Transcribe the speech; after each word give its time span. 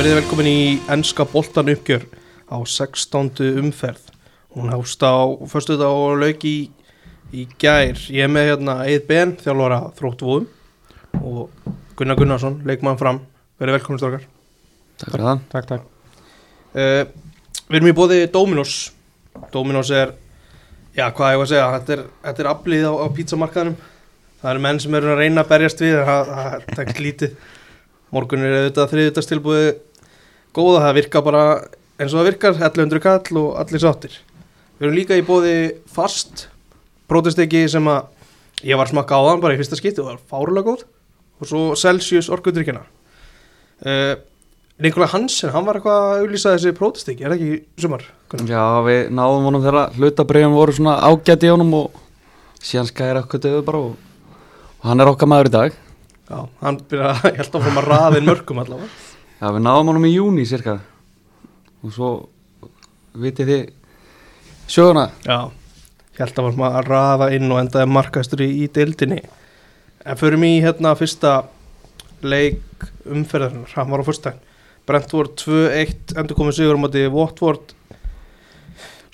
verið 0.00 0.16
velkomin 0.16 0.46
í 0.48 0.60
ennska 0.88 1.26
boltan 1.28 1.68
uppgjör 1.68 2.06
á 2.48 2.56
16. 2.64 3.34
umferð. 3.60 4.06
Hún 4.56 4.70
hást 4.72 5.02
á 5.04 5.28
förstu 5.44 5.74
þetta 5.74 5.90
og 5.92 6.22
lauk 6.22 6.44
í, 6.48 6.70
í 7.36 7.42
gær. 7.60 7.98
Ég 8.08 8.24
er 8.24 8.30
með 8.32 8.46
hérna 8.48 8.78
Eid 8.86 9.04
Ben, 9.10 9.34
þjálfara 9.36 9.82
þróttvóðum 9.98 10.46
og 11.20 11.74
Gunnar 11.98 12.16
Gunnarsson, 12.16 12.56
leikmann 12.64 12.96
fram. 12.96 13.20
Verið 13.60 13.76
velkomin 13.76 14.00
strókar. 14.00 14.24
Takk 15.02 15.10
fyrir 15.10 15.26
það 15.26 15.44
Takk, 15.52 15.68
takk. 15.68 15.84
Uh, 16.72 17.04
við 17.68 17.80
erum 17.82 17.92
í 17.92 17.94
bóði 18.00 18.22
Dominos. 18.32 18.78
Dominos 19.52 19.92
er, 19.92 20.16
já 20.96 21.10
hvað 21.10 21.34
ég 21.34 21.42
var 21.42 21.50
að 21.50 21.52
segja, 21.52 21.68
þetta 21.76 21.96
er, 21.98 22.06
þetta 22.24 22.46
er 22.46 22.52
aflið 22.54 22.88
á, 22.88 22.92
á 23.04 23.06
pítsamarkaðinum. 23.20 23.76
Það 24.40 24.54
eru 24.54 24.64
menn 24.70 24.80
sem 24.80 24.96
eru 25.02 25.12
að 25.12 25.22
reyna 25.26 25.44
að 25.44 25.52
berjast 25.52 25.84
við, 25.84 26.00
það, 26.08 26.34
er 26.48 26.68
tekst 26.80 27.04
lítið. 27.04 27.38
Morgun 28.10 28.42
er 28.42 28.56
auðvitað 28.56 28.92
þriðutastilbúið 28.96 29.68
góða, 30.56 30.84
það 30.86 30.96
virka 31.00 31.22
bara 31.24 31.44
eins 32.00 32.14
og 32.14 32.20
það 32.20 32.28
virkar, 32.30 32.56
1100 32.56 33.02
kall 33.04 33.40
og 33.42 33.50
allir 33.60 33.82
sáttir. 33.82 34.16
Við 34.78 34.86
erum 34.88 34.96
líka 34.96 35.18
í 35.18 35.26
bóði 35.26 35.56
fast, 35.92 36.46
prótesteki 37.10 37.66
sem 37.68 37.86
að 37.90 38.64
ég 38.64 38.80
var 38.80 38.88
smakka 38.88 39.18
á 39.20 39.22
þann 39.28 39.42
bara 39.42 39.56
í 39.56 39.60
fyrsta 39.60 39.78
skipti 39.78 40.00
og 40.00 40.08
það 40.08 40.16
var 40.16 40.24
fárulega 40.32 40.70
góð 40.70 40.86
og 41.40 41.48
svo 41.48 41.62
Celsius 41.80 42.30
orkudrykkina. 42.32 42.82
Uh, 43.80 44.14
Nikolaj 44.80 45.12
Hansen, 45.12 45.52
hann 45.52 45.66
var 45.66 45.76
eitthvað 45.76 45.98
að 46.06 46.22
auðlýsa 46.22 46.54
þessi 46.54 46.72
prótesteki, 46.76 47.24
er 47.24 47.34
það 47.34 47.42
ekki 47.42 47.84
sumar? 47.84 48.06
Gunnar? 48.32 48.48
Já, 48.48 48.64
við 48.86 49.00
náðum 49.12 49.48
honum 49.48 49.64
þegar 49.64 49.96
hlutabriðum 49.98 50.56
voru 50.56 50.76
svona 50.76 50.94
ágætt 51.04 51.44
í 51.44 51.52
honum 51.52 51.74
og 51.82 52.00
síðan 52.64 52.88
skæri 52.88 53.20
okkur 53.20 53.42
döðu 53.44 53.62
bara 53.66 53.82
og, 53.84 54.36
og 54.80 54.88
hann 54.88 55.04
er 55.04 55.12
okkar 55.12 55.28
maður 55.28 55.50
í 55.50 55.54
dag 55.56 55.78
Já, 56.30 56.44
hann 56.62 56.78
byrja 56.88 57.10
að 57.10 57.24
held 57.40 57.56
áfram 57.58 57.80
að 57.80 57.88
raðin 57.90 58.28
mörgum 58.28 58.62
allavega. 58.62 58.90
Já, 59.40 59.48
við 59.48 59.62
náðum 59.64 59.88
honum 59.88 60.04
í 60.04 60.12
júni 60.12 60.42
cirka 60.44 60.74
og 61.80 61.94
svo 61.94 62.08
vitið 63.16 63.48
þið 63.48 63.62
söguna 64.68 65.06
Já, 65.24 65.48
held 66.18 66.40
áfram 66.42 66.64
að 66.66 66.76
raða 66.90 67.30
inn 67.32 67.48
og 67.48 67.62
endaði 67.62 67.88
markastur 67.88 68.44
í, 68.44 68.50
í 68.64 68.68
deildinni. 68.68 69.22
En 70.04 70.20
förum 70.20 70.44
í 70.44 70.58
hérna 70.60 70.92
fyrsta 70.98 71.38
leik 72.20 72.84
umferðarinn, 73.08 73.64
hann 73.72 73.90
var 73.94 74.04
á 74.04 74.08
fyrstæðin. 74.10 74.44
Brentford 74.88 75.32
2-1, 75.40 76.14
endur 76.20 76.36
komið 76.36 76.58
sigur 76.58 76.76
á 76.76 76.82
móti 76.84 77.08
Watford. 77.08 77.72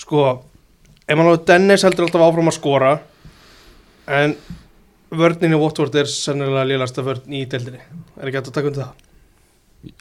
Sko, 0.02 0.26
Emanuel 1.06 1.38
Dennis 1.46 1.86
heldur 1.86 2.08
alltaf 2.08 2.26
áfram 2.26 2.50
að 2.50 2.58
skora, 2.58 2.92
en 4.10 4.34
vörnin 5.14 5.54
í 5.54 5.62
Watford 5.62 6.02
er 6.02 6.10
sennilega 6.10 6.66
lélasta 6.66 7.06
vörn 7.06 7.30
í 7.30 7.46
deildinni. 7.46 7.82
Er 8.18 8.26
ekki 8.26 8.40
hægt 8.40 8.50
að 8.50 8.56
taka 8.58 8.72
undir 8.72 8.88
það? 8.88 9.05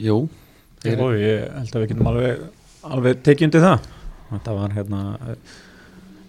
Jú, 0.02 0.18
ég 0.86 1.46
held 1.50 1.76
að 1.76 1.84
við 1.84 1.92
getum 1.92 2.10
alveg, 2.12 2.44
alveg 2.86 3.22
tekið 3.26 3.48
undir 3.50 3.66
það. 3.66 3.88
Þetta 4.32 4.58
var 4.58 4.76
hérna 4.76 5.02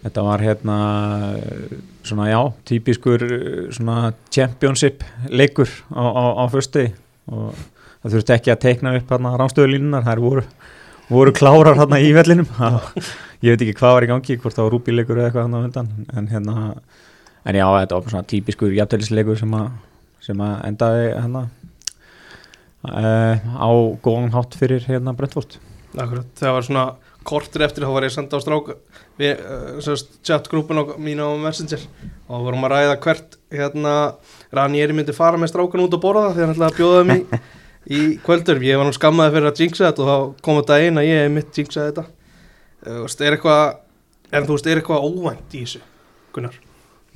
þetta 0.07 0.25
var 0.27 0.45
hérna 0.45 0.77
svona 2.07 2.29
já, 2.31 2.41
típiskur 2.69 3.25
svona 3.75 4.13
championship 4.31 5.03
leikur 5.33 5.71
á, 5.91 6.05
á, 6.05 6.25
á 6.41 6.45
fyrsti 6.53 6.87
og 7.33 7.57
það 8.03 8.15
þurfti 8.15 8.35
ekki 8.37 8.53
að 8.55 8.63
teikna 8.63 8.95
upp 9.01 9.11
hérna 9.11 9.35
ránstöðulínunar, 9.41 10.07
þær 10.07 10.23
voru 10.23 10.45
voru 11.09 11.33
klárar 11.35 11.79
hérna 11.79 12.01
í 12.03 12.13
vellinum. 12.15 12.49
Ég 13.45 13.53
veit 13.53 13.63
ekki 13.67 13.77
hvað 13.79 13.97
var 13.97 14.07
í 14.07 14.11
gangi, 14.11 14.39
hvort 14.41 14.57
það 14.57 14.67
var 14.67 14.75
rúbíleikur 14.75 15.19
eða 15.19 15.29
eitthvað 15.29 15.45
hérna 15.47 15.61
á 15.61 15.67
undan. 15.67 15.91
En 16.17 16.31
hérna, 16.31 16.55
en 17.47 17.59
já, 17.59 17.67
þetta 17.67 17.99
var 17.99 18.15
svona 18.15 18.31
típiskur 18.33 18.75
jafntælisleikur 18.75 19.39
sem 19.39 19.59
að 19.59 19.69
sem 20.27 20.41
að 20.43 20.55
endaði 20.67 21.03
hérna 21.13 21.43
á 22.91 23.71
góðan 24.05 24.33
hátt 24.35 24.57
fyrir 24.59 24.85
hérna 24.87 25.15
Brentford. 25.17 25.59
Akkurat, 25.97 26.29
það 26.37 26.57
var 26.57 26.67
svona 26.67 26.87
kortir 27.27 27.65
eftir 27.67 27.87
þá 27.87 27.93
var 27.95 28.07
ég 28.07 28.13
að 28.13 28.17
senda 28.19 28.39
á 28.39 28.45
strák 28.45 28.69
við 29.19 29.41
uh, 29.41 30.03
chatgrúpun 30.27 30.83
á 30.83 30.85
mín 31.03 31.23
á 31.23 31.29
Messenger. 31.41 31.87
Og 32.29 32.45
vorum 32.47 32.67
að 32.69 32.75
ræða 32.75 32.99
hvert 33.07 33.39
hérna 33.55 33.95
Ranieri 34.55 34.97
myndi 34.97 35.17
fara 35.17 35.41
með 35.41 35.55
strákan 35.55 35.87
út 35.87 35.97
að 35.97 36.05
borða 36.05 36.35
þegar 36.35 36.53
hann 36.53 36.57
ætlaði 36.57 36.73
að 36.73 36.79
bjóða 36.81 37.01
þeim 37.01 37.17
í, 37.17 37.41
í 37.97 38.03
kvöldur 38.27 38.63
ég 38.67 38.81
var 38.81 38.89
nú 38.89 38.95
skammaði 38.97 39.37
fyrir 39.39 39.51
að 39.51 39.65
jinxa 39.65 39.89
þetta 39.89 40.05
og 40.05 40.13
þá 40.13 40.47
kom 40.47 40.61
þetta 40.61 40.79
einn 40.85 41.03
að 41.03 41.11
ég 41.11 41.35
mitt 41.35 41.61
jinxaði 41.63 41.91
þetta. 41.93 42.07
Uh, 42.87 43.03
er 43.27 43.39
eitthvað 43.39 43.65
en 44.33 44.47
þú 44.47 44.57
veist, 44.59 44.71
er 44.71 44.83
eitthvað 44.83 45.11
óvænt 45.11 45.55
í 45.59 45.65
þessu 45.65 45.85
Gunnar 46.35 46.66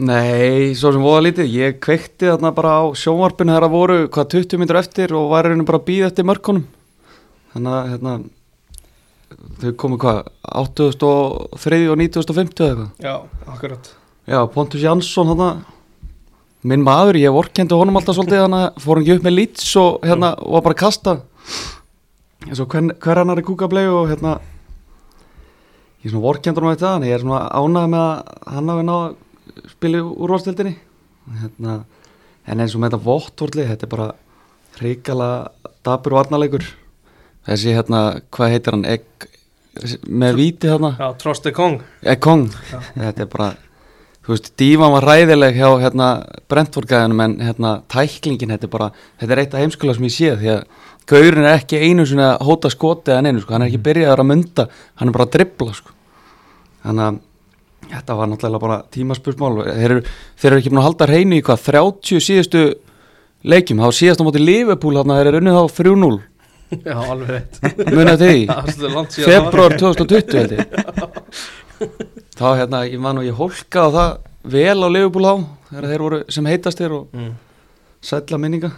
nei, 0.01 0.73
svo 0.79 0.93
sem 0.95 1.05
voða 1.05 1.23
lítið. 1.29 1.55
Ég 1.55 1.79
kveikti 1.83 2.29
þarna 2.31 2.53
bara 2.57 2.75
á 2.81 2.85
sjónvarpinu 2.97 3.53
þegar 3.53 3.67
það 3.67 3.75
voru 3.77 3.97
hvað 4.09 4.29
20 4.35 4.61
minnur 4.61 4.81
eftir 4.81 5.15
og 5.17 5.31
var 5.33 5.49
einu 5.51 5.67
bara 5.69 5.81
að 5.81 5.89
býða 5.91 6.11
eftir 6.11 6.29
mörkunum. 6.29 6.67
Þannig 7.55 7.77
að 7.77 7.91
hérna 7.93 8.15
þau 9.61 9.73
komu 9.81 9.99
hvað 10.01 10.21
8003 10.63 11.81
og 11.91 12.01
9050 12.01 12.67
eða 12.67 12.71
eitthvað? 12.71 12.91
Já, 13.05 13.15
akkurat. 13.55 13.93
Já, 14.31 14.41
Pontus 14.55 14.85
Jansson 14.85 15.33
hana, 15.33 15.51
minn 16.63 16.85
maður, 16.87 17.19
ég 17.21 17.35
vorkendi 17.35 17.77
honum 17.79 17.99
alltaf 17.99 18.19
svolítið 18.19 18.45
hana, 18.45 18.63
fór 18.79 18.99
hann 18.99 19.07
ekki 19.07 19.17
upp 19.19 19.27
með 19.27 19.37
lýts 19.37 19.73
og 19.81 20.05
hérna 20.07 20.35
var 20.39 20.65
bara 20.67 20.77
að 20.77 20.83
kasta. 20.85 21.17
Eins 22.47 22.61
og 22.63 22.71
hver, 22.73 22.93
hver 23.01 23.21
hann 23.21 23.35
er 23.35 23.43
kúkablegu 23.45 23.97
og 24.03 24.13
hérna 24.13 24.39
ég 26.01 26.09
er 26.09 26.15
svona 26.15 26.25
vorkendur 26.25 26.65
hann 26.65 26.79
þetta, 26.79 26.95
ég 27.09 27.19
er 27.19 27.25
svona 27.25 27.43
ánægð 27.53 27.91
með 27.93 28.07
að 28.07 28.55
hann 28.55 28.73
hafi 28.73 28.87
náð 28.89 29.03
að 29.51 29.71
spila 29.75 30.01
í 30.01 30.05
úrvalstildinni 30.07 30.75
hérna, 31.41 31.79
en 32.47 32.63
eins 32.63 32.75
og 32.75 32.83
með 32.83 32.95
þetta 32.95 33.07
vottorli, 33.07 33.67
þetta 33.69 33.87
er 33.87 33.93
bara 33.95 34.11
hrikala 34.81 35.31
dabur 35.85 36.17
varnarleikur. 36.17 36.65
Þessi 37.49 37.75
hérna, 37.77 38.05
hvað 38.33 38.55
heitir 38.55 38.77
hann, 38.77 38.87
egg 38.89 39.29
með 40.11 40.39
víti 40.41 40.71
hérna 40.71 40.95
Já, 40.99 41.09
Troste 41.21 41.53
Kong. 41.55 41.81
Ekong, 42.03 42.49
þetta 42.97 43.25
er 43.25 43.29
bara 43.31 43.53
þú 44.25 44.35
veist, 44.35 44.51
dívan 44.61 44.93
var 44.93 45.07
ræðileg 45.09 45.57
hjá 45.57 45.69
hérna 45.81 46.09
Brentford-gæðanum 46.51 47.23
en 47.25 47.37
hérna 47.45 47.73
tæklingin, 47.91 48.53
þetta 48.55 48.69
er 48.69 48.73
bara, 48.75 48.91
þetta 49.21 49.35
er 49.35 49.43
eitt 49.45 49.57
af 49.57 49.65
heimskulega 49.65 49.99
sem 49.99 50.09
ég 50.09 50.17
sé 50.17 50.35
því 50.41 50.53
að 50.57 50.65
Gaurin 51.11 51.47
er 51.47 51.57
ekki 51.57 51.81
einu 51.81 52.05
svona 52.07 52.35
hóta 52.45 52.71
skoti 52.71 53.15
en 53.15 53.27
einu, 53.31 53.41
sko, 53.43 53.55
hann 53.57 53.65
er 53.65 53.71
ekki 53.71 53.83
byrjaður 53.89 54.23
að 54.23 54.29
mynda 54.31 54.67
hann 55.01 55.11
er 55.11 55.17
bara 55.17 55.27
að 55.27 55.33
dribbla, 55.39 55.73
sko. 55.75 55.97
Þannig 56.85 57.07
að 57.07 57.19
þetta 57.89 58.17
var 58.19 58.29
náttúrulega 58.31 58.61
bara 58.63 58.79
tímaspursmál, 58.95 59.55
þeir 59.67 59.87
eru, 59.97 60.03
þeir 60.41 60.51
eru 60.53 60.61
ekki 60.61 60.71
búin 60.73 60.83
að 60.83 60.89
halda 60.91 61.09
hreinu 61.11 61.39
í 61.41 61.45
hvað, 61.47 61.63
30 61.71 62.21
síðustu 62.27 62.65
leikjum, 63.51 63.81
þá 63.83 63.89
síðast 64.01 64.21
á 64.21 64.27
móti 64.29 64.43
Liverpool 64.45 64.99
hann 65.01 65.15
er 65.17 65.39
unnið 65.41 65.59
á 65.59 65.65
3-0 65.81 66.21
Já, 66.87 66.95
alveg 67.03 67.31
reitt 67.35 67.89
munið 67.91 68.21
því? 68.21 68.35
Februar 69.31 69.75
2020 69.81 70.37
held 70.39 70.53
ég. 70.55 70.75
Þá 72.41 72.45
hérna, 72.61 72.85
ég 72.87 73.01
man 73.03 73.19
og 73.19 73.27
ég 73.27 73.35
hólkaði 73.35 73.97
það 73.97 74.13
vel 74.55 74.79
á 74.79 74.89
Liverpool 74.93 75.27
á 75.27 75.35
þegar 75.71 75.89
þeir 75.91 76.05
voru 76.05 76.21
sem 76.37 76.47
heitast 76.53 76.79
þér 76.85 76.95
og 77.01 77.09
Mm. 77.17 77.33
sætla 78.01 78.39
minninga. 78.41 78.71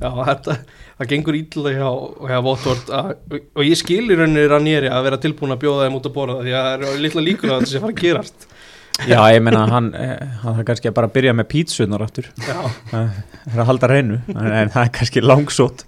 Já, 0.00 0.08
þetta, 0.08 0.56
það 0.96 1.08
gengur 1.12 1.36
ítla 1.38 1.72
hjá, 1.76 1.88
hjá 2.30 2.38
Votvort 2.46 2.90
og 2.96 3.62
ég 3.66 3.76
skil 3.76 4.04
í 4.08 4.16
rauninni 4.16 4.46
Ranieri 4.48 4.88
að 4.92 5.04
vera 5.10 5.18
tilbúin 5.20 5.52
að 5.52 5.60
bjóða 5.66 5.86
þeim 5.88 5.98
út 5.98 6.08
að 6.08 6.14
borða 6.16 6.36
því 6.46 6.54
að 6.56 6.68
það 6.68 6.86
er 6.90 7.02
litla 7.04 7.24
líkur 7.26 7.52
að 7.52 7.58
þetta 7.60 7.72
sé 7.72 7.82
fara 7.84 7.92
að 7.96 8.02
gerast. 8.04 8.46
Já, 9.12 9.18
ég 9.28 9.42
meina 9.44 9.66
hann, 9.68 9.90
eh, 10.00 10.22
hann 10.40 10.62
kannski 10.64 10.88
bara 10.96 11.10
byrja 11.12 11.34
með 11.36 11.50
pítsunar 11.52 12.00
aftur. 12.06 12.30
Já, 12.40 12.62
það 12.88 13.10
er 13.52 13.60
að 13.60 13.68
halda 13.68 13.90
reynu 13.92 14.16
en, 14.32 14.46
en 14.62 14.70
það 14.72 14.82
er 14.86 14.92
kannski 14.96 15.20
langsótt. 15.24 15.84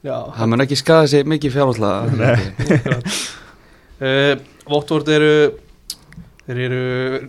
Já. 0.00 0.14
Það 0.38 0.48
mun 0.54 0.64
ekki 0.64 0.78
skada 0.80 1.08
sig 1.12 1.26
mikið 1.28 1.56
fjárhaldslega 1.58 2.38
uh, 4.00 4.34
Votvort 4.72 5.08
eru 5.12 5.32
þeir 6.48 6.60
eru 6.68 6.82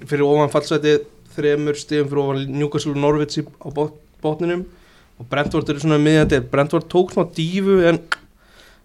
fyrir 0.08 0.24
ofan 0.24 0.52
fallseti 0.54 0.94
þremur 1.36 1.76
stigum 1.80 2.08
fyrir 2.12 2.22
ofan 2.24 2.46
Newcastle 2.56 2.94
og 2.96 3.02
Norwich 3.04 3.40
í- 3.42 3.48
á 3.60 3.68
bot, 3.76 3.98
botninum 4.24 4.64
og 5.20 5.28
Brentford 5.32 5.70
eru 5.70 5.84
svona 5.84 6.00
miðjandi 6.02 6.42
Brentford 6.52 6.88
tók 6.92 7.14
svona 7.14 7.32
dífu 7.36 7.80
en 7.90 8.02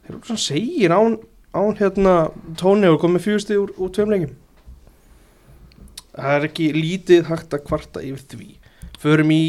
þeir 0.04 0.14
eru 0.16 0.24
svona 0.26 0.44
segir 0.44 0.94
án, 0.94 1.18
án 1.54 1.76
hérna 1.78 2.16
tóni 2.60 2.90
og 2.90 3.00
komið 3.02 3.28
fjústi 3.28 3.58
úr, 3.60 3.70
úr 3.78 3.92
tveim 3.94 4.14
lengjum 4.14 4.34
það 6.14 6.36
er 6.36 6.46
ekki 6.48 6.68
lítið 6.74 7.28
hægt 7.30 7.54
að 7.54 7.64
kvarta 7.66 8.02
yfir 8.04 8.26
því. 8.34 8.50
Förum 9.02 9.32
í 9.34 9.44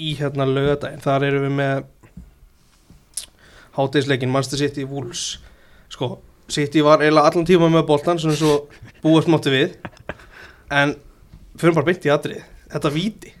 í 0.00 0.14
hérna 0.16 0.46
lögadaginn, 0.48 1.02
þar 1.04 1.26
erum 1.26 1.46
við 1.48 1.56
með 1.58 1.82
hátegisleikin 3.76 4.32
Manchester 4.32 4.62
City 4.62 4.86
Wolves. 4.88 5.40
Sko, 5.92 6.14
City 6.50 6.84
var 6.86 7.02
eiginlega 7.02 7.32
allan 7.32 7.48
tíma 7.48 7.68
með 7.72 7.86
boltan 7.90 8.20
svona 8.22 8.38
svo 8.38 8.54
búast 9.02 9.28
mátti 9.30 9.52
við. 9.52 9.76
En 10.72 10.94
förum 11.58 11.76
bara 11.76 11.90
beint 11.90 12.06
í 12.06 12.14
atrið 12.14 12.42
þetta 12.70 12.92
víti, 12.94 13.32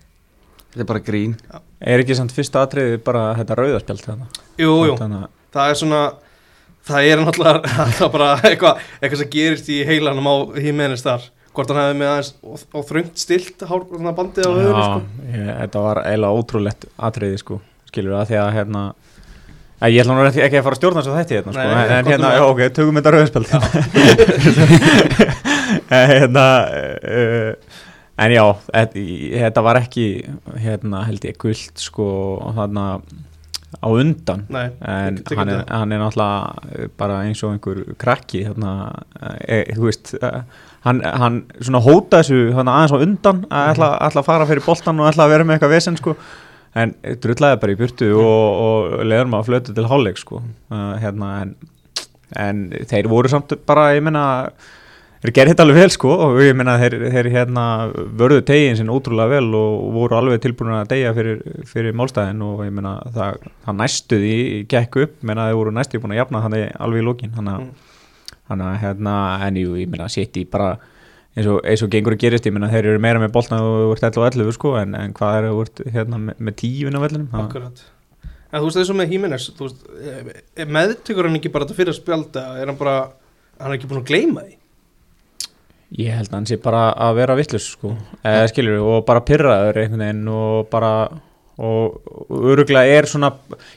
þetta 0.72 0.82
er 0.82 0.88
bara 0.90 1.04
grín 1.06 1.36
Er 1.80 2.02
ekki 2.02 2.12
samt 2.18 2.32
fyrsta 2.36 2.60
atriði 2.66 2.98
bara 3.04 3.30
þetta 3.38 3.56
rauðarspjald 3.56 4.02
þannig 4.04 4.28
jú, 4.60 4.72
jú. 4.90 4.94
Þannig 5.00 5.20
að 5.24 5.28
það 5.56 5.66
er 5.72 5.76
svona 5.80 6.00
það 6.90 7.00
er 7.10 7.16
náttúrulega 7.24 7.58
það 7.96 8.06
er 8.06 8.12
bara 8.16 8.28
eitthvað 8.50 8.74
eitthvað 9.00 9.20
sem 9.22 9.30
gerist 9.34 9.66
í 9.72 9.74
heilanum 9.88 10.28
á 10.28 10.34
hímeðinist 10.60 11.08
þar. 11.08 11.22
Hvort 11.50 11.68
hann 11.72 11.80
hefði 11.82 11.96
með 11.98 12.08
aðeins 12.12 12.30
og, 12.46 12.56
og 12.78 12.82
þröngt 12.86 13.16
stilt 13.18 13.58
hár, 13.66 13.82
bandið 13.90 14.44
á 14.46 14.50
höfðinu 14.54 14.82
sko. 14.84 15.00
Já, 15.32 15.48
þetta 15.64 15.78
var 15.88 15.96
eiginlega 16.04 16.36
ótrúlegt 16.38 16.82
atriði 17.08 17.38
sko, 17.40 17.54
skilur 17.90 18.14
það 18.20 18.28
því 18.30 18.36
að 18.44 18.54
hérna 18.58 18.82
Æ, 19.80 19.88
Ég 19.88 20.02
ætla 20.02 20.12
nú 20.12 20.20
ekki, 20.28 20.42
að 20.44 20.60
fara 20.66 20.76
að 20.76 20.76
stjórna 20.76 21.00
svo 21.02 21.14
þetta 21.16 21.34
hérna, 21.38 21.52
sko, 21.56 21.64
Nei, 21.64 21.88
en, 21.96 22.04
hérna, 22.10 22.30
já, 22.36 22.42
ok, 22.44 22.60
tökum 22.76 22.98
þetta 23.00 23.12
rauðspöld 23.14 23.48
En 25.96 26.04
hérna 26.10 26.44
uh, 27.00 27.52
En 28.20 28.32
já, 28.34 28.44
þetta, 28.68 29.62
var 29.64 29.78
ekki 29.80 30.06
hérna 30.60 31.04
held 31.08 31.24
ég 31.24 31.38
guld 31.40 31.80
sko 31.80 32.06
þarna 32.58 32.86
á 33.80 33.86
undan. 33.88 34.42
Nei, 34.50 34.66
en 34.82 35.20
hann 35.38 35.48
er, 35.54 35.60
hann 35.70 35.94
er 35.94 36.00
náttúrulega 36.02 36.88
bara 36.98 37.20
eins 37.24 37.40
og 37.46 37.54
einhver 37.54 37.84
krakki 38.02 38.42
hérna, 38.48 38.72
e, 39.46 39.62
þú 39.76 39.86
veist 39.86 40.10
hann, 40.84 41.00
hann 41.04 41.38
svona 41.60 41.80
hóta 41.84 42.20
þessu 42.20 42.50
aðeins 42.58 42.92
á 42.92 42.98
undan 42.98 43.44
að 43.46 43.62
Mhm. 43.64 43.72
ætla, 43.74 43.90
ætla 44.08 44.20
að 44.24 44.28
fara 44.28 44.46
fyrir 44.50 44.66
boltan 44.66 45.00
og 45.00 45.08
ætla 45.12 45.24
að 45.24 45.32
vera 45.36 45.44
með 45.44 45.56
eitthvað 45.58 45.74
vesen 45.76 45.96
sko. 46.00 46.16
En 46.74 46.94
drullaði 47.22 47.60
bara 47.60 47.72
í 47.72 47.78
burtu 47.80 48.10
og, 48.14 48.60
og 48.66 49.06
leður 49.06 49.30
maður 49.30 49.40
að 49.42 49.48
flötu 49.48 49.74
til 49.74 49.88
hálfleik 49.90 50.18
sko. 50.18 50.42
Hérna 50.70 51.30
en, 51.42 51.54
en 52.36 52.60
þeir 52.90 53.08
voru 53.10 53.28
samt 53.32 53.54
bara, 53.66 53.88
ég 53.96 54.02
meina 54.02 54.50
þeir 55.20 55.32
gerði 55.36 55.52
þetta 55.52 55.64
alveg 55.66 55.78
vel 55.82 55.92
sko 55.94 56.12
og 56.26 56.38
ég 56.40 56.54
meina 56.56 56.78
þeir, 56.80 56.96
þeir 57.12 57.28
hérna 57.34 57.64
vörðu 58.20 58.44
tegin 58.48 58.78
sinn 58.78 58.92
ótrúlega 58.92 59.34
vel 59.34 59.50
og 59.58 59.90
voru 59.96 60.16
alveg 60.16 60.40
tilbúin 60.44 60.72
að 60.78 60.88
deyja 60.94 61.12
fyrir, 61.16 61.42
fyrir 61.68 61.96
málstæðin 61.98 62.40
og 62.46 62.62
ég 62.64 62.72
meina 62.72 62.94
það, 63.12 63.44
það 63.66 63.78
næstuði 63.82 64.34
gekk 64.72 65.00
upp, 65.04 65.18
meina 65.28 65.48
þeir 65.50 65.60
voru 65.60 65.74
næstuði 65.76 66.02
búin 66.04 66.16
að 66.16 66.22
jafna 66.22 66.44
þannig 66.46 66.66
alveg 66.86 67.02
í 67.02 67.08
lókin 67.10 67.36
þannig 67.36 67.58
að 67.58 67.70
Mm. 68.50 68.66
að 68.66 68.80
hérna, 68.82 69.12
en 69.46 69.54
jú, 69.60 69.76
ég 69.78 69.86
meina 69.86 70.08
City 70.10 70.42
bara 70.44 70.72
eins 71.36 71.46
og, 71.46 71.60
eins 71.62 71.82
og 71.86 71.90
gengur 71.92 72.16
að 72.16 72.22
gerist, 72.24 72.46
ég 72.48 72.54
meina 72.56 72.66
þeir 72.72 72.88
eru 72.90 72.98
meira 72.98 73.20
með 73.22 73.30
boltna 73.36 73.60
og 73.62 73.92
ert 73.94 74.02
11 74.08 74.18
og 74.18 74.26
11 74.26 74.56
sko, 74.56 74.72
en, 74.80 74.96
en 74.98 75.14
hvað 75.14 75.36
er 75.38 75.46
þú 75.46 75.60
ert 75.62 75.82
hérna 75.94 76.18
með, 76.18 76.40
með 76.48 76.56
tífin 76.58 76.98
á 76.98 77.00
vellinum? 77.04 77.28
Akkurat. 77.44 77.84
En 78.50 78.58
þú 78.58 78.64
veist 78.66 78.80
þessu 78.80 78.96
með 78.98 79.14
Jimenez 79.14 79.46
þú 79.54 79.68
veist, 79.68 79.84
eh, 80.02 80.66
meðtökur 80.66 81.28
hann 81.28 81.38
ekki 81.38 81.52
bara 81.54 81.68
þetta 81.68 81.78
fyrir 81.78 81.94
að 81.94 82.00
spjálta 82.00 82.46
er 82.58 82.72
hann 82.72 82.80
bara, 82.80 82.96
hann 83.60 83.70
er 83.70 83.78
ekki 83.78 83.90
búin 83.92 84.02
að 84.02 84.10
gleyma 84.10 84.42
því 84.48 84.56
Ég 85.98 86.14
held 86.14 86.30
að 86.30 86.36
hann 86.36 86.46
sé 86.46 86.60
bara 86.62 86.84
að 86.94 87.16
vera 87.18 87.34
vittlust 87.38 87.72
sko, 87.74 87.96
eða 88.22 88.46
skilur 88.52 88.84
og 88.92 89.00
bara 89.08 89.24
pyrraður 89.26 89.80
einhvern 89.82 90.04
veginn 90.04 90.28
og 90.30 90.68
bara 90.70 90.92
og 91.60 92.30
öruglega 92.30 92.98
er 92.98 93.08
svona 93.10 93.32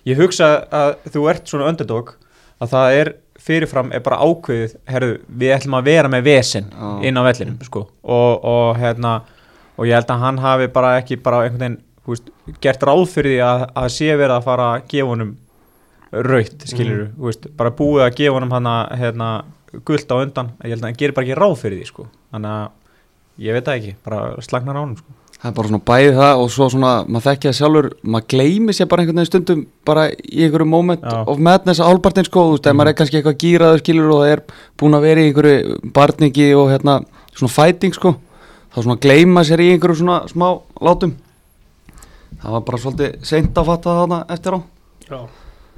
ég 0.07 0.19
hugsa 0.21 0.53
að 0.71 0.93
þú 1.11 1.23
ert 1.31 1.49
svona 1.49 1.71
underdog 1.71 2.13
að 2.61 2.75
það 2.75 2.97
er 2.99 3.11
fyrirfram 3.43 3.91
er 3.91 4.03
bara 4.05 4.21
ákveðið, 4.23 4.75
herru, 4.87 5.13
við 5.27 5.55
ætlum 5.57 5.77
að 5.79 5.87
vera 5.89 6.11
með 6.11 6.27
vesen 6.29 6.69
Já. 6.71 6.89
inn 7.09 7.19
á 7.19 7.21
vellinum 7.25 7.57
sko. 7.65 7.87
Og, 8.03 8.45
og 8.47 8.77
hérna 8.79 9.15
og 9.75 9.87
ég 9.89 9.97
held 9.97 10.13
að 10.13 10.23
hann 10.23 10.39
hafi 10.43 10.69
bara 10.71 10.93
ekki 11.01 11.17
bara 11.23 11.41
einhvern 11.43 11.63
veginn, 11.65 11.79
þú 12.03 12.13
veist, 12.13 12.29
gert 12.63 12.85
ráð 12.87 13.03
fyrir 13.11 13.33
því 13.33 13.41
að, 13.47 13.65
að 13.81 13.89
sé 13.97 14.11
verið 14.13 14.35
að 14.37 14.47
fara 14.47 14.69
að 14.75 14.85
gefa 14.93 15.09
honum 15.09 15.33
raut, 16.13 16.65
skilur 16.69 17.03
þú 17.17 17.27
veist, 17.27 17.49
bara 17.57 17.73
búið 17.73 18.05
að 18.05 18.15
gefa 18.21 18.37
honum 18.37 18.55
hann 18.55 18.69
að 18.69 18.95
hérna, 19.01 19.29
gult 19.87 20.13
á 20.13 20.15
undan, 20.19 20.53
ég 20.63 20.75
held 20.75 20.83
að 20.83 20.89
hann 20.89 21.01
gerir 21.01 21.15
bara 21.17 21.27
ekki 21.27 21.39
ráð 21.39 21.57
fyrir 21.63 21.81
því 21.81 21.89
sko, 21.89 22.07
þannig 22.33 22.55
að 22.55 23.43
ég 23.47 23.57
veit 23.57 23.67
það 23.67 23.77
ekki, 23.79 23.93
bara 24.05 24.23
slagnar 24.45 24.77
á 24.77 24.83
honum 24.83 24.97
sko 25.01 25.19
Það 25.43 25.49
er 25.49 25.55
bara 25.57 25.67
svona 25.67 25.83
bæðið 25.89 26.17
það 26.21 26.39
og 26.39 26.51
svo 26.53 26.65
svona, 26.71 26.89
maður 27.03 27.23
þekkja 27.25 27.49
það 27.49 27.55
sjálfur, 27.57 27.87
maður 28.13 28.27
gleymi 28.31 28.75
sér 28.77 28.87
bara 28.87 29.03
einhvern 29.03 29.19
veginn 29.19 29.27
stundum 29.27 29.63
bara 29.83 30.05
í 30.13 30.45
einhverju 30.45 30.67
moment 30.71 31.03
Já. 31.03 31.17
of 31.33 31.41
madness 31.43 31.81
á 31.83 31.89
hálpartin 31.89 32.29
sko, 32.29 32.45
þú 32.47 32.53
veist, 32.53 32.69
ef 32.71 32.77
maður 32.79 32.91
er 32.93 32.97
kannski 33.01 33.19
eitthvað 33.19 33.35
gýraður 33.41 33.83
skilur 33.83 34.13
og 34.13 34.21
það 34.21 34.31
er 34.37 34.43
búin 34.79 34.95
að 34.95 35.03
vera 35.09 35.19
í 35.19 35.27
einhverju 35.33 35.91
barningi 35.99 36.47
og 36.55 36.71
hérna 36.71 36.95
svona 37.33 37.55
fighting 37.57 37.99
sko, 37.99 38.15
þá 38.71 38.79
svona 38.85 38.99
gleyma 39.03 39.43
sér 39.43 39.65
í 39.67 39.69
einhverju 39.73 39.99
svona 39.99 40.21
smá 40.31 40.47
látum. 40.79 41.17
Það 42.39 42.55
var 42.55 42.67
bara 42.71 42.83
svolítið 42.85 43.19
seint 43.27 43.51
að 43.59 43.73
fatta 43.73 43.89
það 43.89 44.03
þarna 44.05 44.25
eftir 44.37 44.55
á. 44.55 44.59
Já 45.11 45.19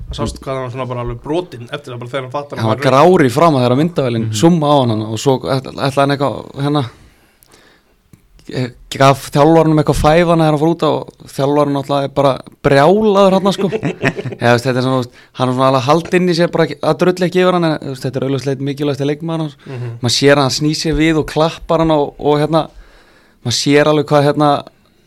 Það 0.06 0.18
sást 0.20 0.38
hvað 0.44 0.54
hann 0.54 0.66
var 0.66 0.74
svona 0.76 0.90
bara 0.90 1.02
alveg 1.06 1.22
brotinn 1.24 1.70
eftir 1.74 1.94
það 1.94 2.02
bara 2.04 2.12
þegar 2.12 2.26
hann 2.26 2.36
fattar 2.36 2.60
Hann 2.62 2.70
var 2.70 2.84
grári 2.84 3.32
fram 3.34 3.56
að 3.58 3.64
þeirra 3.66 3.78
myndavælinn, 3.80 4.28
summa 4.38 4.70
á 4.70 4.76
hann 4.84 5.02
og 5.08 5.18
svo 5.22 5.40
ætlaði 5.50 5.96
hann 5.98 6.14
eitthvað, 6.14 6.36
hérna, 6.62 6.84
gaf 8.46 9.24
þjálfarnum 9.34 9.82
eitthvað 9.82 9.98
fæfana 9.98 10.46
þegar 10.46 10.54
hann 10.54 10.62
fór 10.62 10.74
út 10.76 10.84
á 10.86 10.90
og 10.92 11.32
þjálfarnum 11.34 11.80
alltaf 11.82 12.04
er 12.06 12.12
bara 12.20 12.34
brjálaður 12.68 13.38
hann 13.40 13.56
sko. 13.56 13.70
Eða, 14.46 14.60
þetta 14.62 14.76
er 14.76 14.86
svona, 14.86 15.00
hann 15.40 15.50
er 15.50 15.56
svona 15.58 15.70
alveg 15.72 15.88
hald 15.88 16.18
inn 16.20 16.30
í 16.30 16.36
sér 16.38 16.54
bara 16.54 16.68
að 16.70 17.26
ekki 17.26 17.42
yfir 17.42 17.58
hann 17.58 17.68
en 17.72 17.98
þetta 17.98 18.22
er 18.22 18.28
auðvitað 18.28 18.62
mikilvægst 18.70 19.06
leikmaður 19.10 19.48
hans. 19.48 19.58
Mhm. 19.66 19.98
maður 20.04 20.16
sér 20.20 20.36
að 20.38 20.46
hann 20.46 20.56
snýr 20.60 20.78
sér 20.78 20.98
við 21.02 21.24
og 21.24 21.28
klappar 21.34 21.82
hann 21.82 21.96
og, 21.96 22.14
og 22.22 22.38
hérna, 22.44 22.68
maður 23.42 23.58
sér 23.64 23.90
alveg 23.90 24.14
hvað 24.14 24.30
hérna 24.30 24.52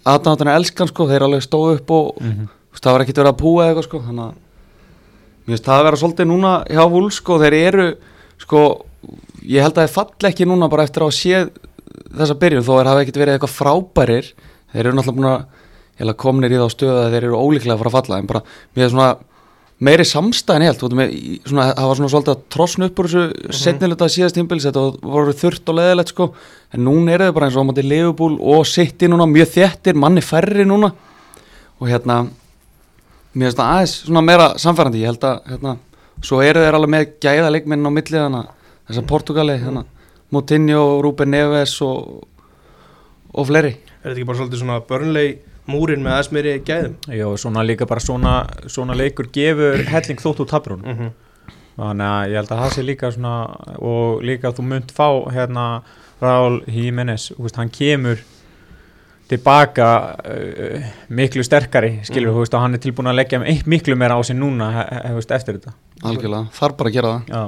aðdáðan 0.09 0.51
er 0.51 0.59
elskan 0.59 0.91
sko, 0.91 1.07
þeir 1.07 1.29
alveg 1.29 1.47
stóðu 1.47 1.79
upp 1.79 1.95
og 1.95 2.11
þú 2.19 2.35
veist, 2.75 2.83
það 2.83 2.95
var 2.97 3.05
ekkert 3.07 3.23
verið 3.23 3.33
að 3.33 3.41
púa 3.45 3.69
eitthvað 3.69 3.87
sko, 3.87 4.03
þannig 4.09 4.27
að 4.27 4.37
mér 5.49 5.57
finnst 5.57 5.69
það 5.69 5.81
að 5.81 5.87
vera 5.89 6.01
svolítið 6.03 6.29
núna 6.29 6.53
hjá 6.69 6.83
Vúl 6.93 7.07
sko, 7.15 7.39
þeir 7.41 7.57
eru 7.57 7.87
sko, 8.43 8.65
ég 9.49 9.65
held 9.65 9.79
að 9.79 9.87
þeir 9.87 9.95
falli 9.95 10.29
ekki 10.29 10.49
núna 10.49 10.69
bara 10.69 10.85
eftir 10.85 11.07
að 11.07 11.15
sé 11.17 11.47
þessa 12.13 12.37
byrjun 12.43 12.67
þó 12.67 12.75
þeir 12.75 12.91
hafa 12.93 13.05
ekkert 13.05 13.21
verið 13.23 13.39
eitthvað 13.39 13.57
frábærir 13.57 14.29
þeir 14.75 14.83
eru 14.85 14.99
náttúrulega 14.99 15.17
búin 15.17 15.31
að 15.31 15.47
heila 15.99 16.15
komnir 16.21 16.53
í 16.53 16.61
þá 16.61 16.69
stöðu 16.75 17.01
að 17.01 17.15
þeir 17.15 17.25
eru 17.25 17.41
ólíklega 17.41 17.75
að 17.75 17.81
fara 17.81 17.91
að 17.91 17.97
falla 17.97 18.21
en 18.21 18.29
bara, 18.29 18.43
mér 18.77 18.85
er 18.85 18.93
svona 18.93 19.09
meiri 19.89 20.05
samstæðin 20.07 20.67
helt, 20.67 20.85
með, 20.99 21.13
svona, 21.47 21.69
það 21.71 21.89
var 21.89 21.99
svona 22.01 22.11
svolítið 22.13 22.35
að 22.35 22.45
trosna 22.55 22.89
upp 22.89 22.99
úr 23.01 23.09
þessu 23.09 23.23
mm 23.25 23.35
-hmm. 23.39 23.59
setnilega 23.63 24.09
síðast 24.11 24.35
tímbils, 24.35 24.67
þetta 24.67 24.85
voru 25.03 25.33
þurrt 25.33 25.71
og 25.71 25.79
leðilegt 25.79 26.13
sko, 26.13 26.33
en 26.75 26.85
núna 26.85 27.15
eru 27.15 27.29
þau 27.29 27.37
bara 27.37 27.47
eins 27.47 27.57
og 27.57 27.63
á 27.63 27.69
móti 27.69 27.87
Leifubúl 27.87 28.39
og 28.41 28.67
City 28.67 29.07
núna 29.07 29.27
mjög 29.27 29.49
þéttir, 29.55 29.95
manni 29.95 30.21
færri 30.21 30.67
núna 30.67 30.93
og 31.79 31.87
hérna 31.89 32.27
mér 33.39 33.51
finnst 33.51 33.61
það 33.61 33.75
aðeins 33.75 33.95
svona 34.05 34.25
meira 34.25 34.49
samfærandi 34.59 35.03
ég 35.03 35.13
held 35.13 35.29
að, 35.29 35.39
hérna, 35.53 35.77
svo 36.21 36.41
eru 36.43 36.65
þeir 36.65 36.79
alveg 36.79 36.95
með 36.95 37.13
gæða 37.23 37.53
leikminn 37.55 37.87
á 37.87 37.91
milli 37.95 38.19
þannig 38.19 38.51
þessar 38.89 39.07
Portugali, 39.13 39.59
hérna, 39.63 39.85
Moutinho 40.35 40.83
Ruben 41.05 41.31
Neves 41.33 41.77
og 41.85 42.27
og 43.39 43.49
fleiri. 43.49 43.75
Er 44.03 44.11
þetta 44.11 44.17
ekki 44.17 44.29
bara 44.29 44.41
svolítið 44.41 44.63
svona 44.63 44.81
börnlei 44.89 45.27
múrin 45.69 46.03
með 46.05 46.15
aðeins 46.15 46.31
meiri 46.35 46.55
gæðum? 46.65 46.97
Já, 47.13 47.27
svona 47.43 47.65
líka 47.67 47.89
bara 47.89 48.03
svona, 48.03 48.35
svona 48.71 48.97
leikur 48.97 49.29
gefur 49.33 49.83
helling 49.93 50.23
þótt 50.23 50.43
úr 50.45 50.49
tapur 50.49 50.77
hún 50.77 50.85
mm 50.87 50.97
-hmm. 50.99 51.11
þannig 51.77 52.07
að 52.07 52.29
ég 52.31 52.37
held 52.41 52.53
að 52.53 52.63
það 52.63 52.75
sé 52.75 52.83
líka 52.83 53.11
svona 53.13 53.35
og 53.79 54.23
líka 54.23 54.49
að 54.49 54.57
þú 54.59 54.63
munt 54.63 54.93
fá 54.93 55.09
hérna 55.33 55.83
Raúl 56.21 56.63
Jiménez. 56.67 57.33
Þú 57.37 57.43
veist, 57.43 57.57
hann 57.57 57.71
kemur 57.71 58.19
tilbaka 59.29 59.89
uh, 60.25 60.91
miklu 61.13 61.45
sterkari 61.45 61.99
skilur, 62.07 62.33
þú 62.37 62.45
veist, 62.45 62.57
og 62.57 62.65
hann 62.65 62.79
er 62.79 62.83
tilbúin 62.83 63.11
að 63.11 63.19
leggja 63.21 63.43
eitt 63.45 63.69
miklu 63.69 63.97
meira 63.99 64.17
á 64.17 64.23
sig 64.25 64.39
núna 64.39 64.71
he, 64.75 64.85
he, 64.89 65.15
he, 65.15 65.25
eftir 65.37 65.59
þetta 65.59 65.75
algjörlega, 66.09 66.53
þarf 66.57 66.79
bara 66.79 66.93
að 66.93 66.97
gera 66.99 67.11
það 67.13 67.35
Já, 67.35 67.43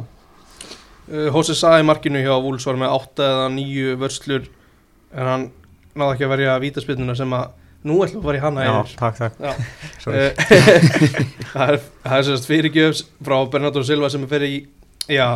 uh, 1.11 1.31
Hossi 1.37 1.57
Sa 1.59 1.77
í 1.81 1.87
markinu 1.87 2.23
hjá 2.25 2.35
Wools 2.37 2.67
var 2.69 2.81
með 2.81 2.97
8 2.99 3.31
eða 3.31 3.49
9 3.57 3.97
vörslur 4.03 4.51
en 5.11 5.33
hann 5.33 5.49
náði 5.97 6.15
ekki 6.15 6.27
að 6.29 6.35
verja 6.37 6.59
vítaspilnuna 6.63 7.17
sem 7.19 7.33
að 7.35 7.49
nú 7.89 7.97
ætlum 8.05 8.21
að 8.21 8.29
fara 8.29 8.39
í 8.39 8.43
hana 8.45 8.67
já 8.67 8.73
yfir. 8.75 8.99
takk, 9.01 9.17
takk 9.19 9.41
Já. 9.41 9.53
Sorry. 10.05 10.19
Eh, 10.19 10.35
það 11.55 11.73
er, 11.75 11.81
er 12.13 12.27
sérst 12.29 12.49
fyrirgjöfs 12.51 13.03
frá 13.25 13.39
Bernardo 13.53 13.85
Silva 13.87 14.11
sem 14.13 14.27
fer 14.31 14.45
í 14.45 14.55
já, 15.11 15.29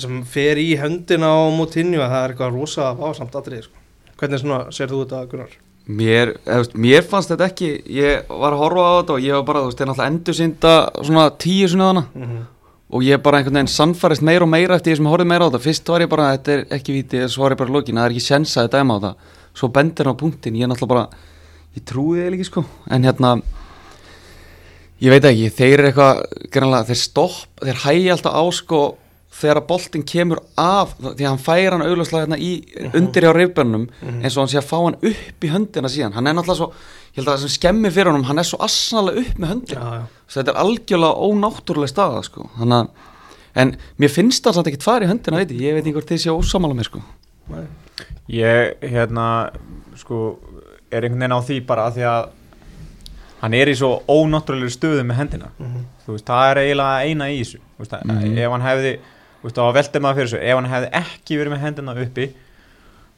sem 0.00 0.18
fer 0.26 0.58
í 0.60 0.72
höndina 0.80 1.30
á 1.30 1.40
Moutinho 1.54 2.02
að 2.02 2.10
það 2.16 2.24
er 2.24 2.34
eitthvað 2.34 2.58
rosa 2.58 2.90
vásamt 2.98 3.38
atrið 3.38 3.68
sko. 3.68 3.81
Hvernig 4.22 4.40
svona 4.42 4.62
sér 4.74 4.90
þú 4.92 5.02
þetta 5.02 5.20
Gunnar? 5.32 5.52
Mér, 5.90 6.36
eða, 6.46 6.60
veist, 6.62 6.74
mér 6.78 7.06
fannst 7.10 7.32
þetta 7.32 7.48
ekki 7.50 7.68
ég 7.90 8.28
var 8.30 8.54
að 8.54 8.60
horfa 8.62 8.82
á 8.86 8.92
þetta 9.00 9.14
og 9.16 9.24
ég 9.24 9.34
var 9.34 9.46
bara 9.48 9.62
þú 9.64 9.70
veist, 9.70 9.80
þeir 9.80 9.88
náttúrulega 9.90 10.12
endur 10.12 10.38
sínda 10.38 10.74
svona 11.02 11.24
tíu 11.42 11.68
sinni 11.68 11.88
þarna 11.88 12.04
Mm 12.14 12.22
-hmm. 12.28 12.44
og 12.92 13.02
ég 13.02 13.22
bara 13.22 13.38
einhvern 13.38 13.54
veginn 13.54 13.76
sannfærist 13.76 14.22
meira 14.22 14.44
og 14.44 14.50
meira 14.50 14.74
eftir 14.76 14.92
því 14.92 14.96
sem 14.96 15.06
ég 15.06 15.10
horfði 15.10 15.26
meira 15.26 15.44
á 15.44 15.50
þetta 15.50 15.66
fyrst 15.66 15.88
var 15.88 16.00
ég 16.00 16.08
bara, 16.08 16.36
þetta 16.36 16.52
er 16.52 16.64
ekki 16.70 16.92
víti 16.92 17.28
svo 17.28 17.42
var 17.42 17.52
ég 17.52 17.58
bara 17.58 17.70
í 17.70 17.72
lokin, 17.72 17.96
það 17.96 18.04
er 18.04 18.10
ekki 18.10 18.20
sensa 18.20 18.62
að 18.62 18.70
dæma 18.70 18.94
á 18.94 19.00
þetta 19.00 19.14
svo 19.54 19.68
bendir 19.68 20.06
hann 20.06 20.14
á 20.14 20.20
punktin, 20.22 20.54
ég 20.54 20.62
er 20.62 20.68
náttúrulega 20.68 20.94
bara 20.94 21.08
ég 21.76 21.84
trúi 21.84 22.18
þið 22.18 22.34
ekki 22.34 22.44
sko 22.44 22.64
en 22.90 23.02
hérna 23.04 23.42
ég 25.02 25.10
veit 25.10 25.24
ekki, 25.24 25.50
þeir 25.50 25.78
eru 25.78 25.86
eitthvað 25.88 26.22
greinlega, 26.52 26.84
þeir 26.86 27.00
stopp, 27.00 27.46
þeir 27.62 27.78
hægja 27.84 28.12
alltaf 28.12 28.34
á 28.38 28.44
sko 28.52 28.80
þegar 29.42 29.60
að 29.60 29.66
boltinn 29.68 30.04
kemur 30.06 30.40
af 30.62 30.94
því 31.02 31.12
að 31.24 31.28
hann 31.32 31.42
færa 31.42 31.76
hann 31.76 31.84
augljóslega 31.86 32.24
hérna 32.26 32.38
í 32.38 32.50
undir 32.94 33.26
hjá 33.26 33.32
rifbörnum 33.36 33.86
eins 34.22 34.36
og 34.36 34.42
hann 34.44 34.52
sé 34.52 34.58
að 34.62 34.68
fá 34.70 34.76
hann 34.84 34.98
upp 35.10 35.46
í 35.46 35.50
höndina 35.52 35.90
síðan 35.92 36.14
hann 36.16 36.26
er 36.30 36.36
náttúrulega 36.38 36.60
svo, 36.62 36.68
ég 37.12 37.20
held 37.20 37.28
að 37.28 37.34
það 37.36 37.44
sem 37.44 37.54
skemmi 37.58 37.90
fyrir 37.92 38.12
honum 38.12 38.26
hann 38.30 38.38
er 38.42 38.48
svo 38.48 38.60
asnalega 38.64 39.24
upp 39.26 39.38
með 39.42 39.52
höndina 39.54 39.80
Já, 39.82 39.94
já. 39.98 40.04
Þetta 40.32 40.52
er 40.54 40.60
algjörlega 40.62 41.26
ónáttúrulega 41.28 41.92
staða 41.92 42.22
sko. 42.24 42.46
Að, 42.56 42.86
en 43.60 43.74
mér 44.00 44.08
finnst 44.14 44.46
það 44.46 44.54
samt 44.56 44.70
ekkert 44.70 44.86
fara 44.86 45.04
í 45.04 45.10
höndina, 45.10 45.42
veit 45.42 45.50
ég, 45.52 45.60
ég 45.66 45.74
veit 45.76 45.82
ekki 45.84 45.92
hvort 45.98 46.08
þið 46.14 46.22
sé 46.22 46.32
ósamála 46.32 46.78
mér 46.78 46.88
sko. 46.88 47.02
Nei. 47.52 47.66
Ég, 48.32 48.78
hérna, 48.94 49.26
sko, 50.00 50.22
er 50.88 51.04
einhvern 51.04 51.20
veginn 51.26 51.36
á 51.36 51.40
því 51.44 51.58
bara 51.68 51.84
að 51.90 51.98
því 51.98 52.06
að 52.08 52.30
hann 53.42 53.56
er 53.58 53.72
í 53.72 53.74
svo 53.76 53.90
ónáttúrulega 54.08 54.72
stöðu 54.72 55.04
með 55.04 55.18
hendina. 55.20 55.50
Mhm. 55.58 55.84
Þú 56.06 56.14
veist, 56.16 56.26
það 56.30 56.50
er 56.54 56.60
eiginlega 56.62 57.10
eina 57.10 57.28
í 57.28 57.38
þessu. 57.42 57.58
Veist, 57.82 57.92
Mhm. 58.06 58.38
ef 58.38 58.50
hann 58.56 58.66
hefði, 58.70 58.92
veist, 59.42 59.58
þá 59.58 59.76
veltið 59.78 60.04
maður 60.04 60.20
fyrir 60.20 60.30
þessu, 60.30 60.42
ef 60.42 60.60
hann 60.60 60.70
hefði 60.72 60.90
ekki 61.02 61.38
verið 61.40 61.54
með 61.54 61.64
hendina 61.66 61.96
uppi, 62.04 62.28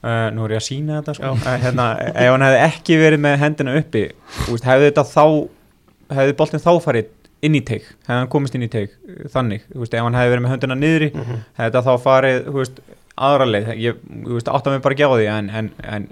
uh, 0.05 0.29
nú 0.35 0.47
er 0.47 0.57
ég 0.57 0.63
að 0.63 0.67
sína 0.69 1.01
þetta, 1.01 1.17
sko, 1.19 1.35
uh, 1.35 1.51
hérna, 1.65 1.91
ef 2.15 2.33
hann 2.33 2.47
hefði 2.49 2.63
ekki 2.71 2.99
verið 3.03 3.23
með 3.27 3.39
hendina 3.45 3.77
uppi, 3.81 4.07
veist, 4.49 4.67
hefði 4.71 4.91
þetta 4.91 5.07
þá, 5.13 5.25
hefði 6.19 6.39
boltinn 6.41 6.65
þá 6.65 6.73
farið 6.89 7.13
inn 7.45 7.57
í 7.59 7.65
teik, 7.65 7.89
hefði 8.09 8.21
hann 8.23 8.33
komist 8.33 8.57
inn 8.57 8.65
í 8.65 8.73
teik 8.73 8.93
uh, 8.95 9.25
þannig, 9.33 9.65
veist, 9.75 9.95
ef 9.95 10.07
hann 10.07 10.19
hefði 10.19 10.35
verið 10.35 10.47
með 10.47 10.55
höndina 10.57 10.81
niðri 10.81 11.11
mm 11.13 11.25
-hmm. 11.25 11.47
hefði 11.59 11.71
þetta 11.71 11.87
þá 11.89 12.07
farið, 12.09 12.53
veist, 12.59 12.85
aðra 13.15 13.47
leið. 13.49 13.71
Ég, 13.79 14.03
veist, 14.27 14.51
átta 14.51 14.73
mig 14.73 14.83
bara 14.85 14.97
ekki 14.97 15.07
á 15.07 15.13
því 15.15 15.29
en, 15.31 15.51
en, 15.51 15.71
en, 15.87 16.09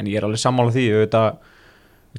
en 0.00 0.08
ég 0.10 0.20
er 0.20 0.26
alveg 0.26 0.40
sammála 0.40 0.74
því 0.74 0.86
auðvitað, 0.94 1.52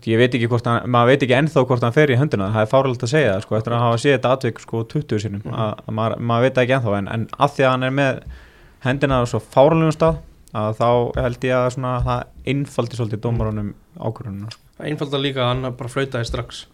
ég 0.05 0.17
veit 0.17 0.33
ekki 0.37 0.47
hvort 0.51 0.65
hann 0.65 0.85
maður 0.91 1.07
veit 1.07 1.23
ekki 1.25 1.35
ennþá 1.37 1.65
hvort 1.65 1.81
hann 1.81 1.93
fer 1.95 2.07
í 2.13 2.17
höndina 2.19 2.51
það 2.53 2.61
er 2.61 2.71
fárlega 2.71 3.03
að 3.07 3.11
segja 3.13 3.33
það, 3.33 3.41
sko, 3.47 3.55
eftir 3.57 3.73
að 3.73 3.79
hafa 3.85 3.97
séð 4.03 4.13
þetta 4.17 4.31
atvik 4.37 4.59
sko 4.59 4.83
20 4.83 5.19
sinum, 5.19 5.41
Mhm. 5.45 5.53
að, 5.53 5.73
að 5.87 5.93
maður, 5.97 6.17
maður 6.19 6.41
veit 6.47 6.53
það 6.55 6.63
ekki 6.67 6.75
ennþá, 6.77 6.97
en, 6.97 7.07
en 7.07 7.27
að 7.39 7.51
því 7.55 7.63
að 7.65 7.71
hann 7.71 7.83
er 7.83 7.91
með 7.91 8.21
hendina 8.85 9.21
á 9.21 9.23
svo 9.25 9.39
fárlegum 9.39 9.91
stað 9.95 10.17
að 10.53 10.77
þá 10.77 10.87
held 11.21 11.39
ég 11.43 11.55
að 11.57 11.69
svona 11.75 11.93
það 12.05 12.23
einfaldi 12.47 12.95
svolítið 12.97 13.21
dómarunum 13.25 13.73
ákvörðunum 13.99 14.51
sko. 14.51 14.61
einfalda 14.79 15.17
líka 15.21 15.41
að 15.43 15.47
hann 15.53 15.73
bara 15.77 15.89
flautaði 15.89 16.25
strax 16.29 16.65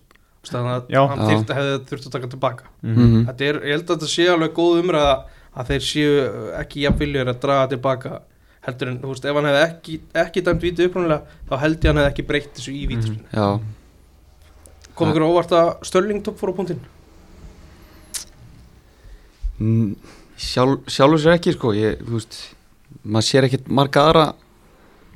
þannig 0.43 0.73
að 0.75 0.89
Já. 0.91 1.07
hann 1.07 1.19
Já. 1.19 1.27
þyrfti, 1.31 1.55
hefði 1.55 1.85
þurft 1.89 2.05
að 2.07 2.11
taka 2.11 2.27
tilbaka 2.27 2.63
Mhm. 2.83 3.25
þetta 3.27 3.41
er, 3.47 3.55
ég 3.63 3.71
held 3.77 3.85
að 3.87 3.95
þetta 3.97 4.09
sé 4.11 4.27
alveg 4.27 4.53
góð 4.53 4.81
umræða 4.83 5.23
að 5.55 5.67
þeir 5.69 5.83
séu 5.87 6.13
ekki 6.59 6.81
jafnviljur 6.83 7.29
að 7.31 7.39
draga 7.39 7.67
tilbaka 7.69 8.19
heldur 8.67 8.91
en, 8.91 8.97
þú 9.01 9.11
veist, 9.11 9.27
ef 9.27 9.37
hann 9.37 9.49
hefði 9.49 9.63
ekki, 9.67 9.99
ekki 10.23 10.43
dæmt 10.45 10.63
víti 10.63 10.87
upprunalega, 10.87 11.37
þá 11.49 11.55
held 11.65 11.77
ég 11.77 11.91
hann 11.91 12.01
hefði 12.01 12.13
ekki 12.13 12.27
breytt 12.29 12.51
þessu 12.57 12.73
í 12.73 12.83
vítaspinn 12.91 13.25
Já, 13.33 13.47
kom 14.97 15.11
ykkur 15.11 15.27
óvart 15.27 15.55
að 15.57 15.71
Störling 15.89 16.23
tók 16.23 16.39
fór 16.39 16.53
á 16.55 16.57
punktinn? 16.59 16.83
Mm, 19.59 19.91
Sjálf, 20.43 20.87
sjálfur 20.91 21.21
sér 21.21 21.37
ekki 21.37 21.53
sko 21.55 21.73
ég, 21.77 21.99
þú 22.01 22.17
veist, 22.17 22.39
maður 23.03 23.27
sér 23.29 23.49
ekkit 23.49 23.67
marga 23.69 24.07
aðra 24.07 24.25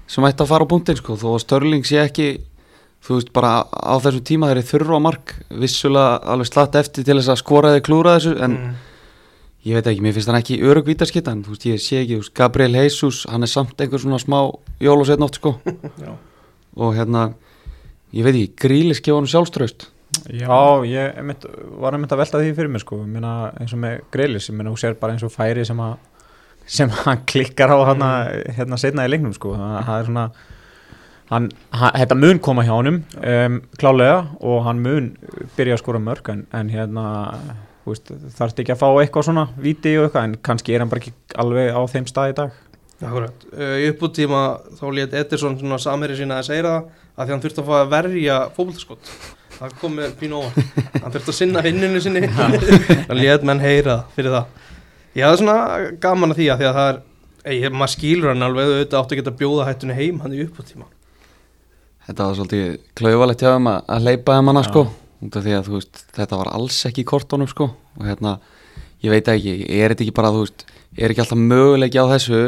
sem 0.07 0.27
ætti 0.27 0.43
að 0.43 0.51
fara 0.51 0.67
á 0.67 0.71
punktinn 0.71 0.99
sko 0.99 1.17
þó 1.19 1.27
að 1.33 1.41
Störling 1.43 1.87
sé 1.87 1.99
ekki 2.03 2.29
þú 3.07 3.17
veist 3.17 3.31
bara 3.35 3.53
á 3.63 3.95
þessum 4.03 4.25
tíma 4.27 4.51
þeir 4.51 4.59
eru 4.59 4.67
þurru 4.71 4.99
á 4.99 5.05
mark 5.07 5.33
vissulega 5.63 6.19
alveg 6.33 6.49
slatt 6.49 6.77
eftir 6.79 7.07
til 7.07 7.17
þess 7.17 7.33
að 7.33 7.41
skora 7.41 7.73
eða 7.73 7.85
klúra 7.87 8.15
þessu 8.17 8.35
en 8.37 8.55
mm. 8.57 8.77
Ég 9.67 9.75
veit 9.75 9.89
ekki, 9.91 10.03
mér 10.05 10.15
finnst 10.15 10.31
hann 10.31 10.39
ekki 10.39 10.61
örug 10.63 10.87
vítaskittan 10.87 11.43
þú 11.45 11.55
veist, 11.55 11.67
ég 11.67 11.83
sé 11.83 12.01
ekki, 12.03 12.21
veist, 12.21 12.33
Gabriel 12.37 12.79
Jesus 12.79 13.25
hann 13.27 13.43
er 13.43 13.51
samt 13.51 13.79
einhver 13.83 14.01
svona 14.01 14.21
smá 14.23 14.39
jól 14.83 15.01
og 15.01 15.07
setna 15.09 15.27
oft 15.27 15.41
sko. 15.41 15.57
Og 16.77 16.93
hérna, 16.93 17.31
ég 18.13 18.25
veit 18.25 18.35
ekki, 18.35 18.51
grílis 18.67 19.01
gefa 19.03 19.19
hann 19.19 19.29
sjálfströst 19.29 19.89
Já, 20.31 20.83
ég 20.87 21.17
einmitt, 21.19 21.43
var 21.81 21.95
einmitt 21.95 22.13
að 22.15 22.21
velta 22.21 22.39
því 22.41 22.53
fyrir 22.55 22.71
mér 22.71 22.83
sko, 22.83 23.01
meina 23.03 23.51
eins 23.59 23.73
og 23.75 23.81
með 23.81 24.05
Greilis, 24.13 24.47
ég 24.47 24.55
meina 24.55 24.71
þú 24.71 24.79
sér 24.81 24.95
bara 24.99 25.15
eins 25.15 25.25
og 25.27 25.33
færi 25.33 25.65
sem 25.67 25.81
að 25.83 25.97
sem 26.67 26.91
hann 27.03 27.23
klikkar 27.27 27.71
á 27.71 27.79
hana, 27.91 28.09
hérna 28.55 28.79
setna 28.79 29.05
í 29.07 29.11
leiknum 29.11 29.35
sko, 29.35 29.53
það, 29.55 29.91
er 29.97 30.07
svona 30.09 30.25
hann, 31.31 31.49
hann, 31.75 31.99
þetta 32.01 32.17
mun 32.19 32.41
koma 32.43 32.65
hjá 32.67 32.73
honum 32.75 33.01
um, 33.19 33.61
klálega 33.79 34.19
og 34.39 34.65
hann 34.67 34.81
mun 34.83 35.13
byrja 35.59 35.77
að 35.77 35.83
skora 35.83 36.03
mörg 36.03 36.31
en, 36.33 36.43
en 36.55 36.71
hérna 36.71 37.05
þarfst 37.87 38.61
ekki 38.63 38.73
að 38.75 38.81
fá 38.81 38.87
eitthvað 38.89 39.27
svona 39.29 39.47
viti 39.61 39.95
og 39.97 40.07
eitthvað, 40.07 40.29
en 40.29 40.37
kannski 40.49 40.75
er 40.75 40.83
hann 40.83 40.91
bara 40.91 41.03
ekki 41.03 41.13
alveg 41.43 41.71
á 41.73 41.81
þeim 41.93 42.07
stað 42.09 42.33
í 42.33 42.37
dag? 42.41 42.61
Akkurat, 42.97 43.47
uh, 43.53 43.75
í 43.77 43.89
uppbúttíma 43.91 44.43
þá 44.79 44.85
lét 44.97 45.17
Ederson 45.17 45.57
svona 45.59 45.81
samherri 45.81 46.17
sína 46.17 46.39
að 46.41 46.47
segja 46.49 46.63
það 46.67 46.77
að 47.17 47.25
því 47.25 47.35
hann 47.35 47.43
þurfti 47.43 47.63
að 47.63 47.67
fá 47.67 47.75
að 47.79 47.91
verja 47.93 48.37
fókbaltaskott 48.55 49.11
það 49.57 49.75
kom 49.81 49.93
með 49.97 50.15
pínu 50.19 50.39
óvart 50.39 51.03
hann 51.03 51.13
þurfti 51.13 51.33
að 51.33 51.37
sinna 51.37 51.63
vinninu 51.65 52.01
sinni. 52.01 52.25
Hann 52.29 53.17
lét 53.17 53.45
menn 53.45 53.61
heyra 53.61 54.01
fyrir 54.13 54.33
það. 54.33 54.65
Ég 55.17 55.25
hafði 55.25 55.41
svona 55.41 55.93
gaman 56.01 56.33
að 56.33 56.41
því 56.41 56.49
að 56.53 56.59
því 56.59 56.67
að 56.69 56.75
það 56.77 56.89
er 56.91 56.99
ég, 57.55 57.73
maður 57.73 57.93
skýlur 57.95 58.31
hann 58.33 58.45
alveg 58.47 58.69
auðvitað 58.69 58.99
áttu 58.99 59.15
að 59.15 59.21
geta 59.21 59.35
bjóða 59.39 59.67
hættunni 59.67 59.97
heim 59.97 60.21
hann 60.23 60.35
í 60.35 60.43
uppbúttíma 60.45 60.87
Þetta 62.07 62.27
var 62.27 62.37
svolítið 62.37 62.67
klauvalegt 62.97 63.43
hjá 63.43 63.49
þeim 63.53 63.69
að, 63.71 63.79
að 63.95 64.07
leipa 64.07 64.37
þeim 64.37 64.51
hana 64.51 64.63
sko 64.67 64.83
út 65.23 65.37
af 65.37 65.45
því 65.45 65.57
að 65.57 65.69
veist, 65.73 66.03
þetta 66.15 66.39
var 66.39 66.51
alls 66.53 66.79
ekki 66.89 67.03
í 67.03 67.07
kortónum 67.07 67.49
sko. 67.49 67.71
Og 67.97 68.07
hérna, 68.07 68.37
ég 69.03 69.13
veit 69.13 69.29
ekki, 69.31 69.59
er 69.65 69.93
þetta 69.93 70.05
ekki 70.05 70.15
bara 70.17 70.33
þú 70.35 70.43
veist, 70.45 70.65
er 70.97 71.13
ekki 71.13 71.23
alltaf 71.23 71.41
möguleiki 71.41 72.01
á 72.01 72.05
þessu 72.13 72.41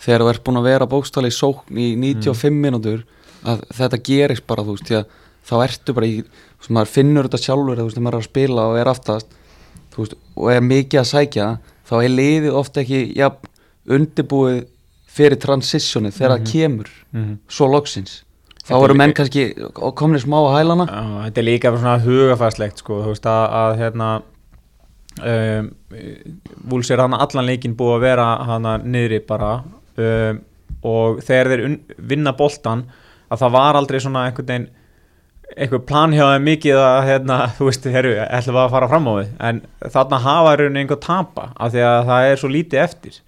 þegar 0.00 0.24
þú 0.24 0.30
ert 0.32 0.44
búin 0.46 0.60
að 0.60 0.68
vera 0.70 0.90
bókstali 0.90 1.30
í 1.30 1.36
sókn 1.36 1.80
í 1.80 1.88
95 2.00 2.56
mínútur 2.56 3.04
að 3.48 3.64
þetta 3.76 4.00
gerist 4.04 4.46
bara 4.48 4.64
þú 4.64 4.76
veist, 4.76 4.88
því 4.88 4.98
að 5.00 5.18
þá 5.50 5.54
ertu 5.64 5.96
bara 5.96 6.08
í, 6.08 6.16
þú 6.24 6.62
veist, 6.62 6.72
maður 6.76 6.92
finnur 6.94 7.28
þetta 7.28 7.42
sjálfur 7.44 7.80
þú 7.80 7.86
veist, 7.86 7.98
þegar 7.98 8.06
maður 8.06 8.18
er 8.18 8.24
að 8.24 8.30
spila 8.30 8.66
og 8.70 8.80
er 8.80 8.90
aftast 8.92 9.38
þú 9.92 10.02
veist, 10.02 10.18
og 10.36 10.50
er 10.54 10.66
mikið 10.66 11.02
að 11.02 11.10
sækja 11.10 11.48
þá 11.90 11.94
er 12.00 12.12
liðið 12.14 12.58
ofta 12.60 12.84
ekki 12.84 13.00
ja, 13.18 13.30
undirbúið 13.90 14.60
fyrir 15.10 15.40
transitionið 15.42 16.16
þegar 16.16 16.36
það 16.36 16.50
kemur 16.52 16.90
mm 17.10 17.22
-hmm. 17.22 17.38
svo 17.48 17.68
loksins 17.72 18.20
þá 18.66 18.74
er 18.76 18.84
eru 18.86 18.98
menn 18.98 19.14
kannski 19.16 19.46
komin 19.98 20.20
smá 20.22 20.38
á 20.40 20.50
hælana. 20.58 20.86
Þetta 21.26 21.42
er 21.42 21.48
líka 21.48 21.72
svona 21.74 21.96
hugafæslegt 22.04 22.82
sko, 22.82 23.00
þú 23.04 23.14
veist 23.14 23.30
að, 23.30 23.44
að 23.62 23.78
hérna 23.80 24.10
um, 25.24 25.70
Vúls 26.70 26.90
er 26.90 27.02
hann 27.02 27.16
allan 27.16 27.48
leikin 27.48 27.76
búið 27.78 27.96
að 27.96 28.04
vera 28.04 28.26
hana 28.48 28.76
niðri 28.82 29.22
bara 29.26 29.54
um, 29.60 30.42
og 30.86 31.22
þegar 31.24 31.50
þeir 31.52 32.04
vinna 32.10 32.34
boltan 32.36 32.86
að 33.30 33.42
það 33.42 33.56
var 33.56 33.78
aldrei 33.78 33.98
svona 34.02 34.26
einhvern 34.28 34.48
veginn 34.48 34.68
eitthvað 35.50 35.86
plan 35.88 36.14
hjá 36.14 36.22
þeim 36.28 36.46
mikið 36.46 36.78
að 36.78 37.00
hérna, 37.08 37.38
þú 37.56 37.68
veist, 37.68 37.88
herru, 37.90 38.14
ætlum 38.22 38.56
við 38.56 38.62
að 38.62 38.74
fara 38.76 38.90
fram 38.92 39.10
á 39.10 39.12
við 39.18 39.32
en 39.48 39.60
þarna 39.96 40.22
hafa 40.26 40.54
einhvern 40.54 40.80
einhver 40.82 41.02
tapa 41.02 41.50
af 41.56 41.74
því 41.74 41.84
að 41.88 42.00
það 42.10 42.28
er 42.30 42.42
svo 42.42 42.50
lítið 42.54 42.84
eftir. 42.84 43.20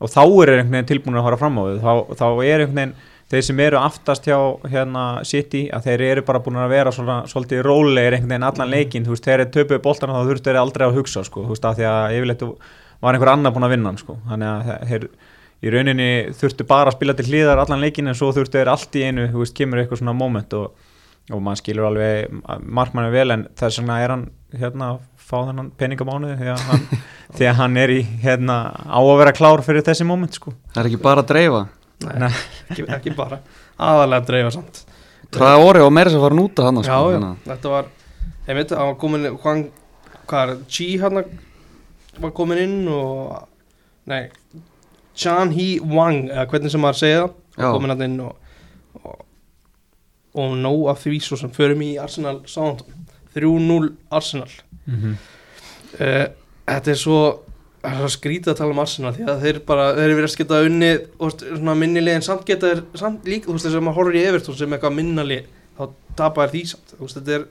Og 0.00 0.08
þá 0.08 0.22
er 0.22 0.52
einhvern 0.54 0.76
veginn 0.76 0.90
tilbúin 0.92 1.20
að 1.20 1.26
fara 1.28 1.40
fram 1.40 1.58
á 1.58 1.62
við 1.66 1.80
þá, 1.82 1.92
þá 2.20 2.26
er 2.30 2.64
einhvern 2.64 2.78
veginn 2.80 2.94
þeir 3.30 3.46
sem 3.46 3.62
eru 3.62 3.78
aftast 3.80 4.26
hjá 4.26 4.36
hérna, 4.70 5.04
City 5.28 5.64
að 5.72 5.88
þeir 5.88 6.04
eru 6.08 6.24
bara 6.26 6.42
búin 6.42 6.58
að 6.58 6.72
vera 6.74 6.92
svona, 6.94 7.20
svolítið 7.30 7.62
rólegir 7.66 8.16
einhvern 8.16 8.34
veginn 8.34 8.46
allan 8.48 8.72
leikin 8.72 9.06
þú 9.06 9.14
veist, 9.14 9.26
þeir 9.26 9.36
eru 9.38 9.50
töpuð 9.54 9.82
boltan 9.84 10.14
þá 10.14 10.20
þurftu 10.28 10.50
þeir 10.50 10.60
aldrei 10.60 10.86
að 10.86 10.96
hugsa 10.98 11.24
sko, 11.26 11.44
þú 11.46 11.54
veist, 11.54 11.68
af 11.68 11.78
því 11.78 11.86
að 11.90 12.16
yfirleitt 12.18 12.46
var 13.00 13.16
einhver 13.16 13.32
annar 13.32 13.54
búin 13.54 13.68
að 13.68 13.74
vinna 13.76 13.94
sko. 14.00 14.18
þannig 14.28 14.50
að 14.50 14.88
þeir 14.90 15.08
í 15.60 15.72
rauninni 15.74 16.10
þurftu 16.40 16.66
bara 16.68 16.90
að 16.90 16.96
spila 16.98 17.16
til 17.16 17.28
hlýðar 17.28 17.62
allan 17.62 17.84
leikin 17.84 18.10
en 18.10 18.18
svo 18.18 18.32
þurftu 18.34 18.58
þeir 18.58 18.72
allt 18.72 18.96
í 18.96 19.06
einu, 19.06 19.28
þú 19.30 19.44
veist, 19.44 19.56
kemur 19.56 19.82
eitthvað 19.82 20.02
svona 20.02 20.16
moment 20.16 20.56
og, 20.56 20.86
og 21.30 21.42
maður 21.44 21.62
skilur 21.62 21.88
alveg 21.90 22.38
markmannu 22.64 23.12
vel 23.14 23.36
en 23.36 23.46
þess 23.60 23.82
vegna 23.82 23.98
er 24.02 24.14
hann 24.14 24.28
hérna 24.56 24.94
að 24.94 25.02
fá 25.30 25.36
þennan 25.46 25.68
peningamánuði 25.78 26.38
því 26.40 26.48
að 26.54 26.62
hann, 26.70 26.86
því 27.36 27.50
að 27.50 27.60
hann 27.60 27.76
er 27.82 27.92
í 27.94 28.00
hérna 28.24 28.56
á 28.74 28.98
að 28.98 29.18
vera 29.20 29.36
klár 29.36 29.62
fyrir 29.66 29.84
þessi 29.86 30.08
moment 30.08 30.40
sko. 30.40 30.54
það 30.72 30.82
er 30.82 30.90
ekki 30.90 31.04
bara 31.04 31.22
að 31.22 31.30
dreifa 31.34 31.60
Nei, 32.00 32.30
ekki, 32.70 32.86
ekki 32.96 33.12
bara. 33.16 33.40
Aðalega 33.80 34.22
að 34.22 34.26
dreifa 34.30 34.50
samt. 34.54 34.84
Træða 35.30 35.64
orði 35.64 35.84
og 35.84 35.92
meira 35.94 36.10
sem 36.10 36.20
fara 36.22 36.42
út 36.42 36.58
af 36.58 36.64
hann 36.66 36.80
já, 36.80 36.86
sko, 36.88 37.10
já, 37.12 37.18
að- 37.18 37.44
þetta 37.46 37.72
var 37.74 37.90
ég 38.48 38.54
veit, 38.58 38.70
hann 38.70 38.86
var 38.88 38.96
komin 38.98 39.26
hvað, 39.36 39.64
hvað 40.26 40.52
er, 40.54 40.56
Chi 40.68 40.88
hann 40.98 41.24
var 42.20 42.30
komin 42.34 42.58
inn 42.58 42.88
og 42.88 43.48
nei, 44.10 44.28
Chan 45.14 45.52
Hee 45.52 45.80
Wang 45.80 46.30
eða 46.30 46.46
hvernig 46.50 46.72
sem 46.72 46.80
maður 46.82 47.00
segja 47.02 47.20
það 47.20 47.34
Já. 47.56 47.64
var 47.66 47.74
komin 47.76 47.92
hann 47.94 48.06
inn 48.06 48.20
og, 48.24 48.36
og, 49.04 49.20
og 50.40 50.56
nóg 50.56 50.88
af 50.90 51.04
því 51.04 51.20
svo 51.22 51.36
sem 51.36 51.52
förum 51.54 51.82
í 51.84 51.92
Arsenal 52.00 52.40
Southampton. 52.46 52.96
3-0 53.34 53.92
Arsenal. 54.10 54.48
Mm 54.86 54.96
-hmm. 54.96 55.14
uh, 56.00 56.26
þetta 56.66 56.90
er 56.90 56.98
svo 56.98 57.18
það 57.80 58.04
er 58.06 58.14
skrítið 58.14 58.52
að 58.52 58.58
tala 58.60 58.74
um 58.74 58.82
Arsenal 58.82 59.14
því 59.16 59.26
að 59.32 59.46
þeir 59.46 59.60
bara, 59.70 59.86
þeir 59.96 60.14
verðast 60.18 60.40
geta 60.40 60.60
unni 60.66 60.90
svona 61.40 61.76
minnilið 61.80 62.18
en 62.18 62.26
samt 62.26 62.44
geta 62.48 62.74
þeir 62.74 62.82
samt 63.00 63.28
líka, 63.30 63.48
þú 63.48 63.56
veist 63.56 63.68
þess 63.68 63.78
að 63.80 63.86
maður 63.86 63.98
horfir 64.00 64.20
í 64.20 64.24
Evertón 64.28 64.58
sem 64.58 64.76
eitthvað 64.76 64.96
minnali, 64.98 65.40
þá 65.78 65.82
tapar 66.18 66.52
því 66.52 66.62
samt 66.74 66.94
þú 66.96 67.02
veist, 67.06 67.20
þetta 67.20 67.36
er, 67.38 67.48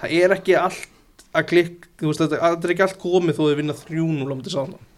það 0.00 0.16
er 0.22 0.36
ekki 0.38 0.58
allt 0.62 1.26
að 1.36 1.48
klikk, 1.52 1.86
þú 2.00 2.10
veist, 2.10 2.24
þetta, 2.24 2.40
þetta 2.46 2.68
er 2.68 2.74
ekki 2.76 2.86
allt 2.86 2.98
komið 3.04 3.36
þó 3.36 3.44
þau 3.44 3.60
vinna 3.60 3.78
3-0 3.82 4.32
á 4.32 4.36
mútið 4.36 4.56
sáðan 4.56 4.90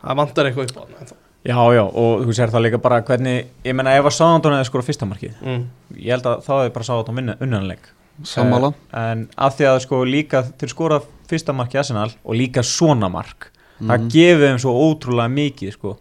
það 0.00 0.20
vantar 0.22 0.50
eitthvað 0.50 0.72
upp 0.72 0.80
á 0.80 0.84
það 0.96 1.16
Já, 1.46 1.60
já, 1.76 1.82
og 1.84 2.24
þú 2.26 2.34
sér 2.34 2.50
það 2.50 2.64
líka 2.64 2.78
bara 2.82 3.02
hvernig, 3.06 3.50
ég 3.62 3.74
menna 3.76 3.92
ef 3.94 4.08
að 4.08 4.16
Sáðantón 4.16 4.56
hefði 4.56 4.66
skora 4.66 4.86
fyrsta 4.86 5.06
markið, 5.06 5.36
mm. 5.44 5.60
ég 6.00 6.16
held 6.16 6.26
að 6.26 6.40
þá 6.42 6.52
hefði 6.56 6.72
bara 6.74 6.86
Sáðantón 6.88 7.34
unnanleik. 7.36 7.90
sammála 8.26 8.72
En 8.96 9.26
af 9.36 9.54
því 9.54 9.68
að 9.70 9.78
sko 9.84 10.00
líka 10.08 10.42
til 10.58 10.70
skora 10.72 10.98
fyrsta 11.30 11.54
markið 11.54 11.82
Arsenal 11.84 12.08
og 12.24 12.34
líka 12.34 12.64
svona 12.66 13.10
mark, 13.12 13.52
það 13.80 13.98
Mhm. 14.00 14.08
gefið 14.10 14.46
þeim 14.48 14.58
svo 14.62 14.72
ótrúlega 14.86 15.32
mikið 15.32 15.72
sko, 15.72 15.96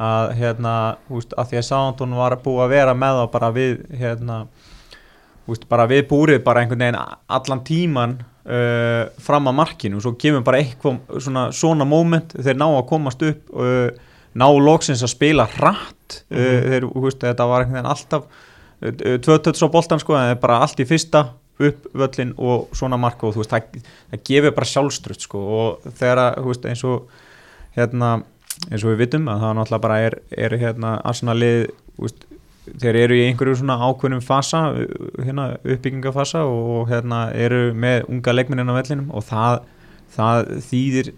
að 0.00 0.32
hérna, 0.36 0.96
þú 1.08 1.14
veist, 1.20 1.34
af 1.38 1.50
því 1.50 1.56
að 1.60 1.68
Sáðantón 1.70 2.14
var 2.16 2.36
búið 2.36 2.64
að 2.64 2.68
vera 2.74 2.94
með 2.94 3.18
það 3.20 3.30
bara 3.32 3.50
við, 3.52 3.74
hérna, 4.00 4.46
þú 5.46 5.52
veist, 5.54 5.68
bara 5.68 5.86
við 5.86 6.02
búrið 6.08 6.44
bara 6.44 6.60
einhvern 6.64 6.78
veginn 6.78 6.98
allan 7.28 7.60
tíman 7.64 8.16
uh, 8.46 9.06
fram 9.18 9.46
að 9.48 9.54
markinu 9.54 9.96
og 9.96 10.02
svo 10.02 10.12
kemur 10.20 10.42
bara 10.44 10.58
eitthvað 10.60 10.98
svona, 11.20 11.46
svona 11.52 11.84
moment, 11.88 12.34
þeir 12.36 12.58
ná 12.60 12.66
að 12.76 12.88
komast 12.88 13.22
upp 13.22 13.54
uh, 13.56 13.88
ná 14.34 14.46
loksins 14.60 15.00
að 15.02 15.14
spila 15.14 15.46
hratt 15.46 16.24
uh, 16.30 16.36
Mhm. 16.36 16.68
þeir, 16.68 16.82
þú 16.90 17.00
veist, 17.06 17.20
þetta 17.24 17.46
var 17.48 17.62
einhvern 17.64 17.78
veginn 17.80 17.92
alltaf 17.94 18.24
uh, 18.82 18.90
tvö 19.24 19.38
tötts 19.40 19.62
á 19.64 19.68
boltan 19.72 19.98
sko, 20.02 20.12
það 20.12 20.30
er 20.34 20.40
bara 20.42 20.58
allt 20.60 20.76
í 20.80 20.84
fyrsta 20.84 21.28
upp 21.60 21.84
völlin 21.94 22.32
og 22.38 22.68
svona 22.74 22.96
marka 22.98 23.26
og 23.28 23.34
þú 23.36 23.42
veist, 23.44 23.50
það, 23.54 23.82
það 24.10 24.22
gefur 24.30 24.54
bara 24.56 24.66
sjálfstrutt 24.72 25.20
sko 25.22 25.42
og 25.58 25.84
þegar 26.00 26.18
að, 26.24 26.38
þú 26.42 26.48
veist, 26.50 26.64
eins 26.72 26.84
og 26.84 27.08
hérna, 27.76 28.12
eins 28.70 28.84
og 28.84 28.90
við 28.94 29.02
vitum 29.04 29.28
að 29.30 29.44
það 29.44 29.54
náttúrulega 29.60 29.84
bara 29.86 29.98
er, 30.08 30.16
er 30.46 30.56
hérna 30.58 30.94
Arsenalið, 31.06 31.68
þú 31.96 32.08
veist 32.08 32.26
þeir 32.80 32.96
eru 32.96 33.16
í 33.20 33.24
einhverju 33.28 33.58
svona 33.60 33.76
ákveðnum 33.84 34.22
fasa 34.24 34.60
hérna, 35.20 35.50
uppbyggingafasa 35.62 36.42
og 36.48 36.88
hérna, 36.88 37.26
eru 37.36 37.74
með 37.76 38.06
unga 38.08 38.32
leikmenninn 38.34 38.72
á 38.72 38.78
vellinum 38.80 39.10
og 39.14 39.26
það, 39.28 39.58
það 40.16 40.50
þýðir 40.70 41.10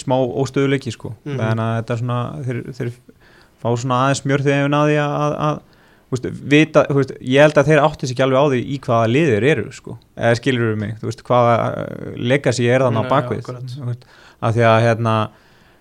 smá 0.00 0.16
óstöðuleiki 0.16 0.94
sko 0.94 1.12
Mhm. 1.26 1.40
en 1.50 1.58
að 1.66 1.74
þetta 1.82 1.98
svona 2.00 2.18
þeir, 2.46 2.62
þeir 2.78 2.92
fá 3.62 3.68
svona 3.76 4.00
aðeins 4.06 4.22
smjör 4.24 4.42
þegar 4.46 4.64
við 4.66 4.72
náði 4.72 4.96
að, 5.04 5.36
að, 5.50 5.60
veist, 6.14 6.28
vita, 6.54 6.84
þú 6.90 6.98
veist, 7.00 7.14
ég 7.20 7.42
held 7.42 7.58
að 7.60 7.70
þeir 7.70 7.82
átti 7.82 8.06
sig 8.06 8.14
ekki 8.14 8.24
alveg 8.26 8.38
á 8.38 8.46
því 8.52 8.60
í 8.62 8.78
hvaða 8.86 9.08
liðir 9.10 9.46
eru 9.52 9.72
sko. 9.74 9.96
Eða 10.16 10.38
skilur 10.38 10.70
við 10.72 10.78
mig, 10.82 10.94
veist, 11.02 11.24
hvaða 11.26 11.56
legacy 12.16 12.68
er 12.70 12.86
þannig 12.86 13.08
á 13.08 13.12
bakvið 13.12 13.50
af 14.46 14.54
því 14.54 14.66
að 14.68 14.78
hérna 14.84 15.16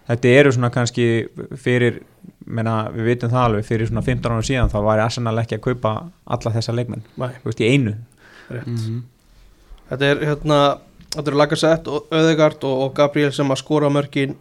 þetta 0.10 0.34
eru 0.40 0.54
svona 0.56 0.72
kannski 0.74 1.08
fyrir 1.60 2.02
menna, 2.46 2.76
við 2.94 3.10
vitum 3.12 3.34
það 3.34 3.44
alveg, 3.50 3.68
fyrir 3.68 3.90
svona 3.90 4.06
15 4.06 4.32
ára 4.32 4.46
síðan 4.46 4.72
þá 4.72 4.80
var 4.86 5.02
Arsenal 5.04 5.38
ekki 5.42 5.58
að 5.58 5.64
kaupa 5.66 5.94
alla 6.38 6.54
þessa 6.56 6.76
leikmenn, 6.78 7.06
Nei, 7.18 7.32
þú 7.42 7.50
veist, 7.50 7.62
í 7.62 7.70
einu. 7.74 7.96
Rétt. 8.50 8.68
Mhm. 8.70 9.00
Þetta 9.90 10.12
er 10.12 10.28
hérna 10.32 10.60
Þetta 11.16 11.32
eru 11.32 11.40
Lacazette 11.40 11.92
og 11.96 12.10
Öðegard 12.12 12.66
og, 12.68 12.80
og 12.86 12.96
Gabriel 12.98 13.32
sem 13.32 13.52
að 13.54 13.62
skora 13.62 13.88
mörkin. 13.94 14.34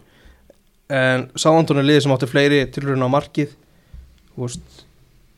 En 0.91 1.29
Sáantón 1.39 1.79
er 1.79 1.87
liðið 1.87 2.03
sem 2.03 2.13
átti 2.15 2.27
fleiri 2.29 2.59
tilruna 2.69 3.07
á 3.07 3.15
markið 3.15 3.53
Þú 4.35 4.43
veist, 4.43 4.83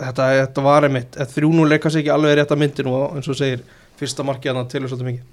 þetta, 0.01 0.27
þetta 0.44 0.63
var 0.66 0.88
einmitt 0.88 1.16
þetta 1.18 1.34
þrjúnú 1.36 1.68
leika 1.70 1.89
sig 1.94 2.04
ekki 2.06 2.13
alveg 2.13 2.38
rétt 2.39 2.54
að 2.56 2.62
myndin 2.63 2.92
og 2.92 3.18
eins 3.18 3.30
og 3.32 3.38
segir, 3.39 3.63
fyrsta 4.00 4.25
markið 4.27 4.56
hann 4.60 4.70
tilur 4.72 4.92
svolítið 4.92 5.10
mikið. 5.12 5.25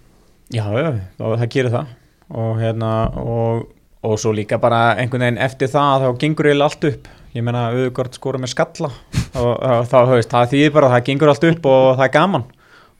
Já, 0.54 0.64
já, 0.76 0.90
það 1.20 1.46
gerir 1.54 1.72
það. 1.74 1.92
Og 2.34 2.58
hérna 2.60 2.90
og, 3.20 3.62
og 4.04 4.18
svo 4.20 4.32
líka 4.36 4.58
bara 4.60 4.94
einhvern 5.00 5.24
veginn 5.26 5.40
eftir 5.44 5.68
það 5.72 6.04
þá 6.06 6.18
gengur 6.24 6.48
eiginlega 6.50 6.70
allt 6.70 6.88
upp. 6.90 7.08
Ég 7.34 7.42
meina 7.44 7.64
auðvitað 7.72 8.18
skora 8.20 8.38
með 8.38 8.52
skalla 8.54 8.90
og, 9.40 9.54
þá, 9.90 9.96
veist, 10.12 10.30
það 10.30 10.52
þýðir 10.52 10.74
bara 10.76 10.90
að 10.90 10.94
það 10.98 11.06
gengur 11.08 11.32
allt 11.32 11.48
upp 11.50 11.66
og 11.72 11.88
það 11.98 12.04
er 12.08 12.14
gaman. 12.18 12.44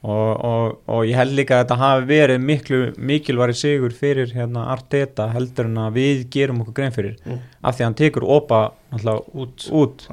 Og, 0.05 0.33
og, 0.45 0.73
og 0.93 1.07
ég 1.09 1.17
held 1.17 1.33
líka 1.33 1.55
að 1.57 1.63
þetta 1.63 1.77
hafi 1.81 2.03
verið 2.11 2.43
miklu 2.45 2.79
mikilværi 3.09 3.55
sigur 3.57 3.95
fyrir 3.97 4.35
hérna 4.37 4.67
Arteta 4.75 5.31
heldur 5.33 5.71
en 5.71 5.79
að 5.87 5.95
við 5.97 6.19
gerum 6.35 6.59
okkur 6.61 6.77
grein 6.77 6.93
fyrir 6.93 7.15
Mm. 7.25 7.39
af 7.65 7.79
því 7.79 7.81
að 7.81 7.89
hann 7.89 7.97
tekur 8.03 8.27
opa 8.29 8.59
náttúrulega 8.93 9.41
út, 9.41 9.65
út 9.73 10.05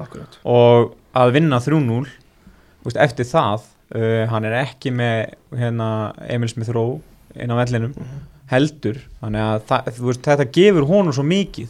og 0.48 0.94
að 1.14 1.32
vinna 1.36 1.58
3-0 1.60 2.06
þú 2.08 2.88
veist, 2.88 2.98
eftir 3.04 3.28
það 3.28 3.64
uh, 3.94 4.26
hann 4.32 4.44
er 4.48 4.56
ekki 4.64 4.92
með 4.96 5.34
hérna, 5.58 5.88
Emil 6.32 6.48
Smith 6.52 6.72
Rowe 6.74 7.00
inn 7.36 7.52
á 7.52 7.56
vellinum 7.56 7.94
Mhm. 7.96 8.20
heldur. 8.52 8.98
Þannig 9.22 9.40
að 9.48 9.62
það, 9.70 9.86
veist, 10.04 10.22
þetta 10.26 10.44
gefur 10.52 10.84
honum 10.90 11.12
svo 11.16 11.22
mikið. 11.24 11.68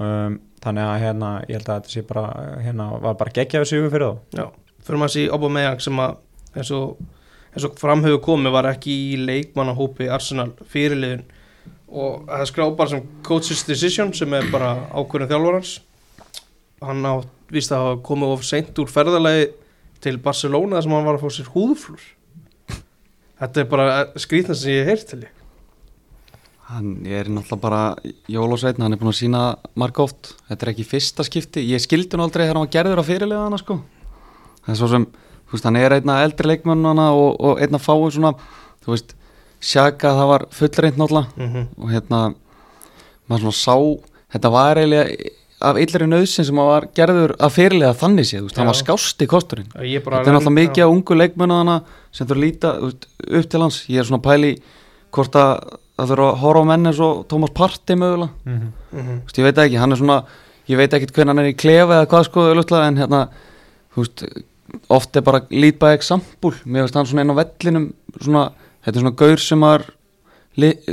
Um, 0.00 0.38
þannig 0.64 0.86
að 0.86 1.00
hérna, 1.02 1.30
ég 1.48 1.58
held 1.58 1.66
að 1.68 1.80
þetta 1.82 1.92
sé 1.92 2.02
bara 2.08 2.22
hérna, 2.64 2.86
var 3.02 3.14
bara 3.20 3.30
geggjaður 3.36 3.68
sigur 3.68 3.90
fyrir 3.92 4.06
þá. 4.06 4.38
Já, 4.38 4.46
fyrir 4.86 4.98
maður 5.02 5.12
sér 5.16 5.34
Aubameyang 5.34 5.80
sem 5.84 6.00
að 6.00 6.14
eins 6.56 6.70
og, 6.72 6.96
eins 7.52 7.66
og 7.68 7.74
framhauðu 7.80 8.20
komið 8.24 8.52
var 8.54 8.68
ekki 8.70 8.94
í 9.10 9.18
leikmannahópi 9.26 10.08
Arsenal 10.14 10.52
fyrirliðin 10.72 11.24
og 11.90 12.24
það 12.30 12.46
skrá 12.48 12.64
bara 12.78 12.88
sem 12.94 13.02
coach's 13.26 13.64
decision 13.66 14.12
sem 14.14 14.32
er 14.38 14.48
bara 14.52 14.72
ákvörðin 14.94 15.28
þjálfarans. 15.34 15.74
Hann 16.80 17.04
á 17.04 17.14
víst 17.52 17.72
að 17.72 17.84
hafa 17.84 18.00
komið 18.06 18.36
of 18.36 18.46
seint 18.46 18.78
úr 18.78 18.90
ferðalagi 18.90 19.50
til 20.00 20.16
Barcelona 20.22 20.78
þar 20.78 20.86
sem 20.86 20.96
hann 20.96 21.06
var 21.08 21.18
að 21.18 21.24
fá 21.24 21.36
sér 21.36 21.52
húðflur 21.54 22.08
þetta 23.40 23.62
er 23.62 23.68
bara 23.70 23.92
skrýtnast 24.20 24.64
sem 24.64 24.74
ég 24.74 24.84
hef 24.84 24.90
heyrt 24.92 25.06
til 25.10 25.20
ég. 25.24 25.36
Hann 26.70 26.90
er 27.02 27.26
náttúrulega 27.26 27.62
bara 27.64 27.80
Jólósveitn, 28.30 28.84
hann 28.84 28.94
er 28.94 29.00
búin 29.00 29.10
að 29.10 29.18
sína 29.18 29.40
marga 29.80 30.04
oft. 30.04 30.36
Þetta 30.46 30.66
er 30.66 30.70
ekki 30.70 30.86
fyrsta 30.86 31.26
skipti. 31.26 31.64
Ég 31.66 31.82
skildi 31.82 32.18
nú 32.18 32.22
aldrei 32.22 32.44
þegar 32.44 32.60
hann 32.60 32.66
var 32.68 32.74
gerður 32.76 33.02
á 33.02 33.04
fyrirlega 33.08 33.46
hana 33.48 33.58
sko. 33.58 33.80
Það 34.66 34.74
er 34.74 34.78
svo 34.78 34.90
sem, 34.92 35.06
veist, 35.50 35.66
hann 35.66 35.80
er 35.80 35.96
einna 35.96 36.20
eldri 36.22 36.52
leikmönn 36.52 36.86
hana 36.86 37.08
og, 37.16 37.40
og 37.40 37.64
einna 37.64 37.82
fáið 37.82 38.20
svona 38.20 38.36
Þú 38.80 38.94
veist, 38.94 39.16
Sjaka 39.60 40.14
það 40.16 40.30
var 40.30 40.46
fullreint 40.56 40.96
náttúrulega. 41.00 41.34
Mm 41.36 41.50
-hmm. 41.54 41.66
Og 41.82 41.90
hérna, 41.90 42.20
maður 43.28 43.40
svona 43.40 43.58
sá 43.64 43.76
Þetta 44.30 44.50
var 44.50 44.78
eiginlega 44.78 45.30
af 45.60 45.76
illri 45.76 46.06
nöðsin 46.08 46.46
sem 46.48 46.56
var 46.56 46.86
gerður 46.96 47.34
að 47.36 47.54
fyrirlega 47.56 47.96
þannig 48.00 48.28
séð, 48.28 48.48
Já. 48.54 48.64
var 48.64 48.78
skásti 48.78 49.28
kosturinn 49.28 49.68
Þetta 49.74 50.22
er 50.22 50.34
náttúrulega 50.34 50.56
mikið 50.56 50.86
á 50.86 50.88
ungu 50.88 51.16
leikmönnu 51.18 51.58
hana 51.60 51.76
sem 52.10 52.26
þurfa 52.26 52.38
að 52.38 52.44
líta 52.44 52.72
upp 52.80 53.50
til 53.50 53.60
hans 53.60 53.82
Ég 53.88 54.00
er 54.00 54.08
svona 54.08 54.22
að 54.22 54.28
pæli 54.30 54.52
hvort 55.12 55.36
að 55.36 55.52
það 56.00 56.12
þurfa 56.12 56.28
að 56.30 56.38
horfa 56.44 56.62
á 56.64 56.70
menn 56.70 56.90
eins 56.90 57.00
og 57.04 57.24
Tómas 57.28 57.52
Partey 57.54 57.96
mögulega 57.96 58.30
mm 58.44 58.58
-hmm. 58.58 58.70
mm 58.92 59.00
-hmm. 59.00 59.20
Veist, 59.24 59.38
ég 59.38 59.44
veit 59.44 59.56
það 59.56 59.66
ekki, 59.66 59.80
hann 59.82 59.92
er 59.92 59.96
svona 59.96 60.24
ég 60.68 60.76
veit 60.76 60.94
ekkit 60.94 61.12
hvernig 61.12 61.30
hann 61.34 61.44
er 61.44 61.50
í 61.50 61.56
klefa 61.56 61.94
eða 61.94 62.06
hvað 62.06 62.24
sko 62.24 62.40
öllutlega, 62.40 62.86
en 62.86 62.96
hérna, 62.96 63.28
þú 63.94 64.04
veist 64.04 64.24
oft 64.88 65.16
er 65.16 65.22
bara 65.22 65.42
lead 65.50 65.78
by 65.78 65.94
example 65.94 66.54
mér 66.64 66.82
veist 66.86 66.94
hann 66.94 67.06
svona 67.06 67.22
inn 67.22 67.34
á 67.34 67.40
vellinum 67.40 67.92
svona, 68.20 68.52
þetta 68.84 68.96
er 68.96 69.02
svona 69.02 69.16
gaur 69.16 69.38
sem 69.38 69.62
að 69.62 69.82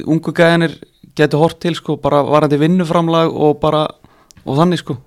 ungu 0.06 0.32
gæðinir 0.32 0.78
getur 1.16 1.40
hort 1.40 1.60
til 1.60 1.76
sko, 1.76 1.98
bara 1.98 2.22
varandi 2.24 2.60
vinnuframlag 2.62 3.34
og 3.34 3.60
bara, 3.60 3.88
og 4.48 4.58
þannig 4.62 4.82
sko. 4.82 4.98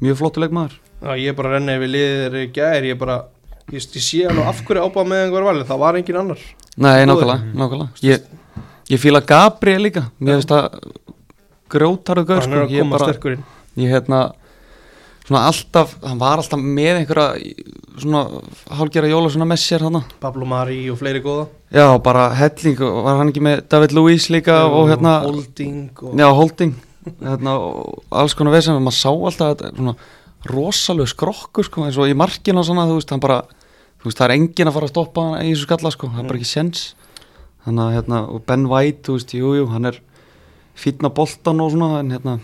Mjög 0.00 0.18
flottu 0.22 0.42
leikmaður. 0.42 0.78
Já, 1.00 1.12
ég 1.16 1.32
er 1.32 1.36
bara 1.36 1.54
renna 1.56 1.76
yfir 1.76 1.92
liðir 1.92 2.38
í 2.40 2.46
gær, 2.54 2.86
ég 2.88 2.98
bara, 3.00 3.20
ég, 3.72 3.82
ég 3.82 4.04
sé 4.04 4.24
alveg 4.28 4.50
af 4.50 4.64
hverju 4.68 4.86
ábæða 4.86 5.06
með 5.12 5.22
einhver 5.26 5.46
valið, 5.48 5.68
það 5.68 5.82
var 5.84 6.00
engin 6.00 6.20
annar. 6.22 6.42
Nei, 6.80 6.98
nákvæmlega, 7.08 7.54
nákvæmlega. 7.60 8.02
Ég, 8.06 8.26
ég 8.92 9.00
fíla 9.02 9.22
Gabriel 9.26 9.86
líka. 9.86 10.06
Mér 10.20 10.38
finnst 10.38 10.52
það 10.52 10.68
grjótarðu 11.70 12.26
gaur 12.28 12.44
Hann 12.44 12.52
sko, 12.52 12.60
er 12.60 12.74
ég 12.74 12.84
koma 12.84 13.00
bara, 13.00 13.36
ég 13.80 13.94
hérna 13.94 14.20
svona 15.30 15.46
alltaf, 15.46 15.94
hann 16.02 16.20
var 16.20 16.42
alltaf 16.42 16.60
með 16.60 17.00
einhverja 17.00 17.54
svona 18.00 18.24
hálgjara 18.78 19.10
jóla 19.12 19.30
svona 19.30 19.46
með 19.46 19.60
sér 19.62 19.84
hana 19.86 20.00
Pablo 20.22 20.48
Mari 20.48 20.82
og 20.90 20.98
fleiri 20.98 21.22
góða. 21.22 21.46
Já, 21.70 21.86
bara 22.02 22.28
helling, 22.34 22.80
og 22.82 23.02
var 23.06 23.20
hann 23.20 23.30
ekki 23.30 23.44
með 23.46 23.64
David 23.70 23.94
Luiz 23.94 24.26
líka 24.32 24.62
og 24.66 24.90
hérna 24.90 25.20
Holding 25.26 26.02
og... 26.02 26.16
Já, 26.18 26.26
Holding 26.34 26.74
hérna, 27.06 27.56
og 27.58 28.16
alls 28.22 28.36
konar 28.36 28.54
veð 28.54 28.66
sem 28.66 28.80
maður 28.80 28.98
sá 28.98 29.10
alltaf 29.10 29.52
þetta, 29.54 29.72
svona 29.76 29.94
rosalega 30.50 31.12
skrokkur 31.12 31.68
sko, 31.68 31.84
eins 31.86 31.98
og 32.00 32.10
í 32.10 32.16
markinu 32.16 32.62
og 32.62 32.68
svona, 32.68 32.86
þú 32.88 32.98
veist, 32.98 33.14
bara 33.22 33.42
veist, 34.04 34.16
það 34.16 34.26
er 34.26 34.36
engin 34.36 34.70
að 34.70 34.76
fara 34.76 34.88
að 34.88 34.94
stoppa 34.94 35.26
hann 35.26 35.44
í 35.44 35.52
þessu 35.52 35.68
skalla 35.68 35.92
sko, 35.94 36.10
það 36.12 36.22
er 36.22 36.30
bara 36.30 36.40
ekki 36.40 36.50
sens 36.50 36.84
þannig 37.66 37.84
að, 37.84 37.94
hérna, 37.98 38.20
og 38.32 38.44
Ben 38.48 38.66
White, 38.70 39.16
veist, 39.16 39.34
jú, 39.36 39.54
jú, 39.58 39.68
hann 39.72 39.90
er 39.90 40.00
fínna 40.80 41.12
boltan 41.12 41.60
og 41.60 41.74
svona, 41.74 42.00
en 42.00 42.14
hérna 42.16 42.38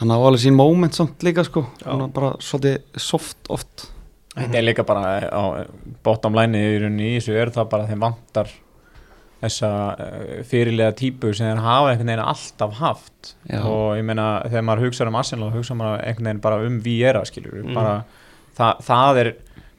hann 0.00 0.12
á 0.12 0.16
alveg 0.16 0.44
sín 0.46 0.56
moment 0.58 0.96
samt 0.96 1.22
líka 1.26 1.44
sko, 1.46 1.66
hann 1.84 2.06
er 2.06 2.12
bara 2.14 2.34
svolítið 2.42 3.00
soft 3.00 3.50
oft. 3.52 3.88
Þetta 4.32 4.56
er 4.58 4.64
líka 4.64 4.84
bara 4.88 5.20
á 5.28 5.68
bottom 6.04 6.36
line 6.38 6.56
í 6.56 7.12
þessu 7.18 7.36
er 7.36 7.52
það 7.52 7.68
bara 7.74 7.84
að 7.84 7.92
þeim 7.92 8.06
vantar 8.06 8.52
þessa 9.42 9.70
uh, 9.98 10.42
fyrirlega 10.48 10.94
típu 10.98 11.32
sem 11.34 11.48
þeir 11.50 11.62
hafa 11.64 11.92
einhvern 11.92 12.12
veginn 12.12 12.24
alltaf 12.32 12.74
haft 12.78 13.32
Já. 13.50 13.60
og 13.66 13.96
ég 13.98 14.04
meina 14.06 14.26
þegar 14.46 14.66
maður 14.68 14.84
hugsa 14.86 15.06
um 15.08 15.18
Arsenal 15.18 15.50
þá 15.50 15.56
hugsa 15.60 15.74
maður 15.78 16.04
einhvern 16.06 16.28
veginn 16.30 16.40
bara 16.44 16.60
um 16.66 16.76
Viera 16.84 17.24
skilur 17.28 17.62
Mm. 17.62 17.74
bara 17.74 17.96
það, 18.56 18.82
það 18.86 19.20
er 19.24 19.32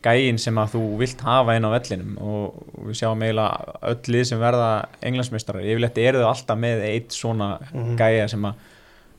gæin 0.04 0.38
sem 0.44 0.58
að 0.60 0.74
þú 0.76 0.82
vilt 1.00 1.22
hafa 1.24 1.56
inn 1.56 1.64
á 1.64 1.72
vellinum 1.72 2.18
og 2.20 2.58
við 2.90 2.98
sjáum 3.00 3.22
eiginlega 3.24 3.76
öll 3.94 4.12
lið 4.12 4.26
sem 4.28 4.40
verða 4.42 4.70
englandsmeistarar 5.02 5.64
yfirleitt 5.64 5.98
eru 6.04 6.20
þau 6.24 6.30
alltaf 6.34 6.60
með 6.60 6.84
eitt 6.90 7.16
svona 7.16 7.50
Mhm. 7.72 7.96
gæja 7.98 8.28
sem 8.30 8.44
að 8.44 8.54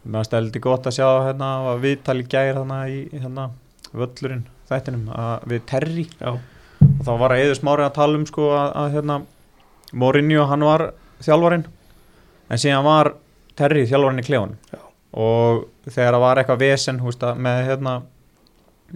maður 0.05 0.29
stældi 0.29 0.61
gott 0.61 0.85
að 0.85 0.97
sjá 0.99 1.09
hérna 1.25 1.49
og 1.71 1.81
viðtali 1.81 2.27
gæir 2.29 2.55
þarna 2.59 2.83
í 2.93 2.99
hérna 3.17 3.47
völlurinn 3.95 4.45
þættinum 4.69 5.07
að 5.17 5.47
við 5.49 5.63
Terry 5.67 6.05
Já, 6.21 6.35
og 6.35 7.01
þá 7.07 7.13
var 7.19 7.31
að 7.33 7.41
Eður 7.47 7.59
Smári 7.63 7.85
að 7.87 7.95
tala 7.95 8.19
um 8.21 8.27
sko 8.29 8.51
að, 8.53 8.69
að 8.77 8.93
hérna 8.99 9.17
Mourinho 9.95 10.47
hann 10.51 10.65
var 10.67 10.89
þjálfarinn 11.25 11.67
en 12.51 12.61
síðan 12.61 12.87
var 12.87 13.13
Terry 13.59 13.85
þjálfarinn 13.89 14.23
í 14.23 14.27
klefunum 14.27 14.57
Já. 14.73 14.81
og 15.25 15.65
þegar 15.89 16.17
það 16.17 16.25
var 16.27 16.43
eitthvað 16.43 16.63
vesen 16.65 17.01
húst, 17.05 17.23
að, 17.27 17.43
með 17.47 17.61
hérna 17.69 17.95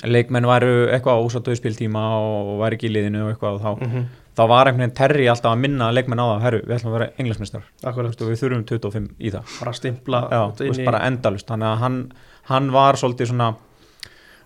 leikmenn 0.04 0.46
væru 0.46 0.72
eitthvað 0.92 1.24
ósattuð 1.26 1.58
spiltíma 1.58 2.02
og, 2.20 2.54
væri 2.62 2.78
ekki 2.78 2.90
í 2.90 2.94
liðinu 2.94 3.24
og 3.26 3.30
eitthvað 3.32 3.58
og 3.58 3.62
þá, 3.64 3.70
mm 3.86 4.08
þá 4.38 4.44
var 4.46 4.68
einhvern 4.68 4.84
veginn 4.84 4.94
Terry 4.94 5.24
alltaf 5.26 5.50
að 5.50 5.62
minna 5.64 5.88
leikmenn 5.90 6.20
á 6.22 6.26
það, 6.28 6.42
herru, 6.44 6.58
við 6.62 6.74
ætlum 6.76 6.92
að 6.92 6.96
vera 6.98 7.06
englismistar 7.18 7.64
við 8.28 8.40
þurfum 8.42 8.64
25 8.68 9.08
í 9.18 9.32
það. 9.34 9.54
Bara 9.58 9.72
stimpla 9.74 10.20
Já, 10.30 10.42
veist, 10.60 10.78
í- 10.78 10.86
bara 10.86 11.00
endalust 11.08 11.48
þannig 11.50 11.66
að 11.72 11.80
hann, 11.82 11.96
hann 12.52 12.68
var 12.70 12.98
svolítið 13.00 13.32
svona 13.32 13.48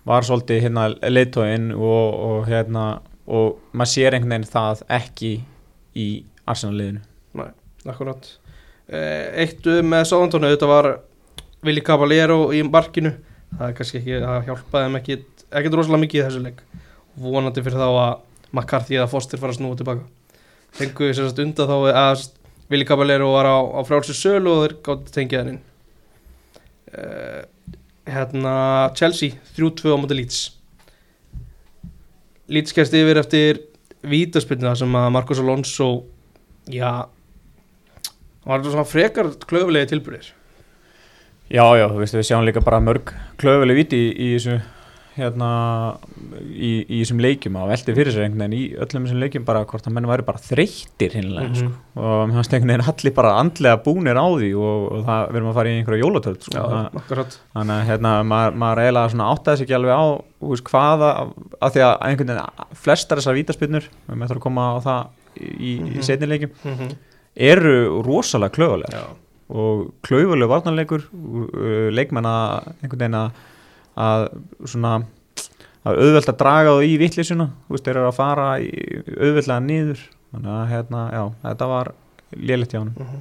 var 0.08 0.26
svolítið 0.26 0.62
hérna 0.64 0.86
leitóin 1.12 1.68
og, 1.76 2.14
og 2.28 2.48
hérna 2.48 2.86
og 3.28 3.60
maður 3.76 3.92
sér 3.92 4.16
einhvern 4.16 4.32
veginn 4.34 4.48
það 4.50 4.82
ekki 4.96 5.32
í 6.00 6.06
Arsenal-liðinu 6.48 7.02
Nei, 7.38 7.48
akkurat. 7.88 8.26
Eh, 8.92 9.44
Eitt 9.44 9.66
um 9.72 9.88
með 9.88 10.04
Sáðantónu, 10.10 10.50
þetta 10.52 10.68
var 10.68 10.88
Vili 11.64 11.80
Caballero 11.84 12.50
í 12.52 12.60
markinu. 12.66 13.14
Það 13.54 13.64
er 13.68 13.76
kannski 13.78 14.00
ekki, 14.02 14.18
það 14.20 14.48
hjálpaði 14.50 14.88
þeim 14.88 14.98
ekki, 14.98 15.16
ekkert 15.48 15.78
rosalega 15.78 16.02
mikið 16.02 16.20
í 16.20 16.24
þessu 16.26 16.42
leik. 16.44 16.60
Vonandi 17.22 17.64
fyrir 17.64 17.80
þá 17.80 17.88
að 17.88 18.12
McCarthy 18.52 18.98
eða 18.98 19.08
Foster 19.08 19.40
fara 19.40 19.54
að 19.54 19.60
snúa 19.62 19.78
tilbaka. 19.80 20.04
Fengu 20.76 21.08
við 21.08 21.18
sérst 21.18 21.40
undan 21.40 21.70
þá 21.72 21.76
að 22.04 22.26
Vili 22.72 22.88
Caballero 22.88 23.32
var 23.32 23.48
á, 23.48 23.56
á 23.60 23.80
frálsir 23.88 24.16
sölu 24.16 24.52
og 24.52 24.64
þeir 24.66 24.78
gátt 24.84 25.12
tengið 25.14 25.40
hann 25.40 25.52
inn. 25.54 25.62
Uh, 26.92 27.72
hérna 28.08 28.56
Chelsea 28.98 29.38
3-2 29.56 29.94
á 29.94 29.96
móti 29.96 30.18
Leeds 30.18 30.50
lítskæst 32.52 32.94
yfir 32.96 33.20
eftir 33.20 33.60
vítaspilna 34.02 34.74
sem 34.76 34.96
að 34.98 35.12
Marcos 35.14 35.40
Alonso 35.40 35.88
já 36.70 37.06
var 38.46 38.62
svona 38.66 38.84
frekar 38.88 39.32
klöfulegi 39.46 39.92
tilbyrðir 39.94 40.32
Já, 41.52 41.66
já, 41.76 41.84
þú 41.90 41.98
veist, 42.00 42.14
við 42.16 42.24
sjáum 42.30 42.46
líka 42.46 42.62
bara 42.64 42.78
mörg 42.80 43.10
klöfuleg 43.40 43.76
viti 43.82 43.98
í, 43.98 44.12
í 44.16 44.28
þessu 44.38 44.54
hérna 45.12 45.48
í, 46.48 46.70
í 46.88 47.00
þessum 47.02 47.18
leikjum 47.20 47.58
og 47.60 47.66
velti 47.68 47.92
fyrir 47.92 48.14
sér 48.14 48.24
einhvern 48.24 48.46
veginn 48.46 48.54
í 48.56 48.62
öllum 48.80 49.04
þessum 49.04 49.20
leikjum 49.20 49.44
bara 49.44 49.60
hvort 49.68 49.84
að 49.84 49.92
menn 49.98 50.06
væri 50.08 50.24
bara 50.24 50.40
þreyttir 50.40 51.12
hinlega, 51.18 51.50
Mhm. 51.50 51.58
sko. 51.58 52.00
og 52.00 52.22
mér 52.30 52.38
fannst 52.38 52.54
einhvern 52.56 52.72
veginn 52.72 52.88
allir 52.88 53.14
bara 53.18 53.34
andlega 53.42 53.82
búnir 53.84 54.16
á 54.16 54.24
því 54.32 54.50
og, 54.56 54.86
og 54.92 55.04
það 55.10 55.28
við 55.28 55.36
erum 55.36 55.50
að 55.52 55.58
fara 55.58 55.68
í 55.68 55.76
einhverja 55.82 56.02
jólatöld 56.06 56.40
sko. 56.48 56.56
Já, 56.56 56.64
það, 57.12 57.36
þannig 57.52 57.74
að 57.76 57.86
hérna, 57.90 58.12
maður, 58.32 58.56
maður 58.64 58.82
eiginlega 58.86 59.12
svona 59.12 59.28
áttaði 59.34 59.56
sig 59.60 59.66
ekki 59.68 59.76
alveg 59.76 59.92
á 59.92 60.04
þú 60.40 60.54
veist, 60.54 60.64
hvaða, 60.72 61.10
af 61.60 61.72
því 61.76 61.84
að 61.90 61.94
einhvern 62.08 62.32
veginn 62.32 62.76
flestar 62.86 63.20
þessar 63.20 63.36
vítaspinnur 63.42 63.84
við 64.08 64.24
þarfum 64.24 64.40
að 64.40 64.46
koma 64.48 64.64
á 64.72 64.76
það 64.80 65.02
í, 65.36 65.48
í, 65.48 65.72
Mhm. 65.80 65.98
í 65.98 66.02
setni 66.02 66.26
leikjum 66.26 66.50
mm 66.64 66.74
-hmm. 66.78 66.96
eru 67.36 68.02
rosalega 68.02 68.54
klöfulegar 68.54 68.92
Já, 68.92 69.04
og 69.48 69.92
klaufuleg 70.02 70.48
varnarleikur 70.48 71.02
uh, 71.12 71.90
leikmenn 71.90 72.24
að 72.26 72.72
einhvern 72.82 72.98
veginn 72.98 73.14
að, 73.14 73.30
að 73.96 74.28
svona 74.64 75.04
að 75.84 75.98
auðvelt 75.98 76.28
að 76.28 76.38
draga 76.38 76.70
það 76.70 76.84
í 76.86 76.98
vittlisuna 76.98 77.48
þú 77.66 77.74
veist, 77.74 77.84
þeir 77.84 77.96
eru 77.96 78.08
að 78.08 78.14
fara 78.14 78.46
í, 78.60 78.70
auðveltlega 79.18 79.60
niður 79.60 79.98
þannig 80.32 80.52
að 80.52 80.68
hérna, 80.68 81.00
já, 81.12 81.24
þetta 81.42 81.66
var 81.66 81.92
lélitt 82.36 82.72
hjá 82.72 82.78
hann 82.78 82.94
mm 82.96 83.06
-hmm. 83.06 83.20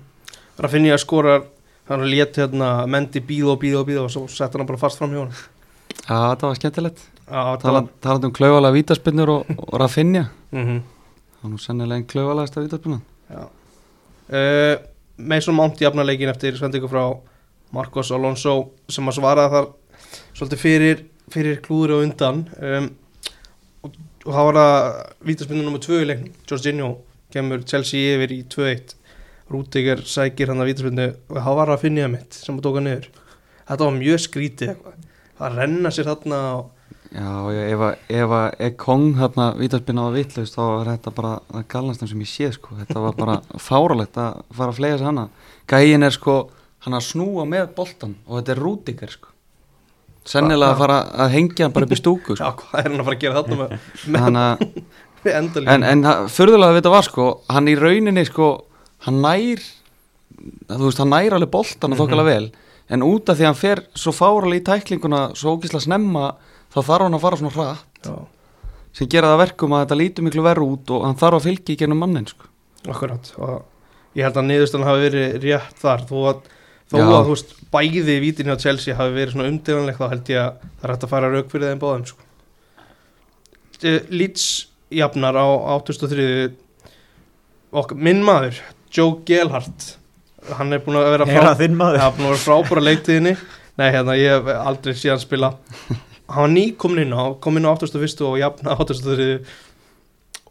Rafinha 0.62 0.98
skorar 0.98 1.42
hann 1.90 2.06
lét 2.06 2.38
hérna 2.38 2.86
Mendi 2.88 3.20
bíða 3.20 3.52
og 3.56 3.60
bíða 3.62 3.80
og 3.82 3.88
bíða 3.88 4.04
og 4.06 4.12
svo 4.12 4.28
settur 4.28 4.60
hann 4.60 4.68
bara 4.68 4.78
fast 4.78 4.98
fram 4.98 5.12
hjá 5.12 5.20
hann 5.20 5.34
Já, 6.08 6.36
þetta 6.36 6.48
var 6.48 6.56
skemmtilegt 6.56 7.00
Já, 7.32 7.58
Talandi 7.62 7.90
tala 8.02 8.26
um 8.26 8.32
klauvalega 8.32 8.74
vítaspinnur 8.74 9.30
og, 9.30 9.46
og 9.58 9.80
Rafinha 9.80 10.26
mm 10.52 10.66
-hmm. 10.66 10.82
Það 11.42 11.48
var 11.48 11.52
nú 11.56 11.60
sennilega 11.62 11.98
einn 11.98 12.06
klauvalegasta 12.06 12.62
vítaspinnan 12.62 13.02
Já. 13.32 13.48
Uh, 14.32 14.76
Mason 15.18 15.56
Mount 15.58 15.82
jafna 15.82 16.06
leikin 16.06 16.30
eftir 16.30 16.58
sendingu 16.60 16.90
frá 16.92 17.04
Marcos 17.74 18.12
Alonso 18.14 18.56
sem 18.92 19.10
að 19.10 19.18
svaraði 19.18 19.54
þar 19.56 19.68
svolítið 20.38 20.62
fyrir, 20.62 21.04
fyrir 21.34 21.60
klúður 21.66 21.96
og 21.98 22.06
undan. 22.06 22.44
Um, 22.62 22.90
og, 23.82 23.98
og 24.26 24.32
það 24.32 24.48
var 24.48 24.60
það 24.60 24.88
vítaspinnu 25.32 25.66
nummer 25.66 25.84
2 25.84 26.02
í 26.02 26.08
leiknum. 26.10 26.40
Jorginho 26.50 26.90
kemur 27.34 27.66
Chelsea 27.66 28.16
yfir 28.18 28.36
í 28.36 28.42
2-1 28.52 28.98
Rúdiger 29.52 30.06
sækir 30.08 30.52
hann 30.52 30.64
að 30.64 30.72
vítaspinnu 30.72 31.08
og 31.12 31.40
það 31.42 31.58
var 31.60 31.74
að 31.74 31.86
finna 31.88 32.12
mitt 32.12 32.38
sem 32.38 32.60
að 32.60 32.68
tóka 32.68 32.84
niður. 32.86 33.10
Þetta 33.68 33.88
var 33.88 33.98
mjög 33.98 34.22
skrítið 34.28 34.76
það 35.42 35.58
renna 35.58 35.92
sér 35.94 36.10
þarna 36.12 36.40
og 36.60 36.81
Já, 37.12 37.32
ef 37.52 37.82
að, 37.84 37.96
að 38.24 38.54
Ekong 38.70 39.10
hérna 39.20 39.50
vítaspinna 39.60 40.06
var 40.08 40.14
vitlaust 40.16 40.56
þá 40.56 40.62
var 40.64 40.90
þetta 40.94 41.12
bara 41.18 41.32
það 41.52 41.66
galnastum 41.74 42.08
sem 42.08 42.22
ég 42.24 42.30
sé 42.32 42.52
sko. 42.56 42.78
Þetta 42.80 43.02
var 43.04 43.18
bara 43.20 43.36
fáralegt 43.68 44.16
að 44.22 44.38
fara 44.56 44.72
að 44.72 44.78
flega 44.80 44.98
sig 45.02 45.10
hana. 45.10 45.26
Gæin 45.68 46.08
er 46.08 46.16
sko, 46.16 46.36
hann 46.86 46.96
að 46.96 47.04
snúa 47.10 47.44
með 47.52 47.74
boltan 47.76 48.16
og 48.28 48.40
þetta 48.40 48.56
er 48.56 48.62
Rúdiger 48.64 49.12
sko. 49.18 49.28
Sennilega 50.32 50.72
að 50.76 50.80
fara 50.84 50.98
að 51.26 51.32
hengja 51.36 51.66
hann 51.66 51.74
bara 51.76 51.88
upp 51.90 51.96
í 51.96 52.00
stúku 52.00 52.36
já, 52.38 52.46
sko. 52.46 52.68
hvað 52.70 52.80
er 52.86 52.90
hann 52.92 53.02
að 53.02 53.08
fara 53.10 53.18
að 53.18 53.24
gera 53.26 53.42
þarna 53.42 53.58
með, 53.60 53.72
með, 54.14 54.40
að 55.26 55.32
endalínu? 55.42 55.72
En, 55.76 55.86
en 55.92 56.04
það- 56.06 56.28
furðulega 56.36 56.72
að 56.72 56.78
þetta 56.80 56.92
var 56.94 57.08
sko 57.10 57.26
hann 57.56 57.68
í 57.72 57.76
rauninni 57.80 58.24
sko 58.30 58.50
hann 59.08 59.18
nær 59.26 59.64
þú 60.70 60.84
veist 60.86 61.02
hann 61.02 61.12
nær 61.14 61.36
alveg 61.38 61.52
boltan 61.58 61.92
og 61.92 61.98
Mhm. 61.98 62.02
þokkala 62.06 62.26
vel. 62.30 62.52
En 62.92 63.04
út 63.08 63.30
af 63.30 63.38
því 63.40 63.44
að 63.44 63.50
hann 63.52 63.60
fer 63.66 63.82
svo 63.98 64.14
fáralega 64.16 64.62
í 64.62 64.66
tæklinguna 64.70 65.22
svo 65.36 65.56
ógislega 65.58 65.84
snemma 65.90 66.26
þá 66.72 66.80
þarf 66.80 67.06
hann 67.06 67.18
að 67.18 67.26
fara 67.26 67.40
svona 67.40 67.54
hratt 67.56 68.08
já, 68.08 68.16
sem 68.98 69.10
gera 69.12 69.34
það 69.34 69.44
verkum 69.44 69.76
að 69.76 69.84
þetta 69.86 70.00
lítur 70.00 70.28
miklu 70.28 70.46
verð 70.46 70.68
út 70.68 70.94
og 70.96 71.06
hann 71.08 71.20
þarf 71.20 71.40
að 71.40 71.48
fylgja 71.50 71.76
í 71.76 71.78
gennum 71.82 72.02
mannin 72.04 72.28
sko. 72.30 72.50
Akkurat 72.92 73.32
og 73.38 74.18
ég 74.18 74.26
held 74.26 74.40
að 74.42 74.50
niðurstan 74.50 74.88
hafi 74.88 75.06
verið 75.06 75.38
rétt 75.46 75.78
þar. 75.84 76.04
Þó 76.10 76.18
að, 76.32 76.42
þó 76.92 76.98
að 77.04 77.14
þú 77.14 77.36
veist, 77.36 77.54
bæði 77.72 78.18
vítin 78.24 78.52
hjá 78.52 78.58
Chelsea 78.66 78.98
hafi 78.98 79.16
verið 79.16 79.36
svona 79.36 79.52
umdelanlegt 79.52 80.02
þá 80.02 80.08
held 80.16 80.34
ég 80.34 80.42
að 80.42 80.66
það 80.66 80.90
er 80.90 80.96
hægt 80.96 81.08
að 81.08 81.14
fara 81.14 81.32
rauk 81.32 81.54
fyrir 81.54 81.72
þeim 81.72 81.82
báðum 81.86 82.06
sko. 82.12 82.28
Eh, 83.82 84.04
Leeds 84.14 84.50
jafnar 84.94 85.40
á 85.40 85.48
83 85.80 86.52
og 87.72 87.96
minn 87.96 88.22
maður 88.28 88.60
Joe 88.92 89.22
Gelhardt 89.26 89.96
hann 90.58 90.74
er 90.76 90.82
búin 90.84 91.00
að 91.00 91.14
vera 91.14 91.28
Heyra 91.30 91.56
þinn 91.58 91.78
maður. 91.80 92.02
Það 92.02 92.08
er 92.10 92.16
búin 92.18 92.28
að 92.28 92.34
vera 92.34 92.44
frábúra 92.44 92.84
leiktiðinni 92.84 93.36
Nei, 93.80 93.88
hérna, 93.96 94.18
ég 94.20 94.34
hef 94.36 94.50
aldrei 94.62 94.96
síðan 95.00 95.22
spila 95.22 95.54
Hann 96.32 96.46
var 96.46 96.52
ný 96.54 96.66
komin 96.80 97.04
inn 97.06 97.14
á 97.18 97.24
kom 97.44 97.58
inn 97.60 97.68
á 97.68 97.72
81. 97.76 98.22
og 98.28 98.38
jafna 98.40 98.76
83. 98.80 99.30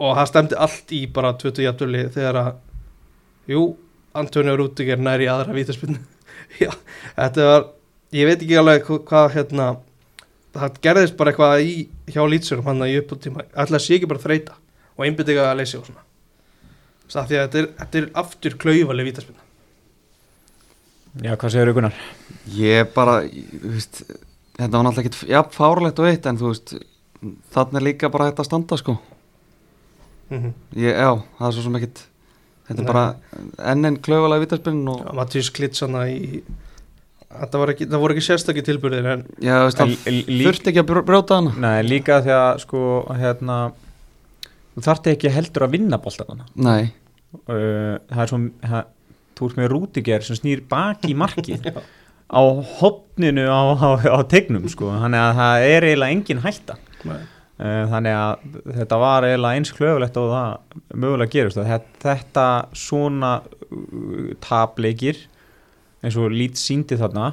og 0.01 0.17
það 0.17 0.29
stemdi 0.31 0.59
allt 0.67 0.93
í 0.97 1.03
bara 1.13 1.33
20 1.41 1.65
jafntölu 1.67 2.03
þegar 2.15 2.39
að 2.41 2.51
jú, 3.53 3.63
Antonio 4.21 4.57
Rúdiger 4.59 4.99
nær 5.01 5.23
í 5.23 5.29
aðra 5.31 5.55
vítaspinnu 5.57 6.01
Já, 6.63 6.71
þetta 7.17 7.47
var 7.51 7.67
ég 8.17 8.27
veit 8.29 8.41
ekki 8.43 8.59
alveg 8.59 8.87
hva- 8.89 9.03
hvað 9.11 9.35
hérna 9.37 9.67
það 10.57 10.79
gerðist 10.83 11.17
bara 11.21 11.31
eitthvað 11.31 11.61
í 11.63 11.75
hjá 12.11 12.23
lýtsurum 12.27 12.67
hann 12.67 12.83
að 12.83 12.93
ég 12.95 13.05
upp 13.05 13.13
á 13.15 13.17
tíma 13.23 13.45
að 13.55 13.77
sé 13.85 13.95
ekki 13.99 14.09
bara 14.11 14.23
þreita 14.25 14.57
og 14.97 15.05
einbyttiga 15.07 15.45
að 15.53 15.61
leysi 15.61 15.79
og 15.79 15.87
svona 15.87 16.03
það 17.11 17.29
því 17.31 17.37
að 17.39 17.45
þetta 17.45 17.61
er, 17.61 17.69
þetta 17.79 18.01
er 18.01 18.09
aftur 18.25 18.57
klaufaleg 18.65 19.09
vítaspinna 19.11 19.47
Já, 21.21 21.33
hvað 21.35 21.51
segir 21.55 21.73
Gunnar? 21.75 21.97
ég 22.55 22.91
bara 22.95 23.17
þú 23.27 23.71
veist, 23.75 24.03
þetta 24.61 24.77
var 24.77 24.87
náttúrulega 24.87 25.11
ekki 25.11 25.31
ja, 25.33 25.43
fáralegt 25.57 26.03
og 26.03 26.11
eitt 26.11 26.29
en 26.29 26.41
þú 26.41 26.53
veist 26.53 26.75
þannig 27.55 27.81
er 27.81 27.87
líka 27.87 28.13
bara 28.13 28.31
hægt 28.31 28.41
að 28.41 28.49
standa 28.49 28.79
sko. 28.81 28.97
Mm 30.31 30.39
-hmm. 30.39 30.53
ég, 30.77 30.95
já, 30.95 31.23
það 31.39 31.47
er 31.49 31.53
svo 31.53 31.63
sem 31.63 31.77
ekkit 31.77 32.03
þetta 32.69 32.83
er 32.83 32.87
bara 32.87 33.07
enn 33.73 33.85
en 33.85 33.97
klauvalega 33.99 34.45
vítaspinn 34.45 34.89
og 34.89 35.01
Já, 35.01 35.15
Mattias 35.15 35.51
Klitsana 35.51 36.07
í 36.09 36.43
þetta 37.31 37.59
var 37.63 37.73
ekki, 37.75 37.87
það 37.91 38.03
voru 38.03 38.15
ekki 38.15 38.27
sérstakki 38.27 38.65
tilbyrðir 38.67 39.09
en 39.11 39.25
þurfti 39.41 40.73
ekki 40.73 40.83
að 40.83 41.05
brjóta 41.07 41.39
hana. 41.39 41.53
Nei, 41.63 41.83
líka 41.87 42.21
því 42.25 42.35
að 42.37 42.63
sko, 42.65 42.81
hérna 43.19 43.59
þú 44.75 44.87
þarft 44.87 45.11
ekki 45.15 45.35
heldur 45.35 45.67
að 45.67 45.77
vinna 45.77 45.99
boltanana 46.03 46.49
nei, 46.55 46.91
uh, 47.47 47.99
það 48.11 48.25
er 48.25 48.33
svo 48.33 48.41
það, 48.65 48.91
þú 49.39 49.49
ert 49.49 49.61
með 49.61 49.71
rútiger 49.75 50.27
sem 50.27 50.39
snýr 50.39 50.65
baki 50.71 51.13
í 51.13 51.19
markið. 51.19 51.65
Já. 51.71 51.83
Á 52.31 52.43
hopninu 52.79 53.45
á, 53.51 53.61
á, 53.75 53.91
á 54.17 54.19
tegnum 54.31 54.69
sko, 54.71 54.93
þannig 55.03 55.21
að 55.21 55.37
það 55.41 55.67
er 55.75 55.87
eiginlega 55.89 56.15
engin 56.17 56.43
hætta. 56.45 56.77
Nei. 57.05 57.21
uh, 57.61 57.85
þannig 57.91 58.17
að 58.17 58.47
þetta 58.79 58.99
var 59.03 59.27
eiginlega 59.29 59.59
eins 59.61 59.73
klöfulegt 59.77 60.17
og 60.21 60.31
það 60.33 60.81
mögulega 61.05 61.35
gerist. 61.35 61.61
Þetta, 62.05 62.47
svona 62.77 63.33
uh, 63.43 64.33
tapleikir 64.45 65.19
eins 66.01 66.17
og 66.17 66.31
Leeds 66.33 66.63
síndi 66.71 66.97
þarna 67.01 67.33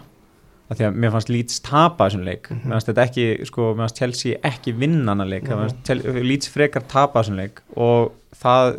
af 0.67 0.75
því 0.75 0.83
að 0.89 0.97
mér 0.99 1.13
fannst 1.13 1.29
Leeds 1.31 1.61
tapa 1.63 2.09
þessum 2.09 2.25
leik. 2.27 2.49
Mhm. 2.51 2.65
mér 2.65 2.73
fannst 2.75 2.89
þetta 2.89 3.03
ekki, 3.07 3.27
sko, 3.47 3.67
mér 3.71 3.85
fannst 3.85 4.01
Chelsea 4.01 4.39
ekki 4.49 4.73
vinna 4.75 5.13
hana 5.13 5.23
leik, 5.29 5.45
mér 5.47 5.61
fannst 5.61 5.77
Chel- 5.87 6.03
Leeds 6.27 6.49
frekar 6.51 6.83
tapa 6.91 7.21
þessum 7.21 7.37
leik. 7.39 7.61
Og 7.79 8.11
það 8.35 8.73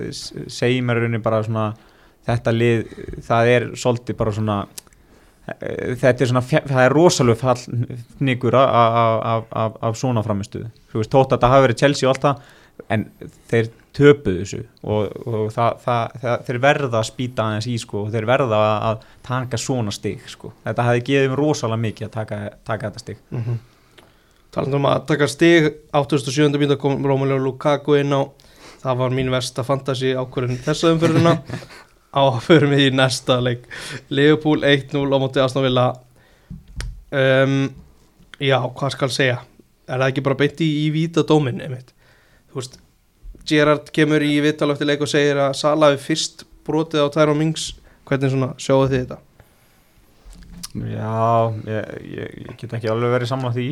segir 0.53 0.83
mér 0.85 1.01
rauninni 1.01 1.23
bara 1.25 1.41
svona 1.47 1.71
þetta 2.29 2.53
lið, 2.53 2.83
það 3.25 3.53
er 3.55 3.67
svolítið 3.81 4.19
bara 4.21 4.35
svona 4.37 4.59
eh, 4.67 4.88
þetta 6.01 6.25
er 6.25 6.31
svona, 6.31 6.45
það 6.45 6.85
er 6.85 6.95
rosalega 6.95 7.41
fallnigur 7.43 8.57
af, 8.59 9.99
svona 9.99 10.25
framistuðu 10.27 10.71
þú 10.93 11.03
veist, 11.03 11.13
tótt 11.13 11.35
að 11.35 11.45
það 11.45 11.55
hafi 11.55 11.67
verið 11.67 11.83
Chelsea 11.83 12.09
og 12.09 12.15
allt 12.15 12.27
það 12.27 12.89
en 12.95 13.05
þeir 13.51 13.71
töpuðu 13.97 14.43
þessu 14.43 14.61
og, 14.83 15.15
og 15.27 15.49
það, 15.55 15.81
það, 15.85 16.19
það, 16.23 16.45
þeir 16.49 16.61
verða 16.63 17.01
að 17.01 17.09
spýta 17.09 17.47
aðeins 17.47 17.69
í 17.71 17.79
sko 17.83 18.05
og 18.05 18.13
þeir 18.15 18.29
verða 18.29 18.61
að, 18.91 19.07
taka 19.27 19.61
svona 19.61 19.95
stig 19.95 20.23
sko 20.31 20.53
þetta 20.67 20.87
hefði 20.87 21.05
gefið 21.09 21.33
mér 21.33 21.43
rosalega 21.43 21.85
mikið 21.87 22.09
að 22.09 22.15
taka, 22.15 22.39
taka 22.69 22.91
þetta 22.91 23.05
stig 23.05 23.23
mm 23.31 23.43
-hmm. 23.47 23.59
talandi 24.55 24.79
um 24.79 24.91
að 24.93 25.07
taka 25.11 25.29
stig 25.29 25.73
87. 25.93 26.59
mínúta 26.59 26.79
kom 26.79 27.07
Romelu 27.07 27.39
Lukaku 27.43 27.99
inn 27.99 28.15
á 28.15 28.23
það 28.83 28.99
var 29.03 29.11
mín 29.11 29.31
versta 29.31 29.65
fantasi 29.67 30.15
ákvörðin 30.15 30.63
þessa 30.63 30.93
umfyrðuna 30.95 31.39
á 32.14 32.21
að 32.25 32.40
förum 32.47 32.73
við 32.75 32.87
í 32.88 32.94
næsta 32.97 33.37
leik. 33.44 33.66
Liverpool 34.11 34.62
1-0 34.64 35.05
á 35.12 35.18
móti 35.21 35.42
Aston 35.42 35.64
Villa. 35.66 35.87
Um, 37.12 37.71
já, 38.40 38.59
hvað 38.64 38.92
skal 38.97 39.11
segja? 39.12 39.38
Er 39.88 40.01
það 40.03 40.11
ekki 40.12 40.25
bara 40.27 40.37
beint 40.42 40.61
í, 40.61 40.68
í 40.85 40.90
víta 40.92 41.23
dómin 41.25 41.62
einmitt, 41.64 41.94
þú 42.53 42.61
veist 42.61 42.79
Gerard 43.49 43.87
kemur 43.97 44.21
í 44.21 44.35
vital 44.44 44.68
eftir 44.75 44.85
leik 44.90 45.01
og 45.01 45.09
segir 45.09 45.38
að 45.40 45.55
Sala 45.57 45.88
við 45.94 46.03
fyrst 46.05 46.42
brotið 46.68 47.01
á 47.01 47.12
Tyrone 47.14 47.40
Mings. 47.40 47.71
Hvernig 48.09 48.35
svona 48.35 48.51
sjáu 48.61 48.83
þið 48.90 48.99
þetta? 49.07 49.18
Já, 50.79 51.49
ég, 51.64 51.87
ég, 52.12 52.35
ég 52.44 52.59
get 52.61 52.75
ekki 52.77 52.90
alveg 52.92 53.14
verið 53.14 53.31
samla 53.31 53.51
því. 53.57 53.66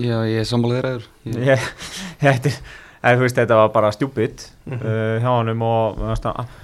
Já, 0.00 0.14
ég 0.30 0.38
er 0.40 0.46
sammálaðið 0.48 0.84
ræður 0.86 1.08
ég, 1.50 1.64
þetta, 2.22 2.52
var 3.58 3.72
bara 3.74 3.90
stjúpid 3.92 4.46
Mhm. 4.68 4.78
uh, 4.80 5.18
hjá 5.20 5.28
honum 5.34 5.62
og 5.66 5.98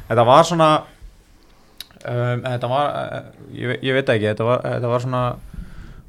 þetta 0.09 0.25
var 0.29 0.47
svona 0.49 0.69
um, 2.11 2.45
þetta 2.45 2.71
var 2.71 2.93
uh, 2.93 3.19
ég, 3.57 3.75
ég 3.85 3.99
veit 3.99 4.15
ekki, 4.15 4.31
þetta 4.31 4.49
var, 4.49 4.65
þetta 4.67 4.93
var 4.93 5.05
svona 5.05 5.25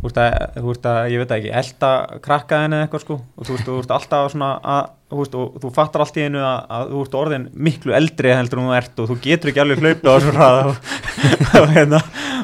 þú 0.06 0.68
veist 0.70 0.86
að, 0.90 1.00
ég 1.14 1.22
veit 1.24 1.34
ekki 1.34 1.54
elda 1.62 1.92
krakkaðin 2.26 2.76
eða 2.78 2.86
eitthvað 2.86 3.04
sko. 3.06 3.18
Og 3.36 3.48
þú 3.48 3.56
veist, 3.56 3.66
þú 3.66 3.78
veist 3.80 3.94
alltaf 3.96 4.32
svona 4.34 4.52
að 4.62 4.92
þú, 5.06 5.18
veist, 5.22 5.36
og 5.38 5.58
þú 5.62 5.70
fattar 5.76 6.02
allt 6.04 6.16
í 6.18 6.24
einu 6.26 6.40
að, 6.42 6.60
að 6.78 6.88
þú 6.92 7.02
ert 7.06 7.18
orðin 7.20 7.44
miklu 7.68 7.94
eldri 7.96 8.32
heldur 8.34 8.62
en 8.62 8.70
þú 8.70 8.76
ert 8.80 9.02
og 9.04 9.10
þú 9.12 9.18
getur 9.22 9.52
ekki 9.52 9.62
alveg 9.62 9.84
hlaupið 9.84 10.10
á 10.10 10.14
þessu 10.16 10.34
hraða 10.36 10.64
og, 10.66 11.68
hérna, 11.76 12.00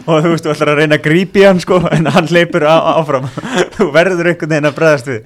og 0.05 0.21
þú 0.25 0.31
veist, 0.33 0.45
þú 0.45 0.51
ætlar 0.53 0.71
að 0.73 0.79
reyna 0.81 0.97
að 0.99 1.05
grípi 1.07 1.45
hann 1.45 1.61
sko, 1.63 1.79
en 1.91 2.09
hann 2.13 2.29
hleypur 2.31 2.65
áfram. 2.69 3.25
Þú 3.75 3.87
verður 3.95 4.29
einhvern 4.31 4.51
veginn 4.51 4.69
að 4.69 4.75
bregðast 4.77 5.07
við. 5.09 5.21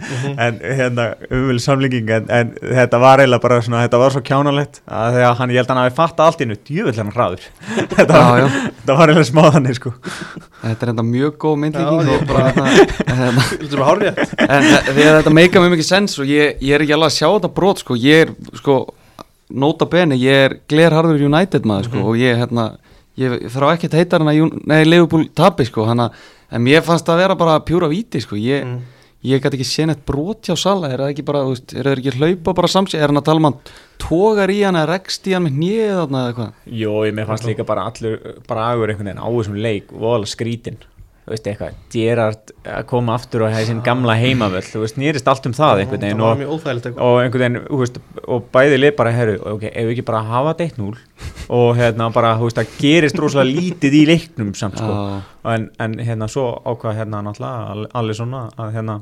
En 0.46 0.58
hérna, 0.64 1.06
umvel 1.28 1.60
samlíking 1.64 2.12
en, 2.16 2.26
en 2.32 2.54
þetta 2.62 3.00
var 3.04 3.24
eiginlega 3.24 3.44
bara 3.44 3.60
svona 3.66 3.84
þetta 3.84 4.00
var 4.02 4.16
svo 4.16 4.22
kjánalegt 4.26 4.80
að 4.88 5.18
þegar 5.18 5.38
hann, 5.42 5.52
ég 5.54 5.60
held 5.60 5.70
að 5.70 5.74
hann 5.76 5.84
hafi 5.84 5.98
fattað 6.00 6.26
allt 6.30 6.40
í 6.40 6.48
einu, 6.48 6.58
djúvill 6.70 7.00
hann 7.02 7.14
hraður. 7.16 7.44
Þetta 7.96 8.14
Já, 8.16 8.28
já. 8.40 8.48
þetta 8.80 8.96
var 8.96 9.12
eiginlega 9.12 9.30
smáðanir 9.30 9.78
sko. 9.78 9.92
Þetta 10.64 10.86
er 10.86 10.92
enda 10.94 11.06
mjög 11.06 11.36
góð 11.42 11.56
myndlíking. 11.62 12.10
Og 12.16 12.24
bara 12.30 12.42
hérna, 12.50 12.66
hérna, 13.12 13.44
Að 17.26 17.34
og 17.34 17.42
alveg 17.42 17.46
að 17.46 17.50
sjá 17.50 17.50
þetta 17.50 17.54
brot 17.56 17.82
sko, 17.84 17.96
ég 17.96 18.22
er 18.26 18.34
sko 18.62 18.76
nota 19.50 19.86
bene, 19.86 20.16
ég 20.18 20.46
er 20.48 20.56
glerharður 20.70 21.22
United 21.28 21.66
maður 21.70 21.90
sko 21.92 22.04
og 22.10 22.18
ég 22.18 22.38
hérna 22.42 22.78
ég 23.18 23.46
þarf 23.54 23.76
ekki 23.76 23.88
að 23.92 24.00
heita 24.02 24.18
að 24.20 24.34
Jún- 24.36 24.62
nei, 24.68 24.84
Liverpool 24.86 25.28
tapi 25.34 25.66
sko, 25.66 25.86
hana, 25.86 26.10
en 26.52 26.62
mér 26.66 26.82
fannst 26.84 27.06
það 27.06 27.16
að 27.16 27.22
vera 27.24 27.36
bara 27.36 27.60
pjúra 27.60 27.88
víti 27.90 28.20
sko, 28.22 28.36
ég, 28.36 28.66
Mm. 28.66 28.82
ég 29.24 29.42
gæti 29.42 29.56
ekki 29.58 29.66
séð 29.70 29.88
neitt 29.88 30.06
brot 30.06 30.42
hjá 30.44 30.56
Sala, 30.58 30.90
er 30.90 30.98
það 31.00 31.14
ekki 31.14 31.26
bara, 31.26 31.44
veist, 31.46 31.74
er 31.74 31.84
það 31.84 31.98
ekki 31.98 32.12
að 32.12 32.20
hlaupa 32.20 32.54
bara 32.56 32.68
samsig, 32.68 33.00
er 33.00 33.08
hann 33.08 33.18
að 33.18 33.24
tala 33.26 33.38
um 33.38 33.44
hann 33.44 33.60
tógar 33.98 34.50
í 34.50 34.64
hann 34.66 34.76
eða 34.76 34.90
rekst 35.00 35.26
í 35.28 35.34
hann 35.34 35.44
með 35.46 35.56
hnið 35.56 35.94
þarna 35.96 36.20
eða 36.20 36.34
eitthvað? 36.34 36.52
Jó, 36.70 36.92
ég 37.06 37.14
mér 37.16 37.26
fannst 37.26 37.46
líka 37.46 37.66
bara 37.66 37.86
allur 37.90 38.20
bragur 38.48 38.90
einhvern 38.90 39.06
veginn 39.08 39.24
á 39.24 39.30
þessum 39.30 39.62
leik 39.62 39.88
voðalega 39.90 40.34
skrítin 40.36 40.78
þú 41.26 41.34
veist 41.34 41.48
eitthvað, 41.50 41.78
Gerard 41.94 42.52
að 42.70 42.84
koma 42.90 43.16
aftur 43.18 43.46
og 43.46 43.54
hefði 43.54 43.70
sinn 43.72 43.82
gamla 43.86 44.16
heimavöll. 44.20 44.62
Þú 44.66 44.84
veist, 44.84 45.00
nýrist 45.02 45.30
allt 45.32 45.50
um 45.50 45.56
það 45.58 45.82
einhvern 45.82 46.04
Það 46.04 46.06
veginn 46.06 46.22
og, 46.22 47.02
og 47.02 47.20
einhvern 47.24 47.44
veginn, 47.44 47.60
þú 47.66 47.82
veist, 47.82 48.00
og 48.26 48.48
bæði 48.54 48.80
lið 48.82 48.96
bara 49.00 49.14
herru, 49.16 49.36
ok, 49.56 49.66
ef 49.72 49.90
við 49.90 49.94
ekki 49.96 50.08
bara 50.12 50.24
hafa 50.30 50.54
þetta 50.54 50.70
1-0 50.76 51.50
og 51.60 51.70
hérna 51.80 52.10
bara, 52.14 52.36
þú 52.38 52.50
veist, 52.50 52.62
það 52.62 52.80
gerist 52.84 53.22
rosalega 53.22 53.58
lítið 53.58 53.98
í 53.98 54.04
leiknum 54.12 54.54
samt, 54.58 54.78
sko. 54.82 55.22
En, 55.50 55.70
en 55.82 56.00
hérna 56.06 56.30
svo 56.30 56.52
ákvað 56.66 57.00
hérna 57.02 57.24
náttúrulega 57.26 57.90
Alisson 57.98 58.38
að 58.38 58.76
hérna 58.78 59.00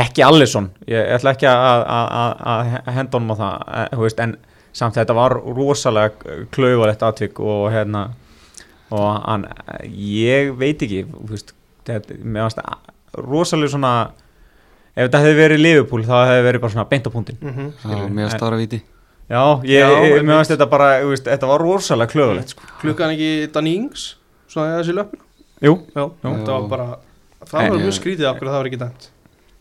ekki 0.00 0.22
Alisson, 0.22 0.70
ég 0.88 1.12
ætla 1.16 1.34
ekki 1.34 1.48
að 1.50 2.94
henda 2.94 3.18
honum 3.18 3.34
á 3.34 3.36
það 3.40 3.54
eh, 3.74 3.88
þú 3.96 4.04
veist, 4.06 4.24
en 4.24 4.36
samt 4.76 4.98
þetta 4.98 5.16
var 5.18 5.34
rosalega 5.34 6.36
klauvalegt 6.54 7.02
atvik 7.02 7.40
og 7.42 7.70
hérna 7.74 8.10
og 8.90 9.22
hann, 9.26 9.46
ég 9.86 10.52
veit 10.58 10.82
ekki 10.82 11.04
þú 11.06 11.28
veist, 11.30 11.52
þetta, 11.86 12.16
mér 12.24 12.46
varst 12.48 12.58
að- 12.58 13.24
rosalega 13.26 13.72
svona 13.74 13.92
ef 14.96 15.06
þetta 15.08 15.20
hefði 15.24 15.36
verið 15.40 15.62
Liverpool 15.64 16.02
þá 16.06 16.16
hefði 16.30 16.46
verið 16.48 16.60
bara 16.64 16.72
svona 16.74 16.88
beint 16.90 17.06
á 17.06 17.10
punktin 17.10 17.38
Mhm. 17.40 17.72
Já, 17.84 18.08
mér 18.08 18.24
varst 18.28 18.38
það 18.42 18.52
að 18.52 18.62
víti 18.64 18.80
já, 19.30 19.42
ég, 19.62 19.80
Já, 19.80 20.22
mér 20.22 20.36
varst 20.40 20.50
þetta 20.50 20.70
bara 20.70 20.88
þú 21.02 21.08
veist, 21.14 21.24
þetta 21.30 21.46
var 21.46 21.60
rosalega 21.60 22.10
klauvalegt 22.12 22.48
sko. 22.54 22.62
Klukkan 22.82 23.10
ekki 23.14 23.52
Danny 23.52 23.74
Ings 23.76 24.16
Svona 24.50 24.80
þessi 24.82 24.94
löpun 24.96 25.20
jú, 25.62 25.74
Já, 25.94 26.10
Já. 26.24 26.28
þetta 26.34 26.52
var 26.60 26.68
bara 26.68 26.88
Það 27.46 27.70
var 27.70 27.78
mjög 27.78 27.94
skrítið 28.00 28.26
af 28.28 28.36
hverju 28.38 28.50
það 28.50 28.58
var 28.60 28.68
ekki 28.70 28.80
dæmt 28.82 29.08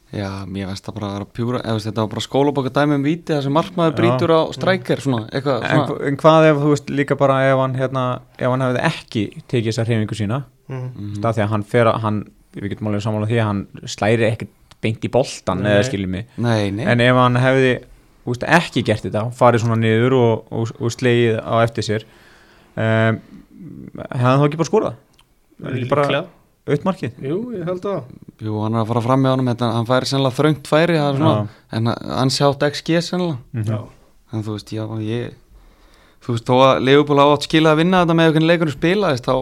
Já, 0.10 0.30
mér 0.50 0.66
veist 0.72 0.86
það 0.88 0.96
bara 0.98 1.08
að 1.10 1.16
vera 1.20 1.26
pjúra 1.38 1.60
eða 1.62 1.74
veist, 1.78 1.86
þetta 1.90 2.02
var 2.02 2.12
bara 2.16 2.24
skólabóka 2.26 2.70
dæmi 2.74 2.96
um 2.98 3.04
víti 3.06 3.34
þar 3.36 3.44
sem 3.46 3.54
markmaður 3.54 3.92
Já. 3.94 3.98
brýtur 4.00 4.32
á 4.34 4.42
strækir 4.58 5.04
svona, 5.06 5.20
eitthvað 5.30 5.66
en, 5.68 5.84
svona 5.86 6.08
en 6.10 6.18
hvað 6.24 6.48
ef 6.50 6.62
þú 6.64 6.72
veist 6.74 6.90
líka 6.98 7.18
bara 7.20 7.36
ef 7.46 7.60
hann 7.62 7.76
hérna, 7.78 8.06
ef 8.40 8.50
hann 8.50 8.64
hefði 8.66 8.82
ekki 8.90 9.24
tekið 9.52 9.70
þessa 9.70 9.86
hreyfingu 9.86 10.18
sína 10.18 10.40
Mhm. 10.70 10.90
Mhm. 10.96 11.14
stað 11.18 11.34
því 11.38 11.44
að 11.44 11.50
hann 11.54 11.64
fer 11.64 11.86
að 11.90 12.00
hann, 12.02 12.18
við 12.56 12.70
getum 12.74 12.88
alveg 12.90 13.02
sammála 13.06 13.28
því 13.30 13.38
að 13.42 13.48
hann 13.50 13.62
slæri 13.86 14.26
ekkert 14.32 14.52
beint 14.82 15.06
í 15.06 15.10
boltan 15.12 15.64
eða 15.66 15.84
skiljum 15.86 16.10
mig, 16.10 16.26
Nei, 16.38 16.70
nei, 16.72 16.86
en 16.86 17.02
ef 17.02 17.16
hann 17.16 17.36
hefði 17.36 17.72
úst, 18.30 18.44
ekki 18.46 18.84
gert 18.86 19.02
þetta, 19.04 19.24
farið 19.34 19.64
svona 19.66 19.78
niður 19.82 20.14
og, 20.14 20.46
og, 20.52 20.72
og 20.80 20.92
slegið 20.94 21.40
á 21.42 21.54
eftir 21.66 21.84
sér 21.84 22.06
um, 22.78 23.20
hefði 24.00 24.24
hann 24.24 24.40
þá 24.40 24.46
ekki 24.50 24.62
bara 24.62 24.94
Er 25.60 25.88
bara 25.90 26.04
Líklega. 26.06 26.26
Auðmarkið 26.68 27.22
Jú, 27.24 27.38
ég 27.56 27.66
held 27.68 27.86
að. 27.90 28.10
Jú, 28.44 28.56
hann 28.64 28.76
er 28.76 28.84
að 28.84 28.90
fara 28.92 29.02
fram 29.06 29.22
með 29.24 29.34
honum 29.36 29.52
þetta, 29.52 29.70
hann 29.76 29.88
færi 29.90 30.10
sennilega 30.10 30.38
þröngt 30.40 30.68
færi 30.70 30.98
það 31.00 31.10
er 31.12 31.20
svona, 31.20 31.48
en 31.78 31.92
hann 32.20 32.34
sjátt 32.34 32.66
XG 32.70 33.00
sennilega. 33.02 33.38
Mhm. 33.54 33.70
Já, 33.70 33.80
en 34.34 34.44
þú 34.44 34.58
veist, 34.58 34.74
já, 34.76 34.84
ég 35.04 35.34
þú 36.24 36.36
veist, 36.36 36.46
þó 36.46 36.56
að 36.66 36.84
Leopold 36.84 37.20
á 37.24 37.26
átt 37.34 37.48
skila 37.48 37.74
að 37.74 37.82
vinna 37.84 38.04
þetta 38.04 38.18
með 38.20 38.32
hvernig 38.34 38.50
leikunum 38.52 38.76
spilaðist 38.76 39.26
þá, 39.26 39.36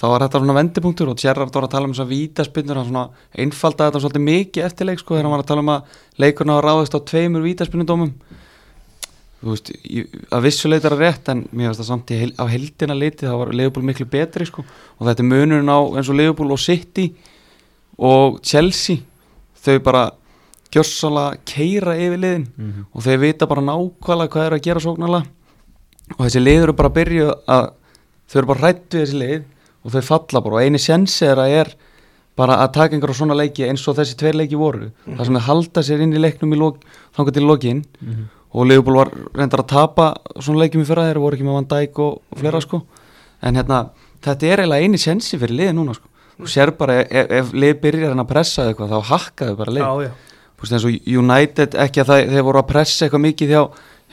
þá 0.00 0.04
var 0.08 0.24
þetta 0.24 0.40
svona 0.40 0.56
vendipunktur 0.58 1.10
og 1.12 1.18
Gerrard 1.20 1.54
var 1.54 1.66
að 1.68 1.74
tala 1.76 1.86
um 1.86 1.92
þess 1.92 2.04
að 2.06 2.12
vítaspinnur 2.14 2.80
hann 2.80 2.88
svona 2.88 3.04
einfaldaði 3.38 3.90
þetta 3.92 4.02
svolítið 4.02 4.24
mikið 4.26 4.64
eftir 4.66 4.88
leik 4.88 4.98
sko, 5.02 5.14
þegar 5.14 5.28
hann 5.28 5.34
var 5.36 5.44
að 5.44 5.50
tala 5.52 5.62
um 5.62 5.72
að 5.76 5.98
leikurna 6.24 6.56
var 6.58 6.68
ráðist 6.70 6.96
á 6.96 7.00
tveimur 7.12 7.44
vítaspinnudómum 7.44 8.14
veist, 9.50 9.72
að 10.30 10.44
vissuleit 10.46 10.84
er 10.86 10.94
að 10.94 11.02
rétt 11.02 11.28
en 11.32 11.44
mér 11.50 11.70
finnst 11.70 11.82
það 11.82 11.88
samt 11.90 12.10
í 12.14 12.18
heil, 12.20 12.32
á 12.38 12.44
heldina 12.46 12.94
litið 12.94 13.28
þá 13.28 13.36
var 13.40 13.52
Leopold 13.58 13.86
miklu 13.88 14.06
betri 14.06 14.46
sko. 14.46 14.64
Og 14.98 15.06
þetta 15.08 15.24
er 15.24 15.30
munurinn 15.32 15.72
á 15.72 15.78
eins 15.98 16.10
og 16.12 16.18
Leopold 16.20 16.54
og 16.54 16.62
City 16.62 17.08
og 17.98 18.40
Chelsea. 18.46 19.02
Þau 19.62 19.78
bara 19.82 20.04
gjössalega 20.72 21.38
keira 21.44 21.94
yfir 21.98 22.18
liðin. 22.18 22.46
Mhm. 22.56 22.86
og 22.94 23.02
þeir 23.02 23.18
vita 23.20 23.46
bara 23.46 23.60
nákvæmlega 23.60 24.32
hvað 24.32 24.46
er 24.46 24.52
að 24.56 24.62
gera 24.62 24.80
sóknarlega. 24.80 25.26
Og 26.18 26.26
þessi 26.26 26.42
lið 26.42 26.62
eru 26.62 26.72
bara 26.72 26.88
að 26.88 26.94
byrja 26.94 27.34
að 27.48 27.70
þau 28.28 28.38
eru 28.38 28.46
bara 28.46 28.60
hrætt 28.60 28.88
við 28.90 29.02
þessi 29.02 29.18
lið 29.18 29.42
og 29.84 29.92
þau 29.92 30.02
falla 30.02 30.40
bara. 30.40 30.54
Og 30.54 30.62
eini 30.62 30.78
sensi 30.78 31.26
er 31.26 31.36
að 31.36 31.48
er 31.60 31.74
bara 32.36 32.56
að 32.64 32.72
taka 32.72 32.96
einhverja 32.96 33.18
svona 33.18 33.36
leiki 33.36 33.66
eins 33.68 33.86
og 33.88 33.96
þessi 33.96 34.16
tveir 34.16 34.38
leiki 34.40 34.56
voru. 34.56 34.90
Þar 35.04 35.24
sem 35.26 35.34
þau 35.36 35.46
halda 35.48 35.82
sér 35.82 36.00
inn 36.00 36.14
í 36.14 36.22
leiknum 36.22 36.54
í 36.54 36.58
lok, 36.58 36.78
þangar 37.16 37.34
til 37.34 37.42
lokin. 37.44 37.84
Mhm. 38.00 38.28
Og 38.52 38.68
Leopold 38.68 38.98
var 38.98 39.10
reyndar 39.36 39.62
að 39.62 39.70
tapa 39.72 40.08
svona 40.38 40.64
leikjum 40.64 40.84
í 40.84 40.88
fyrra 40.88 41.06
þeir 41.08 41.20
voru 41.22 41.38
ekki 41.38 41.46
með 41.46 41.58
Van 41.58 41.68
Dijk 41.70 42.00
og, 42.04 42.18
og 42.28 42.40
fleira 42.40 42.60
sko. 42.60 42.82
En 43.42 43.58
hérna 43.58 43.78
þetta 44.24 44.48
er 44.48 44.62
eiginlega 44.62 44.88
eini 44.88 45.00
sensi 45.00 45.40
fyrir 45.40 45.56
liði 45.60 45.76
núna 45.78 45.96
sko. 45.96 46.10
Þú 46.36 46.50
sér 46.52 46.74
bara 46.76 47.00
ef, 47.04 47.32
ef 47.38 47.54
lið 47.56 47.74
byrjar 47.82 48.12
hann 48.12 48.24
að 48.24 48.30
pressa 48.32 48.68
eitthvað 48.68 48.92
þá 48.92 49.10
hakkaðu 49.12 49.56
bara 49.58 49.74
lið. 49.76 49.86
Já, 49.86 50.06
já. 50.06 50.44
Þú 50.52 50.66
veist 50.66 50.76
eins 50.76 50.86
og 50.86 51.10
United 51.22 51.76
ekki 51.86 52.02
að 52.02 52.12
það, 52.12 52.22
þeir 52.34 52.46
voru 52.48 52.62
að 52.62 52.70
pressa 52.70 53.06
eitthvað 53.06 53.24
mikið 53.26 53.52
hjá 53.56 53.62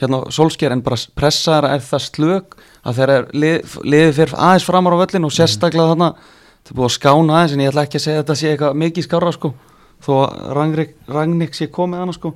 hérna 0.00 0.20
Solskjær 0.32 0.74
en 0.74 0.84
bara 0.84 0.98
pressa 1.20 1.56
þeirra 1.56 1.72
er 1.76 1.82
það 1.84 2.04
slök 2.06 2.54
að 2.80 3.00
þeirra 3.00 3.16
lið, 3.36 3.74
liðið 3.84 4.14
fyrir 4.16 4.38
aðeins 4.48 4.66
framar 4.66 4.96
á 4.96 5.00
völlin 5.02 5.28
og 5.28 5.34
sérstaklega 5.36 5.92
þarna 5.92 6.14
það 6.16 6.70
er 6.72 6.78
búið 6.78 6.86
að 6.88 6.94
skána 6.96 7.36
aðeins 7.36 7.56
en 7.56 7.62
ég 7.64 7.72
ætla 7.72 7.84
ekki 7.84 8.00
að 8.00 8.04
segja 8.06 8.16
að 8.16 8.22
þetta 8.22 8.38
sé 8.40 8.52
eitthvað 8.54 8.78
mikið 8.80 9.06
skára 9.06 9.32
sko 9.36 9.52
þó 10.00 10.12
að 10.24 10.78
Rangnick, 11.10 11.56
sé 11.56 11.68
komið 11.72 12.04
hana 12.04 12.14
sko. 12.16 12.32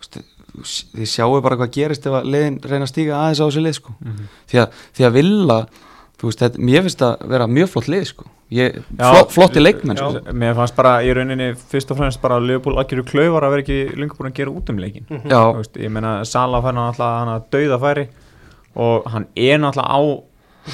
Veist, 0.00 0.18
þið 0.64 1.06
sjáu 1.14 1.40
bara 1.44 1.56
hvað 1.60 1.72
gerist 1.76 2.06
ef 2.06 2.18
að 2.20 2.28
liðin 2.34 2.58
reyna 2.64 2.86
að 2.86 2.92
stíga 2.92 3.16
aðeins 3.20 3.40
á 3.40 3.46
þessi 3.46 3.62
lið 3.64 3.78
sko. 3.78 3.94
Mhm. 4.00 4.28
því, 4.50 4.58
að, 4.64 4.82
því 4.98 5.06
að 5.08 5.16
vilja 5.20 5.60
veist, 6.20 6.42
þetta, 6.42 6.60
mér 6.68 6.82
finnst 6.84 7.00
það 7.00 7.26
vera 7.32 7.46
mjög 7.48 7.68
flott 7.72 7.88
lið 7.88 8.04
sko. 8.10 8.26
Ég, 8.50 8.80
Já, 8.98 9.04
flott, 9.14 9.30
flotti 9.30 9.60
leikmenn 9.62 9.96
sko. 9.96 10.32
mér 10.34 10.56
fannst 10.58 10.74
bara 10.74 10.96
í 11.06 11.12
rauninni 11.14 11.52
fyrst 11.70 11.92
og 11.94 12.00
fremst 12.00 12.20
bara 12.20 12.40
að 12.40 12.48
Leopold 12.48 12.80
algjöru 12.82 13.04
klauvar 13.06 13.44
að 13.46 13.52
vera 13.54 13.62
ekki 13.62 13.76
lengur 13.94 14.18
búin 14.18 14.32
að 14.32 14.40
gera 14.40 14.50
út 14.50 14.72
um 14.72 14.80
leikin 14.82 15.06
Já, 15.06 15.38
Þú 15.38 15.60
veist, 15.60 15.76
ég 15.78 15.92
meina 15.94 16.24
Sala 16.26 16.58
fær 16.58 16.74
hann 16.74 16.80
alltaf 16.82 17.12
hann 17.20 17.30
að 17.36 17.44
dauða 17.54 17.78
færi 17.84 18.04
og 18.74 19.06
hann 19.12 19.28
er 19.38 19.62
náttúrulega 19.62 19.94
á 19.94 20.00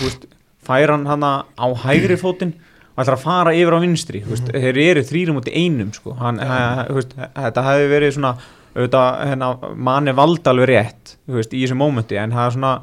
veist, 0.00 0.24
fær 0.64 0.94
hann 0.94 1.04
hann 1.12 1.28
á 1.28 1.66
hægri 1.84 2.16
fótinn 2.16 2.54
og 2.96 3.04
ætlar 3.04 3.18
að 3.18 3.24
fara 3.28 3.52
yfir 3.52 3.76
á 3.76 3.80
vinstri. 3.84 4.22
Þú 4.24 4.32
veist, 4.32 4.46
þeir 4.56 4.78
eru 4.86 5.04
þrýrum 5.04 5.36
út 5.42 5.50
í 5.52 5.56
einum 5.60 5.92
sko. 5.92 6.14
hann, 6.16 6.40
he, 6.40 6.60
he, 6.80 6.94
veist, 6.96 7.12
þetta 7.36 7.64
hefði 7.68 7.90
verið 7.92 8.14
svona 8.16 8.30
auðvitað, 8.76 9.22
hérna, 9.30 9.50
manni 9.88 10.14
valda 10.16 10.52
alveg 10.52 10.70
rétt 10.70 11.16
þú 11.24 11.38
veist, 11.38 11.54
í 11.56 11.62
þessu 11.64 11.78
mómenti 11.80 12.18
en 12.20 12.34
það 12.34 12.46
er 12.46 12.56
svona 12.56 12.74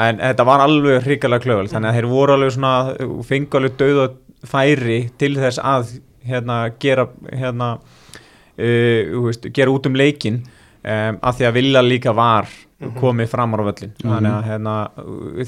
en 0.00 0.20
þetta 0.22 0.46
var 0.46 0.64
alveg 0.64 1.04
hrikalega 1.06 1.44
klöfald 1.44 1.72
þannig 1.72 1.90
að 1.90 1.98
þeir 1.98 2.08
voru 2.12 2.36
alveg 2.36 2.54
svona 2.56 2.74
fengu 3.26 3.58
alveg 3.58 3.76
dauða 3.80 4.06
færi 4.50 5.00
til 5.20 5.34
þess 5.36 5.60
að 5.60 5.92
hérna, 6.30 6.62
gera 6.80 7.06
hérna, 7.28 7.74
uh, 7.80 9.12
þú 9.12 9.26
veist, 9.26 9.50
gera 9.56 9.74
út 9.74 9.88
um 9.90 9.98
leikin 9.98 10.40
um, 10.40 11.20
að 11.20 11.40
því 11.40 11.48
að 11.48 11.56
vilja 11.58 11.84
líka 11.86 12.16
var 12.16 12.50
komið 12.96 13.28
framar 13.28 13.60
á 13.60 13.64
völlin 13.68 13.90
þannig 14.00 14.32
að 14.32 14.46
hérna, 14.48 14.74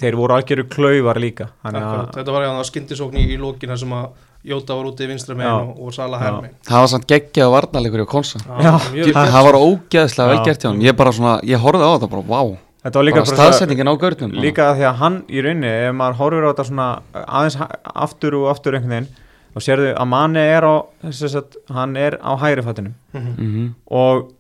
þeir 0.03 0.17
voru 0.21 0.35
algjöru 0.37 0.67
klauvar 0.69 1.21
líka 1.23 1.49
að 1.65 1.79
Þetta 2.19 2.35
var 2.35 2.45
jáðan 2.45 2.69
skyndisókn 2.69 3.21
í, 3.23 3.25
í 3.33 3.39
lókina 3.41 3.79
sem 3.81 3.95
að 3.97 4.11
Jóta 4.43 4.75
var 4.75 4.89
úti 4.91 5.05
í 5.07 5.09
vinstra 5.13 5.37
megin 5.39 5.53
og, 5.53 5.77
og 5.87 5.95
Sala 5.95 6.19
hær 6.19 6.41
megin. 6.43 6.57
Það 6.67 6.81
var 6.83 6.91
samt 6.91 7.07
geggjað 7.13 7.53
varnarleikur 7.55 8.03
hjá 8.03 8.09
Konsa 8.11 8.41
það, 8.43 9.39
var 9.47 9.59
ógeðslega 9.61 10.29
vel 10.33 10.45
gert 10.49 10.65
hjá 10.65 10.69
hann 10.73 10.83
ég 10.83 10.97
bara 10.99 11.13
svona, 11.15 11.35
ég 11.47 11.63
horfði 11.63 11.87
á 11.87 11.91
þetta 11.95 12.09
bara, 12.11 12.23
vá. 12.27 12.41
Þetta 12.83 12.99
var 12.99 13.07
líka 13.07 13.21
bara 13.21 13.29
bara 13.31 13.37
staðsetningin 13.39 13.91
á 13.93 13.95
görnum 14.03 14.33
líka 14.43 14.69
því 14.75 14.87
að 14.89 14.97
hann 15.05 15.19
í 15.31 15.43
rauninni 15.47 15.71
ef 15.87 15.95
maður 15.95 16.19
horfir 16.19 16.47
á 16.47 16.51
þetta 16.51 16.67
svona 16.73 16.89
aðeins 17.23 17.59
aftur 17.95 18.39
og 18.41 18.49
aftur 18.51 18.75
einhvern 18.81 18.97
veginn 18.97 19.11
þá 19.53 19.61
sérðu 19.69 19.91
að 19.95 20.09
manni 20.11 20.43
er 20.57 20.67
á 20.67 20.75
þess 21.07 21.37
að 21.39 21.59
hann 21.77 21.97
er 22.01 22.19
á 22.19 22.33
hægri 22.43 22.65
fættinum 22.67 22.95
Mhm. 23.13 23.35
mm 23.39 23.75
og 23.93 24.33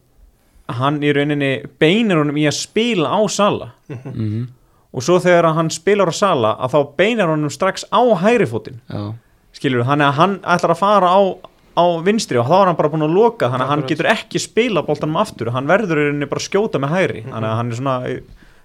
hann 0.72 0.98
í 1.04 1.10
rauninni 1.14 1.52
beinir 1.78 2.16
honum 2.18 2.36
í 2.40 2.46
að 2.48 2.56
spila 2.58 3.10
á 3.14 3.20
Sala. 3.30 3.72
-hmm. 3.88 4.46
og 4.94 5.02
svo 5.02 5.18
þegar 5.20 5.54
hann 5.54 5.70
spilar 5.70 6.08
á 6.10 6.14
Sala 6.14 6.56
að 6.58 6.72
þá 6.74 6.96
beinar 6.96 7.28
honum 7.28 7.50
strax 7.50 7.84
á 7.92 8.00
hægri 8.22 8.46
fótinn. 8.46 8.80
Já, 8.90 9.12
skilur 9.62 9.86
þannig 9.86 10.10
að 10.10 10.18
hann 10.18 10.36
ætlar 10.42 10.74
að 10.74 10.82
fara 10.82 11.14
á 11.14 11.20
á 11.72 11.84
vinstri 12.04 12.36
og 12.36 12.44
þá 12.50 12.52
er 12.60 12.66
hann 12.68 12.76
bara 12.76 12.90
búin 12.92 13.06
að 13.06 13.14
loka 13.16 13.48
þannig 13.48 13.64
að 13.64 13.70
hann 13.72 13.86
getur 13.88 14.08
ekki 14.12 14.40
spila 14.42 14.82
boltanum 14.84 15.16
aftur. 15.22 15.48
Hann 15.54 15.64
verður 15.70 16.02
í 16.02 16.08
rauninni 16.10 16.28
bara 16.28 16.42
að 16.42 16.48
skjóta 16.50 16.76
með 16.82 16.90
hægri. 16.92 17.22
Þannig 17.30 17.48
að 17.48 17.56
hann 17.56 17.70
er 17.72 17.78
svona 17.78 17.94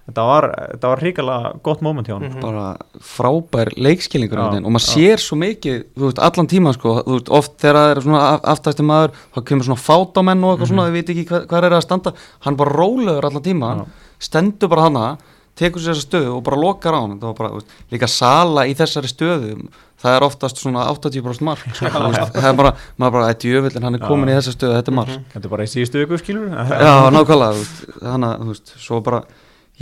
þetta 0.08 0.24
var, 0.28 0.46
þetta 0.74 0.88
var 0.92 1.00
hrikalega 1.04 1.52
gott 1.64 1.80
moment 1.84 2.06
hjá 2.08 2.14
hann 2.18 2.28
Mhm. 2.32 2.40
bara 2.40 2.76
frábær 3.00 3.70
leikskilningur 3.76 4.38
og 4.40 4.68
maður 4.72 4.84
sér 4.84 5.20
svo 5.20 5.36
mikið 5.40 5.84
þú 5.96 6.04
veist, 6.08 6.18
allan 6.18 6.46
tíma 6.48 6.72
sko, 6.76 7.02
þú 7.04 7.12
veist, 7.16 7.28
oft 7.30 7.56
þegar 7.60 7.76
það 7.80 7.90
er 7.96 8.00
svona 8.04 8.20
af- 8.34 8.42
aftasti 8.54 8.84
maður, 8.84 9.10
þá 9.36 9.40
kemur 9.44 9.64
svona 9.68 9.84
fátamenn 9.88 10.44
og 10.44 10.58
eitthvað 10.58 10.68
svona, 10.72 10.86
þau 10.88 10.92
veit 10.96 11.08
ekki 11.12 11.26
hvað, 11.28 11.46
hvað 11.48 11.64
er 11.64 11.76
að 11.76 11.82
standa. 11.84 12.12
Hann 12.40 12.56
bara 12.56 12.72
rólegur 12.76 13.24
allan 13.24 13.42
tíma 13.42 13.68
Já. 13.76 13.86
stendur 14.18 14.68
bara 14.68 14.82
hana, 14.88 15.18
tekur 15.56 15.80
sér 15.80 15.92
þessa 15.96 16.08
stöðu 16.08 16.36
og 16.36 16.42
bara 16.44 16.56
lokar 16.56 16.92
á 16.92 17.00
hann, 17.00 17.18
bara, 17.18 17.50
þú 17.50 17.60
veist, 17.60 17.66
líka 17.92 18.08
sala 18.08 18.64
í 18.64 18.74
þessari 18.74 19.08
stöðu, 19.12 19.68
það 20.02 20.14
er 20.14 20.26
oftast 20.26 20.62
svona 20.62 20.86
80% 20.92 21.44
mark, 21.46 21.66
það 21.80 22.46
er 22.52 22.56
bara 22.58 22.72
maður 23.00 23.16
bara, 23.16 23.32
þetta 23.32 23.48
er 23.48 23.56
jöfullin, 23.56 23.88
hann 23.88 23.98
er 23.98 24.04
komin 24.04 24.30
í 24.30 24.36
þessa 24.36 24.54
stöðu 24.54 24.78
þetta 24.78 24.92
er 24.92 24.96
mark, 25.00 25.18
þetta 25.34 25.44
er 25.48 25.52
bara 25.56 25.66
í 25.66 25.72
síðustu 25.72 26.02
viku 26.04 26.20
skilur 26.20 26.48
Já, 26.86 26.94
nákvæmlega, 27.14 27.68
þannig 27.98 28.28
að, 28.30 28.42
þú 28.42 28.52
veist, 28.52 28.74
svo 28.84 29.00
bara, 29.08 29.22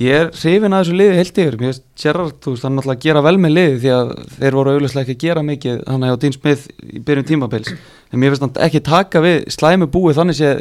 ég 0.00 0.22
er 0.22 0.30
hrifin 0.36 0.76
að 0.76 0.84
þessu 0.84 0.96
liði 1.00 1.18
heilt 1.20 1.40
yfir, 1.44 1.58
mér 1.60 1.72
veist, 1.72 1.84
Gerrard, 2.00 2.38
þú 2.44 2.54
veist, 2.54 2.64
hann 2.66 2.72
er 2.72 2.80
náttúrulega 2.80 2.98
að 2.98 3.06
gera 3.08 3.24
vel 3.26 3.36
með 3.44 3.54
liði 3.58 3.76
því 3.84 3.92
að 3.96 4.14
þeir 4.38 4.58
voru 4.60 4.74
auðvitað 4.76 5.02
ekki 5.04 5.16
að 5.16 5.22
gera 5.26 5.44
mikið, 5.50 5.84
hann 5.92 6.06
er 6.06 6.16
á 6.16 6.20
Dean 6.24 6.36
Smith 6.36 6.66
í 6.80 7.04
byrjun 7.04 7.28
tímabils, 7.32 7.72
en 8.12 8.22
mér 8.22 8.32
finnst 8.34 8.46
hann 8.46 8.56
ekki 8.68 8.84
taka 8.88 9.24
við 9.24 9.38
slæmi 9.52 9.88
búið 9.92 10.20
þannig 10.20 10.40
sé 10.40 10.52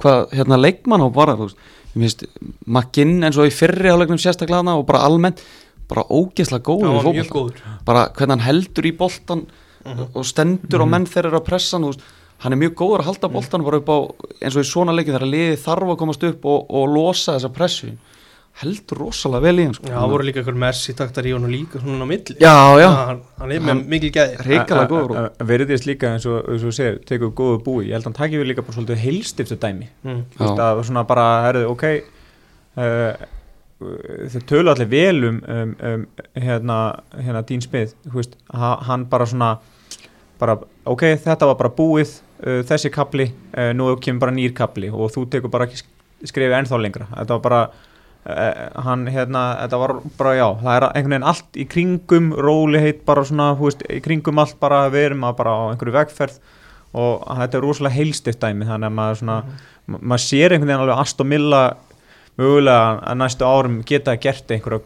hvað, 0.00 0.26
hérna, 0.36 0.60
leikmann 0.60 1.04
á 1.04 1.08
bara, 1.12 1.36
þú 1.40 1.48
veist, 1.50 1.64
mér 1.92 2.08
finnst, 2.08 2.26
McGinn 2.64 3.24
eins 3.28 3.40
og 3.40 3.48
í 3.48 3.54
fyrri 3.54 3.92
álegnum 3.92 4.20
sérstaklega 4.20 4.76
og 4.76 4.84
bara 4.88 5.04
almennt, 5.08 5.40
bara 5.92 6.06
ógeðslega 6.08 6.66
góður 6.66 6.98
fótbolta, 7.04 7.34
góður. 7.36 7.66
Bara 7.88 8.06
hvernig 8.16 8.36
hann 8.36 8.46
heldur 8.46 8.88
í 8.88 8.96
boltan 8.96 9.44
og 10.12 10.24
stendur 10.26 10.84
á 10.84 10.86
menn 10.86 11.08
þegar 11.10 11.32
er 11.32 11.40
að 11.40 11.46
pressa 11.48 11.78
hann, 11.78 12.06
hann 12.44 12.56
er 12.56 12.62
mjög 12.62 12.78
góður 12.78 13.04
að 13.04 13.10
halda 13.10 13.32
boltan 13.34 13.66
bara 13.66 13.82
upp 13.82 13.92
á, 13.92 13.98
eins 14.42 14.56
og 14.56 14.64
í 14.64 14.70
svona 14.70 14.94
leikin 14.96 15.16
þegar 15.16 15.30
liði 15.30 15.60
þarf 15.62 15.94
að 15.94 16.00
komast 16.04 16.26
upp 16.30 16.48
og, 16.48 16.64
og 16.70 16.90
losa 16.92 17.36
þessa 17.36 17.52
pressu. 17.54 17.92
Heldur 18.62 18.98
rosalega 19.00 19.46
vel 19.46 19.62
í 19.62 19.64
hann 19.64 19.74
sko. 19.78 19.86
Já, 19.88 19.94
það 19.96 20.10
voru 20.12 20.24
líka 20.28 20.42
einhver 20.42 20.56
Messi 20.60 20.92
taktar 20.92 21.24
í 21.24 21.30
honum 21.32 21.48
líka 21.48 21.80
svona 21.80 22.04
á 22.04 22.08
milli. 22.10 22.34
Já, 22.36 22.56
já, 22.82 22.88
hann, 22.98 23.22
hann 23.40 23.54
er 23.56 23.62
með 23.64 23.80
mikil 23.94 24.10
gæði. 24.12 24.34
hrikalega 24.44 24.90
góður 24.90 25.14
og, 25.22 25.38
veriðist 25.48 25.88
líka 25.88 26.10
eins 26.12 26.26
og, 26.28 26.36
og 26.44 26.60
þú 26.60 26.72
segir 26.76 26.98
tekur 27.08 27.32
góðu 27.38 27.62
búi, 27.64 27.86
ég 27.88 27.96
held 27.96 28.04
að 28.04 28.10
hann 28.10 28.18
takir 28.20 28.42
við 28.42 28.50
líka 28.50 28.66
bara 28.66 28.76
svolítið 28.76 29.00
heilstiftu 29.06 29.56
dæmi. 29.56 29.88
Mm. 30.04 30.20
Þú 30.34 30.44
veist 30.44 30.60
Já. 30.60 30.66
að 30.68 30.82
svona 30.90 31.06
bara, 31.08 31.26
herðu, 31.46 31.64
ok 31.72 31.86
uh, 33.82 34.24
þeir 34.32 34.46
tölu 34.50 34.72
allir 34.72 34.88
vel 34.92 35.24
um, 35.28 35.38
um, 35.48 35.74
um 35.92 36.04
hérna, 36.42 36.78
hérna 37.18 37.42
Dín 37.48 37.62
Smith 37.64 37.94
veist, 38.14 38.36
ha- 38.54 38.78
hann 38.88 39.06
bara 39.10 39.26
svona 39.28 39.54
bara, 40.42 40.56
ok, 40.90 41.04
þetta 41.22 41.46
var 41.52 41.58
bara 41.60 41.70
búið 41.76 42.16
uh, 42.46 42.60
þessi 42.66 42.90
kapli, 42.94 43.28
uh, 43.54 43.70
nú 43.76 43.92
kemur 44.02 44.24
bara 44.26 44.34
nýr 44.36 44.54
kapli 44.58 44.90
og 44.90 45.12
þú 45.14 45.26
tekur 45.30 45.52
bara 45.52 45.68
ekki 45.68 45.82
skrifið 46.26 46.56
ennþá 46.60 46.78
lengra, 46.82 47.06
þetta 47.12 47.36
var 47.38 47.44
bara 47.44 47.60
uh, 47.66 48.82
hann, 48.86 49.04
hérna, 49.10 49.42
þetta 49.64 49.80
var 49.82 49.94
bara 50.18 50.32
já, 50.38 50.46
það 50.64 50.74
er 50.78 50.86
einhvern 50.88 51.14
veginn 51.16 51.28
allt 51.34 51.58
í 51.62 51.68
kringum 51.70 52.32
róliheit 52.46 53.04
bara 53.08 53.24
svona, 53.28 53.52
þú 53.58 53.68
veist, 53.70 53.86
í 53.90 54.00
kringum 54.04 54.42
allt 54.42 54.58
bara, 54.62 54.84
við 54.94 55.08
erum 55.12 55.28
að 55.30 55.38
bara 55.42 55.54
á 55.54 55.62
einhverju 55.72 55.96
vegferð 56.00 56.40
og 56.92 57.22
þetta 57.38 57.56
er 57.56 57.62
rosalega 57.64 57.96
heilstift 57.96 58.42
dæmi 58.42 58.66
þannig 58.68 58.90
að 58.90 58.96
maður 58.98 59.20
svona, 59.22 59.36
ma- 59.88 60.02
maður 60.12 60.24
sér 60.26 60.52
einhvern 60.56 60.68
veginn 60.74 60.82
alveg 60.84 60.98
Aston 61.06 61.30
Villa 61.32 61.62
mögulega 62.38 63.00
að 63.02 63.18
næstu 63.22 63.44
árum 63.48 63.80
geta 63.88 64.16
gert 64.16 64.50
einhverja 64.50 64.80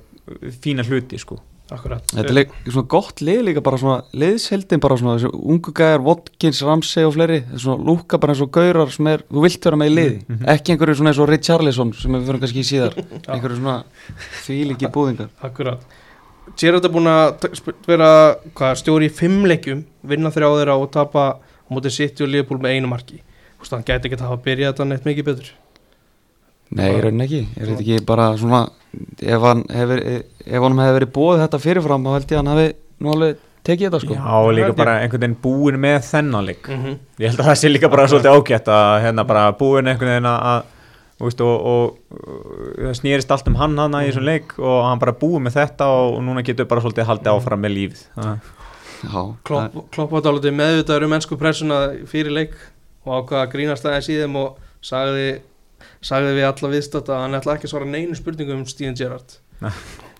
fína 0.63 0.83
hluti 0.87 1.19
sko. 1.23 1.39
Akkurat. 1.67 2.05
Þetta 2.15 2.31
er 2.31 2.35
leik, 2.37 2.51
svona 2.71 2.87
gott 2.87 3.19
lið 3.27 3.41
líka 3.49 3.63
bara 3.67 3.79
svona 3.83 4.05
liðsheldin 4.15 4.79
bara 4.85 4.95
svona 5.01 5.17
þessu 5.19 5.33
ungu 5.35 5.73
gæjar, 5.75 5.99
Watkins, 6.07 6.61
Ramsey 6.63 7.03
og 7.09 7.17
fleiri 7.17 7.41
þessu 7.49 7.65
svona 7.65 7.83
lúka 7.89 8.21
bara 8.23 8.37
eins 8.37 8.43
og 8.45 8.53
gaurar 8.55 8.93
sem 8.95 9.09
er, 9.11 9.25
þú 9.27 9.43
vilt 9.43 9.67
vera 9.67 9.77
með 9.81 9.91
í 9.91 9.95
liði, 9.97 10.21
Mhm. 10.29 10.45
ekki 10.55 10.73
einhverju 10.77 10.95
svona 11.01 11.11
eins 11.11 11.19
og 11.19 11.29
Richarlison 11.33 11.93
sem 11.93 12.13
við 12.15 12.27
fyrir 12.29 12.41
kannski 12.45 12.63
í 12.63 12.69
síðar. 12.71 12.95
Einhverju 13.35 13.57
svona 13.59 13.85
þvílíki 14.47 14.93
búðingar. 14.95 15.29
Akkurat. 15.43 15.83
Gerard 16.57 16.85
er 16.87 16.95
búin 16.95 17.11
að 17.11 17.51
vera 17.89 18.11
hvað, 18.55 18.79
stjóri 18.79 19.11
í 19.11 19.13
fimm 19.13 19.43
leikjum 19.51 19.83
vinna 20.07 20.31
þrjá 20.31 20.47
þeirra 20.55 20.79
og 20.79 20.91
tapa 20.95 21.25
á 21.43 21.69
móti 21.75 21.91
City 21.91 22.23
og 22.23 22.31
Liverpool 22.31 22.61
með 22.63 22.77
einu 22.79 22.87
marki. 22.95 23.19
Þú 23.59 23.65
veist, 23.65 23.75
hann 23.75 23.83
gæti 23.83 24.07
ekki 24.07 24.21
að 24.23 24.29
hafa 24.31 24.43
byrjað 24.47 24.71
þetta 24.73 24.87
neitt 24.87 25.05
mikið 25.11 25.25
betur 25.33 25.51
Nei, 26.75 26.89
í 26.91 27.01
rauninni 27.03 27.27
ekki, 27.27 27.43
er 27.55 27.71
þetta 27.71 27.85
ekki 27.85 28.07
bara 28.07 28.31
svona 28.41 28.65
ef 29.23 29.45
hann 29.45 29.65
hefur 29.71 30.03
ef 30.07 30.63
hann 30.63 30.81
hefur 30.83 30.97
verið 30.99 31.13
búið 31.15 31.43
þetta 31.45 31.61
fyrirfram 31.63 32.07
þá 32.07 32.15
held 32.17 32.33
ég 32.33 32.37
að 32.37 32.41
hann 32.43 32.53
hafi 32.53 32.71
nú 32.99 33.13
alveg 33.13 33.43
tekið 33.67 33.89
þetta 33.89 34.01
sko. 34.03 34.17
Já, 34.17 34.55
líka 34.57 34.71
ég. 34.71 34.79
bara 34.79 34.95
einhvern 35.03 35.25
veginn 35.25 35.37
búin 35.43 35.79
með 35.83 35.99
þennan 36.07 36.47
leik. 36.47 36.69
Mm 36.69 36.83
-hmm. 36.83 36.97
ég 37.19 37.31
held 37.31 37.41
að 37.41 37.49
það 37.51 37.61
sé 37.61 37.71
líka 37.71 37.91
bara 37.93 38.09
svolítið 38.09 38.35
ágætt 38.35 38.69
að 38.69 39.03
hérna 39.05 39.27
bara 39.27 39.53
búin 39.53 39.87
einhvern 39.87 40.13
veginn 40.15 40.33
að 40.33 40.63
og, 41.19 41.41
og, 41.41 41.97
og 42.11 42.95
snýrist 42.97 43.31
allt 43.33 43.49
um 43.49 43.57
hann 43.57 43.79
hana 43.79 44.03
í 44.05 44.11
þessum 44.11 44.27
leik 44.27 44.59
og 44.59 44.85
hann 44.85 45.01
bara 45.01 45.17
búið 45.17 45.47
með 45.47 45.59
þetta 45.61 45.89
og, 45.89 46.15
og 46.19 46.23
núna 46.27 46.45
getur 46.45 46.69
bara 46.69 46.81
svolítið 46.85 47.09
haldið 47.09 47.33
áfram 47.33 47.61
með 47.65 47.77
lífið. 47.79 48.03
Klopp, 49.47 49.77
Klopp 49.93 50.13
var 50.13 50.25
dálítið 50.25 50.57
meðvitaður 50.57 51.07
um 51.07 51.17
ennsku 51.17 51.39
pressuna 51.41 51.81
fyrir 52.09 52.33
leik 52.33 52.57
og 53.07 53.23
ákvaða 53.23 53.43
að 53.43 53.53
grínast 53.55 53.87
aðeins 53.87 54.09
í 54.11 54.19
þeim 54.21 54.37
og 54.41 54.57
sagði, 54.85 55.41
sagði 56.05 56.35
við 56.39 56.49
alla 56.49 56.73
viðstátt 56.73 57.13
að 57.13 57.23
hann 57.25 57.39
ætla 57.39 57.57
ekki 57.57 57.69
að 57.69 57.75
svara 57.75 57.91
neinu 57.91 58.17
spurningum 58.19 58.63
um 58.63 58.67
Steven 58.71 58.97
Gerrard. 58.99 59.39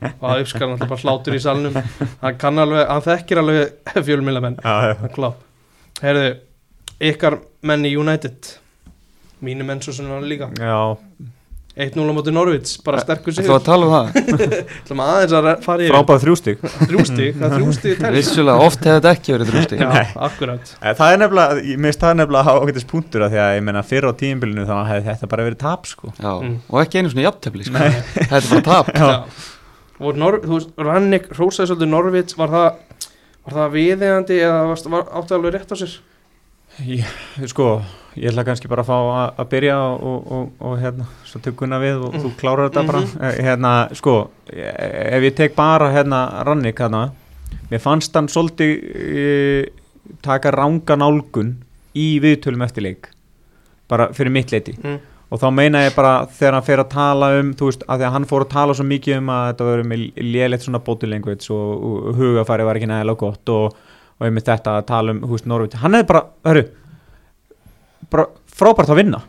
Og 0.07 0.23
það 0.23 0.43
uppskar 0.43 0.65
hann 0.65 0.75
alltaf 0.77 0.93
bara 0.93 1.05
hlátur 1.05 1.37
í 1.37 1.41
salnum. 1.41 1.77
Hann 2.21 2.39
kann 2.41 2.61
alveg, 2.61 2.83
hann 2.89 3.05
þekkir 3.05 3.41
alveg 3.43 3.93
fjölmilamenn, 4.09 4.61
hann 4.65 5.13
Klopp 5.15 5.43
Herðu, 6.03 6.35
ykkar 7.09 7.39
menn 7.65 7.87
í 7.89 7.95
United. 7.97 8.51
Mínu 9.45 9.65
menn 9.69 9.81
svo 9.85 9.95
sem 9.97 10.09
hann 10.13 10.29
líka. 10.29 10.51
Já, 10.61 10.97
1-0 11.77 12.09
á 12.09 12.13
móti 12.17 12.33
Norvits, 12.33 12.79
bara 12.81 12.99
sterkur 13.03 13.35
Þú 13.37 13.43
sigur 13.43 13.59
að 13.59 13.65
tala 13.67 13.85
um 13.85 13.93
það? 13.93 14.07
Ætlum 14.81 15.01
aðeins 15.05 15.35
að 15.37 15.49
fara 15.67 15.85
í 15.85 15.89
frábæð 15.91 16.23
þrjústig 16.23 16.57
þrjústig, 16.89 17.35
það 17.37 17.45
er 17.47 17.53
þrjústig 17.59 17.99
telst. 18.01 18.17
Vissulega, 18.17 18.57
oft 18.65 18.81
hefur 18.87 18.97
þetta 18.97 19.13
ekki 19.13 19.35
verið 19.35 19.51
þrjústi 19.53 19.77
Já, 19.83 19.91
akkurat. 20.29 20.65
Eh, 20.81 20.95
Það 20.97 21.13
er 21.13 21.21
nefnilega, 21.21 21.51
ég 21.69 21.83
minnst 21.85 22.01
það 22.01 22.11
er 22.15 22.19
nefnilega 22.23 22.55
ágættis 22.57 22.89
punktur 22.95 23.27
að 23.27 23.31
því 23.37 23.41
að 23.45 23.53
ég 23.59 23.63
meina 23.69 23.83
fyrir 23.91 24.09
á 24.09 24.13
tímbilinu 24.23 24.65
þá 24.65 24.75
hefði 24.89 25.05
þetta 25.11 25.31
bara 25.35 25.47
verið 25.51 25.61
tap 25.67 25.83
sko. 25.93 26.07
Já, 26.17 26.33
Mm. 26.47 26.57
og 26.73 26.77
ekki 26.81 26.97
einu 27.03 27.13
svona 27.13 27.27
jafntefli 27.29 27.63
sko. 27.69 27.77
Þetta 27.77 28.37
er 28.41 28.49
bara 28.49 28.67
tap. 28.71 28.87
Já. 28.97 29.21
og 30.01 30.17
Nor, 30.21 30.41
þú 30.45 30.53
veist, 30.57 30.71
Rannik 30.81 31.29
rósaði 31.37 31.69
svolítið 31.75 31.89
Norvits 31.93 32.37
var 32.41 32.49
það, 32.57 32.69
var 33.45 33.53
það 33.61 33.71
var, 38.17 38.23
Ég, 38.23 38.33
ætla 38.33 38.47
kannski 38.49 38.69
bara 38.73 38.83
að 38.83 38.91
fá 38.91 38.97
að, 38.97 39.35
að 39.43 39.51
byrja 39.53 39.77
og, 39.93 40.33
og, 40.33 40.49
og 40.61 40.79
hérna, 40.81 41.07
svo 41.29 41.41
tökuna 41.45 41.81
við 41.83 42.03
og 42.09 42.17
þú 42.17 42.33
klárar 42.41 42.71
þetta 42.71 42.87
bara. 42.89 43.03
Eh, 43.29 43.41
hérna, 43.45 43.73
sko, 43.95 44.17
ef 44.51 45.29
ég 45.29 45.37
tek 45.37 45.57
bara 45.57 45.93
hérna 45.93 46.45
Rannik 46.47 46.81
hérna, 46.81 47.11
mér 47.71 47.83
fannst 47.83 48.15
hann 48.17 48.29
svolítið 48.31 48.73
e, 48.97 49.27
taka 50.23 50.53
ranga 50.55 50.97
nálgun 50.99 51.57
í 51.97 52.17
viðtölum 52.23 52.65
eftir 52.67 52.87
leik 52.87 53.11
bara 53.91 54.11
fyrir 54.15 54.35
mitt 54.35 54.53
leiti 54.55 54.75
mm. 54.77 54.97
og 55.31 55.43
þá 55.43 55.47
meina 55.55 55.83
ég 55.85 55.97
bara 55.97 56.27
þegar 56.31 56.59
hann 56.59 56.67
fer 56.67 56.83
að 56.83 56.93
tala 56.95 57.31
um 57.41 57.53
þú 57.59 57.71
veist, 57.71 57.85
að 57.87 58.01
því 58.01 58.09
að 58.09 58.17
hann 58.17 58.29
fór 58.31 58.47
að 58.47 58.55
tala 58.55 58.79
svo 58.79 58.87
mikið 58.87 59.21
um 59.21 59.31
að 59.35 59.45
þetta 59.51 59.69
verður 59.71 59.91
með 59.93 60.07
lélegt 60.35 60.67
svona 60.67 60.83
language 61.07 61.53
og, 61.55 61.85
og 61.91 62.19
hugafæri 62.21 62.67
var 62.67 62.81
ekki 62.81 62.91
nægilega 62.91 63.23
gott 63.23 63.55
og, 63.55 63.79
og 64.19 64.27
einmitt 64.27 64.51
þetta 64.51 64.79
að 64.81 64.89
tala 64.91 65.15
um, 65.15 65.23
þú 65.23 65.33
veist, 65.37 65.47
Norvit 65.47 65.79
hann 65.83 65.99
hefði 65.99 66.11
bara, 66.13 66.25
hörru 66.47 66.67
bara 68.13 68.29
frábært 68.57 68.93
að 68.93 69.01
vinna. 69.03 69.23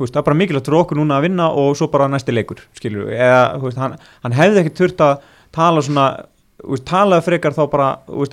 Veist, 0.00 0.14
það 0.14 0.22
er 0.22 0.26
bara 0.30 0.40
mikilvægt 0.40 0.68
fyrir 0.70 0.80
okkur 0.80 1.00
núna 1.00 1.18
að 1.18 1.26
vinna 1.28 1.50
og 1.60 1.74
svo 1.76 1.90
bara 1.92 2.08
næsti 2.08 2.32
leikur, 2.32 2.62
eða, 2.80 3.40
veist, 3.60 3.80
hann, 3.80 3.98
hann 4.24 4.36
hefði 4.36 4.62
ekki 4.62 4.76
þurft 4.78 5.02
að 5.04 5.26
tala 5.52 5.82
svona, 5.84 6.04
veist, 6.64 6.86
talaði 6.88 7.26
frekar 7.26 7.56
þá 7.56 7.62
bara, 7.74 7.88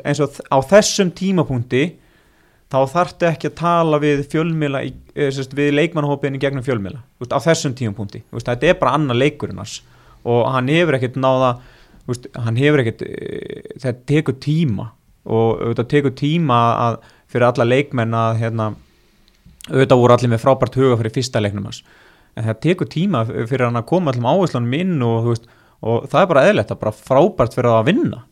eins 0.08 0.21
og 0.23 0.38
á 0.47 0.58
þessum 0.69 1.12
tímapunkti 1.17 1.83
þá 2.71 2.79
þarftu 2.94 3.27
ekki 3.29 3.52
að 3.52 3.58
tala 3.60 4.00
við 4.04 4.23
fjölmila 4.31 4.81
við 5.56 5.75
leikmannhópin 5.75 6.35
í 6.35 6.42
gegnum 6.42 6.63
fjölmila 6.63 7.04
á 7.04 7.40
þessum 7.44 7.75
tímapunkti, 7.75 8.23
þetta 8.31 8.71
er 8.71 8.79
bara 8.79 8.96
annar 8.96 9.19
leikurinn 9.19 9.60
hans 9.60 9.81
og 10.27 10.48
hann 10.52 10.71
hefur 10.71 10.98
ekkert 10.98 11.19
náða 11.19 11.58
hann 12.46 12.60
hefur 12.60 12.83
ekkert 12.83 13.04
eh, 13.08 13.71
þetta 13.75 14.04
tekur 14.08 14.38
tíma 14.44 14.92
og 15.27 15.62
þetta 15.62 15.88
tekur 15.92 16.15
tíma 16.15 16.60
að, 16.88 17.00
fyrir 17.31 17.50
alla 17.50 17.67
leikmenn 17.67 18.15
að 18.15 18.44
hérna, 18.44 18.67
auðvitað 19.72 20.02
voru 20.02 20.15
allir 20.18 20.32
með 20.34 20.44
frábært 20.44 20.78
huga 20.80 20.98
fyrir 21.02 21.15
fyrsta 21.18 21.42
leiknum 21.44 21.68
hans. 21.70 21.84
En 22.38 22.46
það 22.46 22.60
tekur 22.68 22.90
tíma 22.94 23.24
fyrir 23.28 23.65
hann 23.68 23.80
að 23.80 23.88
koma 23.90 24.13
allum 24.13 24.28
áherslunum 24.30 24.74
inn 24.78 24.98
og, 25.06 25.32
veist, 25.32 25.48
og 25.82 26.10
það 26.12 26.24
er 26.24 26.32
bara 26.32 26.44
eðlert, 26.50 26.70
það 26.70 26.78
er 26.78 26.84
bara 26.86 26.98
frábært 27.10 27.58
fyrir 27.58 27.72
það 27.72 27.80
að 27.82 27.88
vinna. 27.92 28.24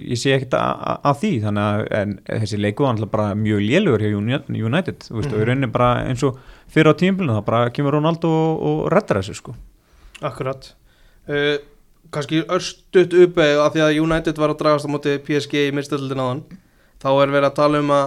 Ég 0.00 0.16
sé 0.16 0.32
ekkert 0.32 0.54
að, 0.56 1.10
því 1.20 1.30
þannig 1.42 1.64
að 1.64 1.82
en, 1.98 2.14
þessi 2.30 2.60
leiku 2.60 2.86
var 2.86 2.94
alltaf 2.94 3.10
bara 3.12 3.34
mjög 3.36 3.60
lélugur 3.60 4.00
hjá 4.00 4.14
Uni- 4.16 4.62
United 4.64 5.04
þú 5.04 5.18
veist, 5.18 5.34
og 5.34 5.42
í 5.42 5.48
rauninni 5.50 5.68
bara 5.74 5.90
eins 6.08 6.24
og 6.24 6.38
fyrir 6.72 6.96
á 6.96 7.00
tímbilinu 7.02 7.36
þá 7.36 7.44
bara 7.50 7.74
kemur 7.74 7.98
Ronaldo 7.98 8.30
og, 8.30 8.64
og 8.70 8.80
reddar 8.94 9.20
þessu 9.20 9.36
sko. 9.42 9.52
Akkurat. 10.24 10.70
Uh, 11.28 11.58
kannski 12.14 12.40
örstutt 12.46 13.12
uppið 13.26 13.60
að 13.60 13.76
því 13.76 13.84
að 13.84 14.00
United 14.06 14.40
var 14.40 14.54
að 14.54 14.62
dragast 14.62 14.88
á 14.88 14.94
móti 14.94 15.18
PSG 15.26 15.66
í 15.66 15.74
myrstöldin 15.76 16.24
áðan. 16.24 16.44
Þá 17.04 17.08
er 17.12 17.34
verið 17.34 17.48
að 17.50 17.58
tala 17.58 17.84
um 17.84 17.92
að 17.92 18.06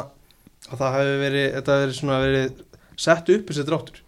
að 0.68 0.82
það 0.82 0.96
hefði 0.98 1.18
verið, 1.22 1.48
þetta 1.56 1.78
verið 1.82 1.98
svona 1.98 2.20
verið 2.24 2.62
sett 2.98 3.32
upp 3.34 3.52
þessi 3.52 3.66
dráttur. 3.68 4.00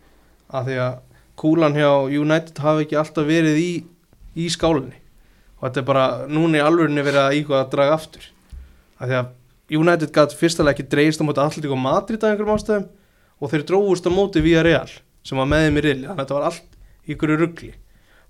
Af 0.49 0.65
því 0.67 0.79
að 0.83 0.95
kúlan 1.39 1.77
hjá 1.77 1.91
United 2.19 2.63
hafi 2.63 2.85
ekki 2.85 2.99
alltaf 2.99 3.27
verið 3.29 3.59
í, 3.61 3.71
í 4.35 4.47
skálinni 4.51 4.97
og 5.59 5.67
þetta 5.67 5.81
er 5.81 5.87
bara, 5.89 6.05
í 6.29 6.63
alvörinni 6.63 7.03
verið 7.03 7.21
að 7.25 7.37
íkvað 7.41 7.61
að 7.61 7.71
draga 7.73 7.95
aftur. 7.99 8.25
Af 8.99 9.09
því 9.09 9.19
að 9.19 9.79
United 9.79 10.13
gæti 10.15 10.39
fyrstulega 10.39 10.77
ekki 10.77 10.87
dreigist 10.89 11.21
á 11.21 11.27
móti 11.27 11.43
Atlético 11.43 11.77
Madrid 11.77 12.23
af 12.23 12.31
einhverjum 12.31 12.55
ástæðum. 12.55 12.89
Og 13.39 13.51
þeir 13.51 13.65
dróðust 13.67 14.07
á 14.07 14.11
móti 14.11 14.43
Vía 14.43 14.63
Real 14.65 14.89
sem 15.23 15.39
var 15.39 15.47
með 15.51 15.67
þeim 15.67 15.79
í 15.79 15.83
riðli, 15.85 16.07
þannig 16.07 16.15
að 16.15 16.23
þetta 16.23 16.37
var 16.37 16.47
allt 16.47 16.77
ykkur 17.09 17.33
ruggli 17.39 17.71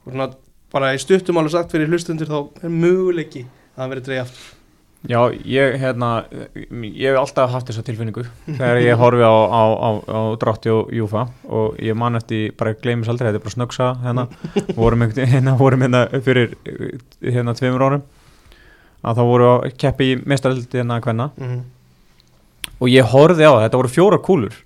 og 0.03 0.13
svona 0.13 0.29
bara 0.73 0.93
í 0.95 1.01
stuttum 1.01 1.39
alveg 1.39 1.55
sagt 1.55 1.73
fyrir 1.73 1.89
hlustundur 1.91 2.29
þá 2.29 2.65
er 2.65 2.73
möguleiki 2.73 3.45
að 3.45 3.81
það 3.81 3.93
verið 3.93 4.07
dreigja 4.07 4.25
aftur 4.25 4.58
Já, 5.07 5.31
ég, 5.31 5.77
hérna, 5.79 6.25
ég 6.83 7.07
hef 7.07 7.17
alltaf 7.21 7.53
haft 7.53 7.69
þessa 7.69 7.85
tilfinningu 7.87 8.25
þegar 8.49 8.81
ég 8.83 8.97
horfi 8.99 9.23
á, 9.23 9.31
á, 9.31 9.63
á, 9.71 9.89
á 10.11 10.19
drátti 10.41 10.73
og 10.73 10.89
júfa 10.91 11.21
og 11.47 11.77
ég 11.79 11.95
man 11.95 12.19
eftir, 12.19 12.51
bara 12.59 12.73
gleymis 12.75 13.07
aldrei, 13.07 13.29
þetta 13.29 13.39
er 13.39 13.45
bara 13.45 13.53
snöggsa 13.53 13.87
hérna, 14.03 14.25
vorum 14.75 15.05
hérna, 15.15 15.53
vorum 15.55 15.85
hérna 15.85 16.01
fyrir 16.25 16.57
hérna 17.23 17.55
tveimur 17.55 17.85
árum. 17.87 18.03
Að 18.99 19.21
þá 19.21 19.23
voru 19.29 19.47
að 19.53 19.77
keppi 19.79 20.09
í 20.11 20.17
mestaröldi 20.27 20.81
hérna 20.81 20.99
hvenna 20.99 21.29
mm 21.31 21.47
-hmm. 21.47 21.63
og 22.81 22.91
ég 22.91 23.07
horfði 23.07 23.47
á, 23.47 23.55
þetta 23.63 23.79
voru 23.79 23.93
fjóra 23.95 24.19
kúlur. 24.19 24.57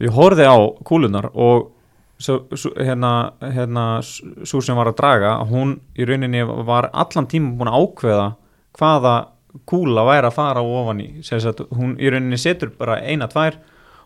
Ég 0.00 0.16
horfði 0.16 0.48
á 0.48 0.56
kúlunar 0.80 1.28
og 1.34 1.68
svo, 2.16 2.46
svo, 2.56 2.72
hérna, 2.80 3.32
hérna 3.40 4.00
svo 4.00 4.60
sem 4.60 4.76
var 4.76 4.88
að 4.88 4.96
draga 4.96 5.36
hún 5.44 5.76
í 5.92 6.08
rauninni 6.08 6.42
var 6.64 6.88
allan 6.92 7.28
tíma 7.28 7.52
búin 7.52 7.68
að 7.68 7.84
ákveða 7.84 8.34
hvaða 8.78 9.31
kúla 9.68 10.04
væri 10.08 10.26
að 10.30 10.36
fara 10.38 10.62
ofan 10.64 11.00
í 11.04 11.08
sagt, 11.22 11.60
hún 11.76 11.96
í 12.00 12.10
rauninni 12.10 12.38
setur 12.40 12.70
bara 12.78 13.00
eina, 13.04 13.28
tvær 13.28 13.58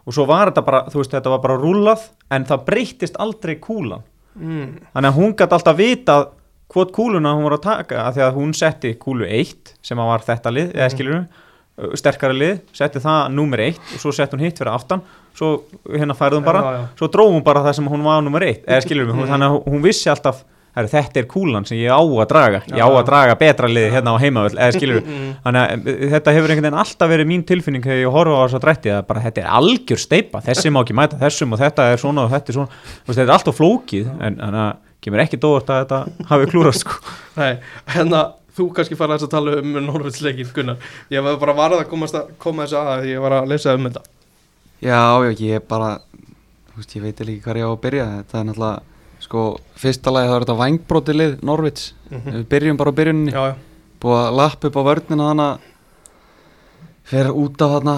og 0.07 0.15
svo 0.15 0.27
var 0.27 0.51
þetta 0.51 0.65
bara, 0.67 0.81
þú 0.91 1.01
veist, 1.03 1.11
þetta 1.15 1.31
var 1.31 1.39
bara 1.45 1.57
rúlað 1.63 2.09
en 2.31 2.45
það 2.49 2.65
breyttist 2.67 3.17
aldrei 3.23 3.57
kúlan 3.63 4.03
mm. 4.35 4.67
þannig 4.95 5.11
að 5.11 5.17
hún 5.21 5.35
gæti 5.39 5.57
alltaf 5.59 5.77
vitað 5.79 6.29
hvort 6.75 6.93
kúluna 6.95 7.35
hún 7.37 7.45
var 7.47 7.57
að 7.59 7.63
taka 7.69 8.01
af 8.09 8.15
því 8.17 8.23
að 8.27 8.35
hún 8.41 8.53
setti 8.59 8.95
kúlu 8.99 9.27
1 9.27 9.75
sem 9.87 9.99
að 10.03 10.07
var 10.13 10.25
þetta 10.27 10.51
lið, 10.55 10.73
eða 10.75 10.87
Mhm. 10.89 10.95
skilur 10.97 11.27
sterkara 12.01 12.33
lið, 12.33 12.61
setti 12.73 12.99
það 13.05 13.31
númer 13.37 13.61
1 13.69 13.79
og 13.95 14.01
svo 14.01 14.13
setti 14.17 14.37
hún 14.37 14.45
hitt 14.47 14.59
fyrir 14.59 14.73
aftan 14.73 15.03
svo 15.37 15.63
hérna 15.93 16.15
færði 16.17 16.39
hún 16.41 16.45
bara, 16.47 16.63
Já, 16.63 16.73
já. 16.73 16.85
svo 16.97 17.09
dróð 17.13 17.33
hún 17.37 17.45
bara 17.45 17.61
það 17.67 17.75
sem 17.77 17.89
hún 17.93 18.03
var 18.03 18.23
númer 18.25 18.43
1, 18.49 18.63
eða 18.67 18.83
skilur 18.83 19.07
Mhm. 19.13 19.27
þannig 19.29 19.51
að 19.51 19.65
hún 19.69 19.83
vissi 19.85 20.09
alltaf, 20.11 20.43
herri, 20.77 20.91
þetta 20.93 21.21
er 21.23 21.27
kúlan 21.33 21.65
sem 21.69 21.79
ég 21.81 21.91
á 21.91 21.99
að 21.99 22.27
draga, 22.31 22.61
ég 22.71 22.81
á 22.85 22.89
að 22.89 23.05
draga 23.09 23.35
betra 23.41 23.69
lið 23.73 23.89
hérna 23.97 24.15
á 24.15 24.23
heimavöll, 24.23 24.55
eða 24.57 24.77
skilur 24.77 25.03
Mm. 25.07 25.31
þannig 25.45 25.61
að 25.63 25.91
eh, 25.93 26.09
þetta 26.15 26.33
hefur 26.37 26.53
einhvern 26.53 26.67
veginn 26.69 26.81
alltaf 26.85 27.11
verið 27.11 27.31
mín 27.31 27.45
tilfinning 27.49 27.85
þegar 27.85 28.01
ég 28.03 28.13
horfa 28.17 28.37
á 28.37 28.43
þess 28.47 28.57
að 28.59 28.65
drætti 28.67 28.93
að 28.95 29.05
bara 29.11 29.23
þetta 29.27 29.43
er 29.43 29.53
algjör 29.59 30.01
steipa, 30.03 30.41
þessi 30.47 30.73
má 30.75 30.81
ekki 30.83 30.97
mæta 30.99 31.21
þessum 31.21 31.53
og 31.57 31.61
þetta 31.63 31.87
er 31.93 32.01
svona 32.03 32.25
og 32.27 32.33
þetta 32.35 32.53
er 32.53 32.57
svona. 32.59 32.81
Þetta 33.07 33.23
er 33.27 33.35
alltaf 33.37 33.57
flókið 33.61 34.11
en 34.21 34.37
þannig 34.41 34.63
að 34.65 34.73
kemur 35.07 35.23
ekki 35.23 35.39
dóðast 35.43 35.71
að 35.71 35.81
þetta 35.85 36.27
hafi 36.33 36.51
klúrast 36.51 36.83
sko. 36.85 36.99
Nei, 37.41 37.53
hérna 37.95 38.21
þú 38.57 38.69
kannski 38.77 38.97
fara 38.99 39.17
þess 39.19 39.29
að 39.29 39.35
tala 39.37 39.57
um 39.61 39.71
Norvilsleikin 39.87 40.53
Gunnar, 40.57 40.77
ég 41.13 41.21
var 41.23 41.37
bara 41.43 41.55
varð 41.59 41.83
að 41.83 41.89
komast 41.93 42.17
að 42.19 42.31
koma 42.43 42.65
þess 42.67 42.77
að 42.81 43.09
ég 43.13 43.21
var 43.23 43.33
að 43.41 43.51
lesa 43.53 43.75
um 43.77 43.85
þetta. 43.89 44.03
Já, 44.83 45.01
já, 45.25 45.31
ég 45.41 45.61
er 45.61 45.65
bara 45.69 45.91
þú 46.73 46.83
veist, 46.83 46.97
ég 46.97 47.03
sko, 49.27 49.43
fyrsta 49.77 50.13
lagi 50.15 50.31
þá 50.31 50.37
er 50.39 50.45
þetta 50.47 50.59
vangbróti 50.63 51.15
lið 51.17 51.37
Norvits 51.43 51.93
Mhm. 52.11 52.33
við 52.37 52.45
byrjum 52.53 52.77
bara 52.79 52.91
á 52.95 52.99
byrjuninni. 52.99 53.33
Já, 53.35 53.43
já, 53.51 53.55
búið 54.01 54.21
að 54.23 54.37
lappa 54.39 54.69
upp 54.69 54.77
á 54.79 54.83
vörnina 54.87 55.29
þannig 55.31 55.49
að 55.51 55.59
fer 57.07 57.31
út 57.35 57.63
af 57.63 57.71
þarna 57.77 57.97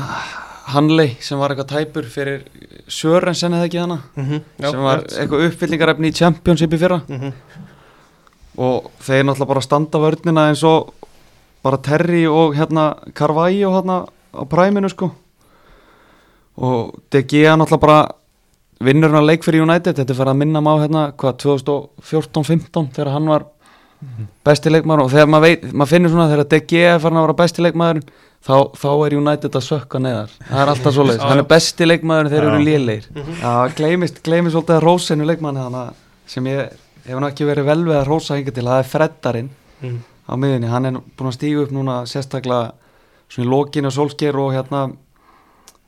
Hanley 0.68 1.16
sem 1.20 1.39
var 1.41 1.51
eitthvað 1.55 1.70
tæpur 1.72 2.05
fyrir 2.12 2.43
Sörensen 2.89 3.53
eða 3.57 3.68
ekki 3.68 3.79
hana 3.81 3.99
mm 4.16 4.41
já 4.61 4.70
sem 4.70 4.81
var 4.83 4.99
rétt. 5.03 5.18
eitthvað 5.18 5.47
uppfyllingarefni 5.49 6.09
í 6.11 6.14
Championship 6.16 6.72
í 6.72 6.79
fyrra. 6.79 7.03
Mhm. 7.09 7.33
og 8.59 8.91
þeir 9.01 9.22
náttúrulega 9.24 9.47
bara 9.49 9.61
standa 9.61 9.99
vörnina 10.03 10.49
eins 10.51 10.64
og 10.64 10.93
bara 11.62 11.76
Terry 11.79 12.24
og 12.26 12.55
hérna 12.57 12.97
Carvalho 13.14 13.70
hérna 13.70 14.07
á 14.35 14.45
præminu 14.49 14.89
sko. 14.91 15.11
Og 16.59 16.95
Gea 17.12 17.55
náttúrulega 17.57 17.81
bara 17.81 18.09
vinnur 18.81 19.11
hann 19.11 19.22
að 19.22 19.26
leik 19.33 19.43
fyrir 19.47 19.64
United 19.64 19.97
þetta 19.99 20.12
er 20.14 20.18
fyrir 20.20 20.33
að 20.33 20.41
minna 20.43 20.61
maður 20.62 20.85
hérna 20.87 21.05
hvað 21.18 21.39
2014-15 21.45 22.91
þegar 22.95 23.12
hann 23.16 23.29
var 23.33 23.47
besti 24.47 24.70
leikmaður 24.70 25.05
og 25.05 25.11
þegar 25.11 25.31
maður, 25.33 25.45
veit, 25.49 25.62
maður 25.74 25.91
finnur 25.91 26.12
svona 26.12 26.29
þegar 26.31 26.66
Gea 26.70 26.91
er 26.95 27.01
farin 27.03 27.18
að 27.18 27.24
vera 27.26 27.37
besti 27.41 27.64
leikmaður 27.64 28.01
þá, 28.47 28.55
þá 28.79 28.89
er 29.09 29.16
United 29.18 29.57
að 29.59 29.64
sökka 29.66 29.99
neðar 30.05 30.35
það 30.47 30.61
er 30.62 30.70
alltaf 30.74 30.95
svoleiðis, 30.95 31.22
Já, 31.24 31.29
hann 31.33 31.43
er 31.43 31.49
besti 31.51 31.89
leikmaður 31.89 32.31
þegar 32.31 32.45
Já. 32.47 32.51
eru 32.53 32.64
lélegir 32.68 33.09
Mhm. 33.14 33.41
Já, 33.43 33.74
gleymist, 33.81 34.22
gleymist 34.22 34.55
svolítið 34.55 34.76
að 34.79 34.85
rósinu 34.87 35.26
leikmanni 35.26 35.64
þannig 35.66 36.05
sem 36.26 36.45
ég 36.47 36.70
hef 37.09 37.18
nú 37.18 37.26
ekki 37.33 37.49
verið 37.49 37.64
vel 37.72 37.83
við 37.89 37.97
að 37.99 38.07
rósa 38.12 38.37
hinga 38.39 38.55
til, 38.55 38.64
það 38.64 38.79
er 38.79 38.91
Freddarinn 38.93 39.51
Mhm. 39.83 39.99
á 40.29 40.33
miðunni, 40.37 40.68
hann 40.70 40.87
er 40.87 40.93
búin 41.18 41.29
að 41.33 41.39
stígu 41.39 41.62
upp 41.64 41.70
núna 41.74 42.03
sérstaklega 42.07 42.72
svona 43.29 43.47
í 43.47 43.51
lokinu 43.51 43.91
Solskjær 43.91 44.39
og 44.39 44.53
hérna 44.55 44.93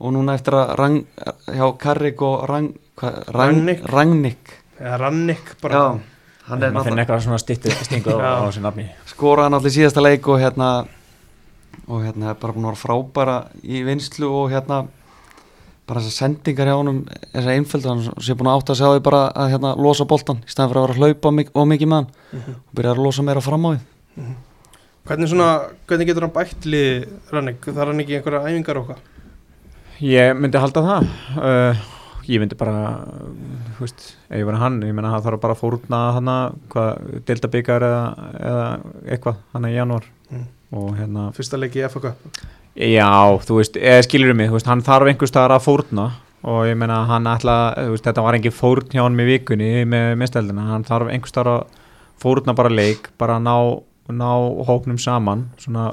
og 0.01 0.12
núna 0.16 0.34
eftir 0.38 0.55
að 0.57 0.70
rang, 0.80 0.98
hjá 1.46 1.66
Karrik 1.78 2.22
og 2.24 2.44
rang, 2.48 2.70
hva, 3.01 3.11
rang, 3.28 3.57
Rangnick. 3.57 3.82
Rangnick. 3.92 4.55
Eða 4.80 4.98
Rannik 5.03 5.51
bara. 5.62 5.74
Já, 5.74 6.01
hann 6.48 6.62
er 6.64 6.72
náttúrulega 6.72 7.05
eitthvað 7.05 7.24
svona 7.26 7.38
stittu 7.42 7.70
stingu 7.70 8.14
á, 8.16 8.40
á 8.40 8.44
þessu 8.48 8.62
nafni. 8.64 8.86
Skoraði 9.12 9.44
hann 9.51 9.59
allir 9.61 9.74
síðasta 9.76 10.03
leik 10.05 10.28
og 10.32 10.40
hérna 10.40 10.70
og 11.90 12.01
hérna 12.07 12.30
er 12.32 12.38
bara 12.40 12.53
búin 12.57 12.64
að 12.66 12.72
vera 12.72 12.80
frábæra 12.80 13.36
í 13.62 13.82
vinslu 13.86 14.30
og 14.30 14.51
hérna 14.55 14.80
bara 15.90 16.01
þessar 16.01 16.16
sendingar 16.30 16.68
hjá 16.70 16.76
honum 16.78 17.01
þessar 17.34 17.53
einföldu, 17.57 17.88
hann 17.90 18.03
sé 18.22 18.34
búin 18.38 18.51
að 18.51 18.61
átta 18.61 18.72
að 18.74 18.78
segja 18.80 18.90
á 18.90 18.94
því 18.96 19.03
bara 19.09 19.22
að 19.34 19.51
hérna 19.55 19.72
losa 19.76 20.05
boltan, 20.07 20.40
í 20.46 20.51
staðan 20.53 20.70
fyrir 20.70 20.80
að 20.80 20.86
vera 20.86 20.94
að 20.94 21.01
hlaupa 21.03 21.32
mik 21.34 21.51
og 21.55 21.66
mikið 21.72 21.88
með 21.90 21.96
hann 22.01 22.11
Mhm. 22.30 22.55
og 22.68 22.74
byrja 22.78 22.92
að 22.94 23.03
losa 23.05 23.22
meira 23.26 23.40
fram 23.42 23.66
á 23.66 23.70
því. 23.74 23.80
Hvernig 25.11 25.28
svona, 25.32 25.48
hvernig 25.88 26.07
getur 26.07 26.22
hann 26.26 26.34
bætt 26.34 26.66
lið 26.68 27.09
Rannik, 27.32 27.61
þarf 27.64 27.86
hann 27.90 28.01
ekki 28.05 28.16
einhverja 28.20 28.42
æfingar 28.46 28.76
og 28.78 28.86
hvað? 28.90 28.98
Ég 30.05 30.36
myndi 30.38 30.61
halda 30.61 30.82
það. 30.84 31.11
Uh, 31.36 31.82
ég 32.30 32.42
myndi 32.42 32.57
bara 32.59 32.76
uh, 33.01 33.74
þú 33.76 33.84
veist, 33.84 34.07
ef 34.28 34.38
ég 34.40 34.46
var 34.48 34.61
hann 34.61 34.78
ég 34.86 34.94
menna 34.96 35.12
það 35.16 35.26
þarf 35.28 35.42
bara 35.42 35.57
að 35.57 35.62
fórna 35.64 36.01
hana 36.16 36.36
hvað, 36.72 37.11
delta 37.28 37.51
byggar 37.53 37.86
eða, 37.88 38.30
eða 38.40 38.64
eitthvað 39.07 39.44
hana 39.57 39.72
í 39.72 39.76
janúar. 39.76 40.09
Mm. 40.30 40.48
og 40.78 40.90
hérna 40.94 41.28
Fyrsta 41.34 41.59
leik 41.59 41.76
í 41.76 41.86
Cup. 41.90 42.26
Já, 42.78 43.11
þú 43.42 43.57
veist, 43.59 43.76
eða 43.76 44.05
skilur 44.07 44.36
mig, 44.38 44.48
þú 44.51 44.59
veist, 44.61 44.68
hann 44.70 44.84
þarf 44.86 45.11
einhvers 45.11 45.32
staðar 45.32 45.57
að 45.57 45.64
fórna. 45.66 46.11
Og 46.46 46.62
ég 46.70 46.78
meina 46.78 47.03
hann 47.11 47.26
ætla, 47.28 47.57
þú 47.76 47.96
veist, 47.96 48.07
þetta 48.07 48.22
var 48.24 48.38
engin 48.38 48.55
fórn 48.55 48.92
hjá 48.94 49.03
hann 49.03 49.18
með 49.18 49.34
vikunni 49.34 49.72
með 49.90 50.14
misteldina, 50.22 50.68
hann 50.70 50.86
þarf 50.88 51.11
einhvers 51.11 51.34
staðar 51.34 51.51
að 51.53 51.80
fórna 52.22 52.55
bara 52.57 52.70
leik, 52.72 53.11
bara 53.20 53.36
að 53.36 53.48
ná, 53.48 53.57
ná 54.22 54.30
hóknum 54.68 55.01
saman, 55.03 55.48
svona 55.61 55.90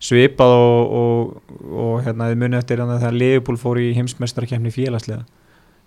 svipað 0.00 0.54
og, 0.56 0.94
og, 1.00 1.58
og 1.70 1.92
hérna, 2.06 2.30
þið 2.30 2.40
munið 2.40 2.62
eftir 2.62 2.80
hérna, 2.80 2.98
þegar 3.02 3.20
Leopold 3.20 3.60
fór 3.60 3.80
í 3.82 3.90
heimsmestarkefni 3.98 4.72
félagslega 4.72 5.26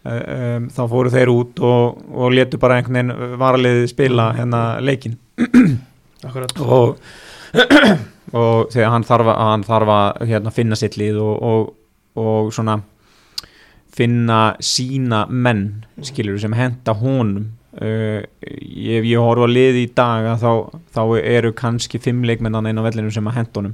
um, 0.03 0.69
þá 0.73 0.81
fóru 0.91 1.11
þeir 1.13 1.31
út 1.33 1.61
og, 1.63 2.01
og 2.13 2.33
letu 2.35 2.59
bara 2.61 2.79
einhvern 2.79 2.99
veginn 3.13 3.37
varaliðið 3.41 3.85
spila 3.91 4.29
hérna 4.37 4.63
leikin 4.83 5.17
og, 6.63 6.97
og 8.39 8.73
þegar 8.73 8.93
hann 8.93 9.07
þarf 9.07 9.31
að, 9.33 9.43
hann 9.49 9.67
þarf 9.67 9.93
að 9.97 10.25
hérna, 10.29 10.53
finna 10.55 10.79
sitt 10.79 10.97
lið 10.99 11.19
og, 11.23 11.33
og, 11.49 11.71
og 12.19 12.53
svona 12.53 12.81
finna 13.93 14.55
sína 14.63 15.25
menn 15.29 15.83
skilur 16.01 16.39
sem 16.41 16.53
henda 16.57 16.95
honum. 16.97 17.51
Uh, 17.73 18.21
ef 18.41 19.05
ég 19.05 19.17
horfa 19.17 19.47
að 19.47 19.53
lið 19.55 19.77
í 19.81 19.85
dag 19.97 20.27
að 20.29 20.43
þá, 20.43 20.79
þá 20.93 21.01
eru 21.21 21.49
kannski 21.57 21.97
fimm 22.01 22.21
leikmennan 22.25 22.69
inn 22.69 22.77
á 22.77 22.85
vellinu 22.85 23.09
sem 23.13 23.29
að 23.29 23.39
henda 23.39 23.61
honum 23.61 23.73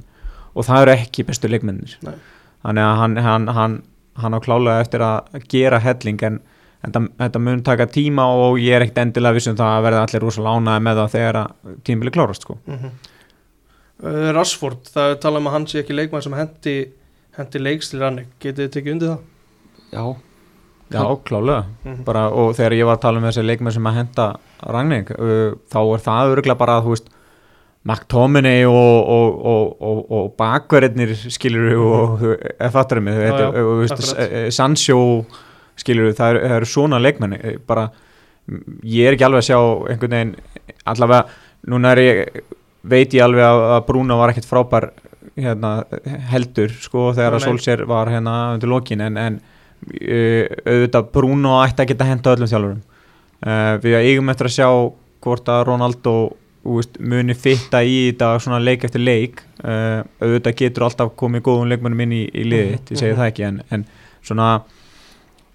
og 0.54 0.64
það 0.66 0.82
eru 0.86 0.94
ekki 0.98 1.24
bestu 1.28 1.48
leikmennir 1.48 1.96
Nei. 2.06 2.14
þannig 2.64 2.84
að 2.86 2.96
hann, 3.02 3.16
hann, 3.26 3.48
hann, 3.58 3.76
hann 4.22 4.34
á 4.36 4.40
klálega 4.44 4.80
eftir 4.84 5.00
að 5.06 5.44
gera 5.48 5.78
helling 5.84 6.22
en 6.30 6.40
Þetta, 6.80 7.00
þetta 7.20 7.40
mun 7.44 7.58
taka 7.60 7.84
tíma 7.92 8.24
og 8.40 8.54
ég 8.56 8.72
er 8.72 8.80
ekkert 8.86 8.98
endilega 9.02 9.36
vissum 9.36 9.52
það 9.58 9.68
að 9.74 9.82
verða 9.84 9.98
allir 10.06 10.22
rosalega 10.24 10.60
ánæði 10.62 10.80
með 10.86 11.00
það 11.02 11.10
þegar 11.12 11.36
að 11.42 11.74
tímabili 11.84 12.12
klárast 12.14 12.46
sko. 12.46 12.54
mm 12.64 12.86
uh, 14.02 14.30
Rashford, 14.32 14.88
það 14.88 15.10
er 15.12 15.18
talað 15.20 15.42
um 15.42 15.50
að 15.50 15.54
hann 15.58 15.66
sé 15.68 15.82
ekki 15.82 15.96
leikmann 15.98 16.24
sem 16.24 16.36
hendi, 16.38 16.74
hendi 17.36 17.60
leiks 17.60 17.90
til 17.92 18.00
Rannik 18.00 18.30
Getið 18.40 18.62
þið 18.64 18.72
tekið 18.78 18.94
undir 18.96 19.10
það? 19.12 19.20
Já, 19.92 20.04
Já, 20.90 21.04
klálega 21.28 21.64
Mhm. 21.84 22.00
bara, 22.08 22.22
og 22.32 22.54
þegar 22.56 22.72
ég 22.80 22.86
var 22.88 22.96
að 22.96 23.02
tala 23.04 23.18
um 23.20 23.28
þessi 23.28 23.44
leikmenn 23.44 23.72
sem 23.76 23.84
að 23.92 23.98
henda 24.00 24.26
Ragning, 24.66 25.10
uh, 25.20 25.52
þá 25.70 25.78
er 25.84 26.00
það 26.08 26.32
örgulega 26.34 26.58
bara 26.64 26.78
að 26.80 26.84
þú 26.88 26.94
veist 26.96 27.12
McTominay 27.88 28.66
og, 28.68 29.08
og, 29.08 29.36
og, 29.50 29.68
og, 29.80 30.00
og 30.12 30.26
bakverðinir 30.36 31.14
skilur 31.32 31.70
og 31.80 32.24
fattur 32.74 33.00
já, 33.00 33.30
og, 33.32 33.54
þú 33.56 33.76
veist, 33.78 33.94
akkurat. 33.96 34.18
eh, 34.26 34.48
Sancho 34.52 34.98
skilur 35.80 36.12
það 36.16 36.34
eru, 36.34 36.42
eru 36.58 36.68
svona 36.68 37.00
leikmenn 37.00 37.38
eh, 37.38 37.56
bara, 37.66 37.86
ég 38.84 39.08
er 39.08 39.16
ekki 39.16 39.24
alveg 39.24 39.40
að 39.40 39.48
sjá 39.48 39.60
einhvern 39.94 40.16
veginn, 40.16 40.34
allavega 40.92 41.72
núna 41.72 41.94
er 41.94 42.02
ég 42.04 42.42
veit 42.82 43.16
ég 43.16 43.24
alveg 43.24 43.46
að, 43.48 43.78
Bruno 43.88 44.20
var 44.20 44.34
ekkert 44.34 44.48
frábær 44.48 44.90
hérna, 45.40 45.72
heldur 46.32 46.72
sko 46.84 47.10
þegar 47.16 47.38
að. 47.38 47.46
Solskjær 47.46 47.86
var 47.88 48.12
hérna 48.12 48.36
undir 48.58 48.72
lokin 48.72 49.04
en, 49.06 49.16
en 49.16 49.40
auðvitað 49.88 51.10
Bruno 51.14 51.56
ætti 51.62 51.84
að 51.84 51.92
geta 51.94 52.08
henda 52.08 52.34
öllum 52.36 52.50
þjálfurum 52.50 52.80
uh, 53.46 53.74
við 53.80 53.96
eigum 54.02 54.32
eftir 54.32 54.50
að 54.50 54.56
sjá 54.58 54.68
hvort 55.24 55.48
að 55.52 55.64
Ronaldo 55.68 56.14
úst, 56.64 56.98
muni 57.00 57.34
fitta 57.34 57.80
í 57.82 58.10
þetta 58.10 58.34
svona 58.44 58.58
leik 58.60 58.84
eftir 58.84 59.00
leik 59.00 59.40
uh, 59.64 60.02
auðvitað 60.20 60.56
getur 60.60 60.84
alltaf 60.88 61.14
komið 61.16 61.42
góðum 61.46 61.70
leikmennum 61.72 62.00
inn 62.04 62.12
í, 62.12 62.22
í 62.34 62.44
liðið, 62.44 62.74
Mhm, 62.76 62.90
ég 62.90 62.98
segi 63.00 63.12
mhm. 63.12 63.20
það 63.20 63.30
ekki 63.32 63.46
en, 63.48 63.62
en 63.70 63.84
svona 64.22 64.48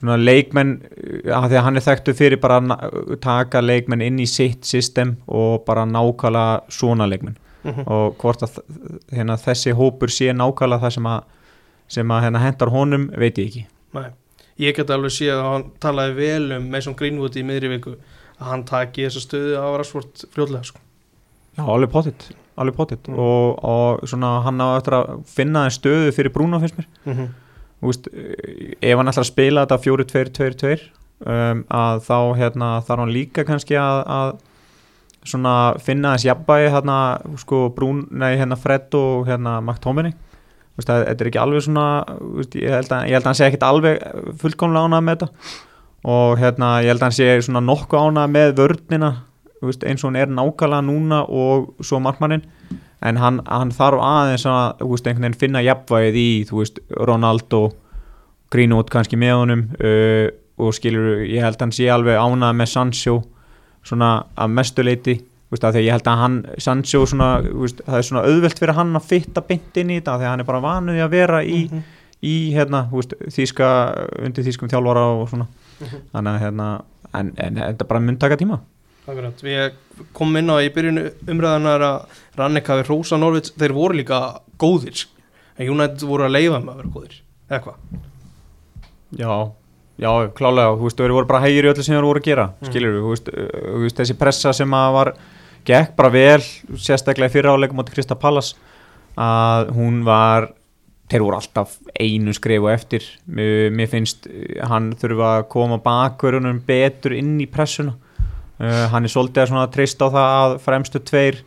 svona 0.01 0.17
leikmenn, 0.19 0.71
uh, 0.81 1.37
af 1.37 1.49
því 1.51 1.57
að 1.59 1.63
hann 1.67 1.77
er 1.79 1.85
þekktu 1.85 2.13
fyrir 2.17 2.41
bara 2.41 2.57
að 2.59 3.15
taka 3.23 3.61
leikmenn 3.61 4.01
inn 4.01 4.19
í 4.19 4.27
sitt 4.29 4.65
system 4.65 5.15
og 5.27 5.63
bara 5.65 5.85
nákvæmlega 5.85 6.61
svona 6.69 7.07
leikmenn 7.09 7.37
Mhm. 7.65 7.87
og 7.89 8.17
hvort 8.21 8.43
að 8.45 8.59
hérna, 9.11 9.37
þessi 9.41 9.71
hópur 9.73 10.11
sé 10.13 10.27
nákvæmlega 10.33 10.83
það 10.83 10.91
sem 10.93 11.07
að, 11.09 11.23
sem 11.87 12.11
að 12.13 12.21
hérna, 12.21 12.39
hendar 12.43 12.69
honum 12.69 13.07
veit 13.17 13.37
ég 13.41 13.47
ekki 13.47 13.63
Nei, 13.95 14.09
ég 14.59 14.75
get 14.77 14.89
alveg 14.93 15.09
séð 15.15 15.33
að 15.39 15.47
hann 15.49 15.65
talaði 15.81 16.15
vel 16.19 16.51
um 16.59 16.67
Mason 16.69 16.93
Greenwood 16.93 17.33
í 17.37 17.43
miðri 17.43 17.71
viku 17.73 17.95
að 18.37 18.51
hann 18.51 18.63
taki 18.69 19.07
þessa 19.07 19.23
stöðu 19.23 19.57
á 19.57 19.65
Rashford 19.79 20.25
fljóðlega 20.35 20.65
sko. 20.69 20.79
Já, 21.57 21.63
alveg 21.63 21.89
pottitt, 21.91 22.29
alveg 22.57 22.75
pottitt 22.75 23.07
Mm. 23.07 23.19
og, 23.19 23.63
og 23.63 23.99
svona 24.07 24.41
hann 24.43 24.59
á 24.59 24.75
eftir 24.77 24.93
að 24.97 25.23
finna 25.25 25.65
þeim 25.65 25.75
stöðu 25.77 26.11
fyrir 26.15 26.33
Bruno 26.33 26.59
finnst 26.59 26.77
mér. 26.77 26.85
Mm 27.05 27.13
-hmm. 27.13 27.29
Eh, 27.85 28.73
ef 28.81 28.97
hann 28.97 29.07
ætlar 29.07 29.23
að 29.23 29.29
spila 29.33 29.65
þetta 29.65 29.77
4-2-2-2 29.83 30.79
um, 31.25 31.63
að 31.69 31.99
þá 32.07 32.35
hérna, 32.37 32.81
þarf 32.81 32.99
hann 32.99 33.11
líka 33.13 33.43
kannski 33.45 33.75
að, 33.77 34.03
að 34.07 34.35
svona 35.25 35.77
finna 35.79 36.13
þess 36.15 36.25
jafnbæði 36.25 36.71
hérna, 36.71 36.97
sko, 37.37 37.69
Brún, 37.75 38.07
nei, 38.11 38.37
hérna 38.37 38.55
Fred 38.57 38.93
og 38.93 39.27
hérna 39.27 39.61
veist, 40.77 40.89
það- 40.89 41.05
þetta 41.07 41.21
er 41.21 41.27
ekki 41.29 41.41
alveg 41.43 41.61
svona 41.61 41.85
veist, 42.35 42.55
ég, 42.55 42.69
held 42.69 42.89
að, 42.91 43.05
ég 43.07 43.13
held 43.13 43.23
að 43.23 43.25
hann 43.25 43.35
sé 43.35 43.45
ekkit 43.47 43.63
alveg 43.63 44.01
fullkomlega 44.37 44.85
ánað 44.87 45.03
með 45.03 45.15
þetta. 45.15 45.29
Og 46.05 46.37
hérna, 46.37 46.81
ég 46.81 46.87
held 46.87 46.99
að 46.99 47.01
hann 47.01 47.11
sé 47.11 47.41
svona 47.41 47.61
nokkuð 47.65 47.99
ánað 47.99 48.29
með 48.31 48.53
vörnina. 48.55 49.11
þú 49.15 49.34
veist, 49.61 49.83
eins 49.83 50.03
og 50.03 50.09
hún 50.11 50.17
er 50.19 50.27
nákvæmlega 50.27 50.81
núna 50.85 51.21
og 51.29 51.75
svo 51.81 51.99
markmannin 51.99 52.43
en 53.05 53.17
hann, 53.17 53.41
hann 53.47 53.71
þarf 53.71 54.01
aðeins 54.01 54.45
að 54.49 54.81
veist, 54.89 55.07
finna 55.39 55.61
jafnvægið 55.61 56.15
í 56.21 56.27
veist, 56.51 56.79
Ronaldo 56.97 57.71
Greenwood 58.51 58.89
kannski 58.93 59.17
með 59.19 59.35
honum 59.41 59.63
uh, 59.83 60.27
og 60.57 60.73
skilur, 60.77 61.23
ég 61.27 61.41
held 61.43 61.57
að 61.57 61.65
hann 61.65 61.71
sé 61.75 61.87
alveg 61.91 62.15
ánað 62.19 62.53
með 62.55 62.69
Sancho 62.71 63.15
svona 63.85 64.11
að 64.39 64.53
mestuleiti 64.55 65.15
að 65.55 65.77
ég 65.85 65.91
held 65.95 66.07
að 66.11 66.19
hann, 66.19 66.37
Sancho 66.59 67.05
svona, 67.07 67.27
það 67.85 67.97
er 67.99 68.05
svona 68.07 68.23
auðvelt 68.27 68.59
fyrir 68.59 68.75
hann 68.75 68.95
að 68.97 69.05
fitta 69.07 69.41
beint 69.45 69.77
inn 69.79 69.91
í 69.93 69.99
þetta 70.01 70.15
að 70.17 70.25
hann 70.27 70.43
er 70.43 70.47
bara 70.49 70.59
vanuði 70.63 71.03
að 71.05 71.13
vera 71.13 71.39
í, 71.43 71.69
Mhm. 71.69 71.83
í 72.23 72.33
hérna, 72.55 72.81
þýska 72.91 73.69
undir 74.25 74.43
þýskum 74.43 74.69
þjálfara 74.71 75.03
og 75.21 75.29
svona 75.29 75.47
Mhm. 75.79 76.01
þannig 76.13 76.31
að 76.33 76.39
hérna, 76.43 76.67
en, 77.13 77.33
en 77.37 77.55
þetta 77.55 77.87
bara 77.87 77.99
mun 77.99 78.17
taka 78.17 78.35
tíma 78.37 78.59
Akkurat, 79.05 79.41
við 79.45 79.75
komum 80.17 80.39
inn 80.41 80.49
á 80.49 80.57
í 80.65 80.71
byrjun 80.73 81.01
umræðanar 81.29 81.83
að 81.85 82.21
Rannik 82.39 82.71
hafi 82.71 82.87
Rósa 82.87 83.19
Norvits, 83.21 83.53
þeir 83.53 83.75
voru 83.77 83.99
líka 83.99 84.19
góðir. 84.61 85.05
En 85.59 85.69
United 85.69 86.07
voru 86.09 86.25
að 86.25 86.33
leifa 86.35 86.57
með 86.63 86.73
að 86.73 86.79
vera 86.81 86.93
góðir. 86.95 87.19
Eða 87.51 87.61
hvað? 87.67 88.01
Já, 89.15 89.29
já, 90.01 90.09
klálega, 90.35 90.73
þú 90.75 90.87
veist, 90.89 90.99
þeir 90.99 91.13
voru 91.15 91.29
bara 91.29 91.43
hægir 91.45 91.67
í 91.67 91.71
öllu 91.71 91.85
sem 91.85 91.95
þeir 91.95 92.07
voru 92.09 92.19
að 92.23 92.29
gera, 92.31 92.47
Mm. 92.49 92.67
skilur 92.71 92.97
þú 92.97 93.13
veist, 93.13 93.29
veist, 93.85 93.97
þessi 94.01 94.17
pressa 94.17 94.53
sem 94.53 94.73
að 94.73 94.93
var 94.97 95.13
gekk 95.65 95.95
bara 95.95 96.09
vel, 96.09 96.41
sérstaklega 96.75 97.29
í 97.29 97.33
fyrra 97.33 97.53
áleikum 97.55 97.79
átti 97.81 97.93
Krista 97.95 98.15
Pallas 98.15 98.55
að 99.17 99.69
hún 99.77 100.03
var 100.03 100.49
þeir 101.09 101.21
voru 101.21 101.37
alltaf 101.37 101.77
einu 101.99 102.33
skrifu 102.33 102.67
eftir. 102.73 103.05
Mér, 103.29 103.69
mér 103.71 103.87
finnst 103.87 104.25
uh, 104.27 104.65
hann 104.67 104.91
þurfa 104.97 105.39
að 105.39 105.47
koma 105.53 105.77
bakverunum 105.77 106.59
betur 106.65 107.13
inn 107.13 107.37
í 107.39 107.45
pressuna 107.45 107.93
uh, 108.59 108.87
hann 108.91 109.03
er 109.03 109.09
svolítið 109.11 109.55
að 109.55 109.71
treyst 109.75 110.01
á 110.01 110.07
það 110.07 110.29
að 110.43 110.57
fremstu 110.65 110.99
tveir 110.99 111.41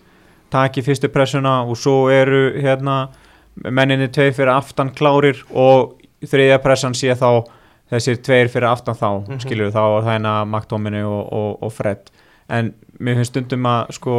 taki 0.50 0.82
fyrstu 0.82 1.08
pressuna 1.12 1.62
og 1.68 1.76
svo 1.76 2.08
eru 2.10 2.52
hérna 2.60 3.08
menninni 3.64 4.08
tveir 4.08 4.32
fyrir 4.32 4.52
aftan 4.54 4.90
klárir 4.96 5.42
og 5.50 5.96
þriðja 6.24 6.58
pressan 6.62 6.94
sé 6.94 7.12
þá 7.14 7.44
þessir 7.90 8.18
tveir 8.22 8.48
fyrir 8.52 8.68
aftan 8.70 8.94
þá 8.94 9.08
mm 9.20 9.28
Mhm. 9.28 9.40
skilur 9.40 9.70
þá 9.72 9.80
er 9.80 10.02
það 10.02 10.12
hérna 10.12 10.34
Magdóminu 10.46 11.04
og, 11.06 11.32
og, 11.32 11.62
og 11.62 11.72
Fred 11.72 12.10
en 12.48 12.72
mér 13.00 13.14
finnst 13.20 13.32
stundum 13.34 13.66
að 13.68 13.92
sko 13.92 14.16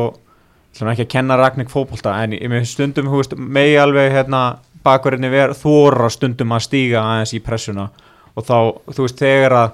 ætlum 0.73 0.91
ekki 0.91 1.05
að 1.07 1.09
kenna 1.15 1.37
Ragnik 1.37 1.69
fótbolta 1.69 2.13
en 2.23 2.31
ég- 2.31 2.43
mér 2.49 2.59
finnst 2.61 2.73
stundum 2.77 3.07
þú 3.09 3.17
veist, 3.23 3.35
megi 3.37 3.77
alveg 3.81 4.11
hérna 4.13 4.41
bakverðinni 4.85 5.29
ver 5.31 5.49
þóra 5.57 6.09
stundum 6.13 6.51
að 6.55 6.61
stíga 6.67 7.01
aðeins 7.01 7.33
í 7.33 7.39
pressuna 7.43 7.89
og 8.35 8.43
þá 8.45 8.55
þú 8.93 9.01
veist 9.05 9.17
þegar 9.19 9.51
að 9.51 9.71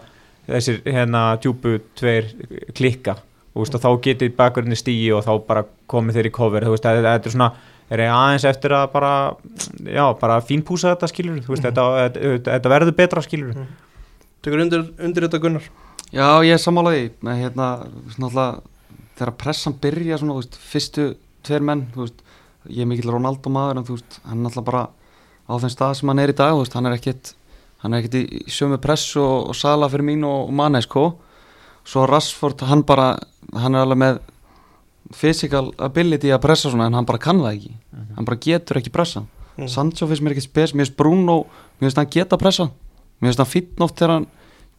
þessir 0.47 0.81
hérna 0.85 1.23
djúpu 1.41 1.77
tveir 1.97 2.27
klikka 2.77 3.17
og, 3.55 3.69
þá 3.81 3.89
getið 4.09 4.35
bakverðinni 4.37 4.77
stígi 4.79 5.07
og 5.15 5.23
þá 5.25 5.31
bara 5.47 5.63
komið 5.91 6.19
þeir 6.19 6.29
í 6.29 6.33
cover 6.35 6.65
þú 6.67 6.73
veist 6.75 6.85
að 6.89 7.01
þetta 7.05 7.29
er 7.31 7.35
svona 7.35 7.51
er 7.89 8.01
ég 8.01 8.11
aðeins 8.11 8.45
eftir 8.49 8.73
að 8.73 8.85
bara 8.95 9.11
já 9.85 10.05
bara 10.19 10.39
fínpúsa 10.41 10.93
þetta 10.95 11.09
skilur 11.11 11.41
þú 11.45 11.53
veist 11.53 11.63
Mhm. 11.63 11.69
þetta, 11.71 11.85
þetta, 12.19 12.51
þetta 12.59 12.69
verður 12.75 12.95
betra 12.97 13.21
skilur 13.21 13.65
Tekur 14.45 14.61
undir, 14.61 14.83
undir 15.01 15.23
þetta 15.25 15.39
Gunnar? 15.41 15.63
Já, 16.13 16.27
ég 16.45 16.53
er 16.53 16.61
sammálaði 16.61 17.07
með 17.25 17.39
hérna, 17.41 17.67
þegar 19.17 19.31
pressan 19.41 19.73
byrja 19.81 20.19
svona, 20.21 20.35
veist, 20.37 20.55
fyrstu 20.61 21.15
tveir 21.43 21.63
menn, 21.65 21.87
veist, 21.95 22.21
ég 22.69 22.81
er 22.85 22.89
mikill 22.91 23.09
Ronaldo 23.15 23.49
maður 23.49 23.79
en 23.81 23.87
veist, 23.87 24.19
hann 24.25 24.37
er 24.43 24.49
náttúrulega 24.49 24.65
bara 24.69 24.83
á 25.49 25.53
þeim 25.63 25.73
stað 25.73 25.95
sem 25.97 26.09
hann 26.09 26.19
er 26.21 26.29
í 26.33 26.37
dag, 26.37 26.53
hann 26.77 26.85
er 26.85 26.97
ekkit 26.99 27.33
hann 27.85 27.93
er 27.93 28.03
ekkit 28.03 28.17
í, 28.17 28.43
sömu 28.51 28.81
press 28.81 29.13
og, 29.21 29.51
og 29.51 29.55
sala 29.57 29.87
fyrir 29.93 30.09
mín 30.09 30.25
og, 30.25 30.49
og 30.49 30.57
manni, 30.57 30.81
sko 30.83 31.11
svo 31.85 32.05
Rashford, 32.09 32.65
hann 32.65 32.83
bara 32.85 33.13
hann 33.53 33.75
er 33.75 33.85
alveg 33.85 33.99
með 34.01 34.21
physical 35.13 35.69
ability 35.77 36.31
að 36.33 36.41
pressa 36.47 36.71
svona 36.71 36.89
en 36.89 36.97
hann 36.97 37.05
bara 37.05 37.21
kann 37.21 37.43
það 37.43 37.59
ekki. 37.59 37.73
Hann 38.15 38.27
bara 38.27 38.41
getur 38.41 38.79
ekki 38.79 38.93
pressa. 38.93 39.21
Mm. 39.55 39.69
Sancho 39.71 40.07
finnst 40.09 40.25
mér 40.25 40.33
ekki 40.33 40.47
spes, 40.47 40.73
mér 40.73 40.87
finnst 40.87 40.97
Bruno 40.97 41.43
mér 41.77 41.87
finnst 41.87 42.01
hann 42.01 42.09
geta 42.11 42.39
pressa. 42.41 42.71
Mér 43.21 43.29
finnst 43.29 43.43
hann 43.43 43.51
fýtn 43.51 43.85
oft 43.85 43.99
þegar 43.99 44.15
hann 44.15 44.27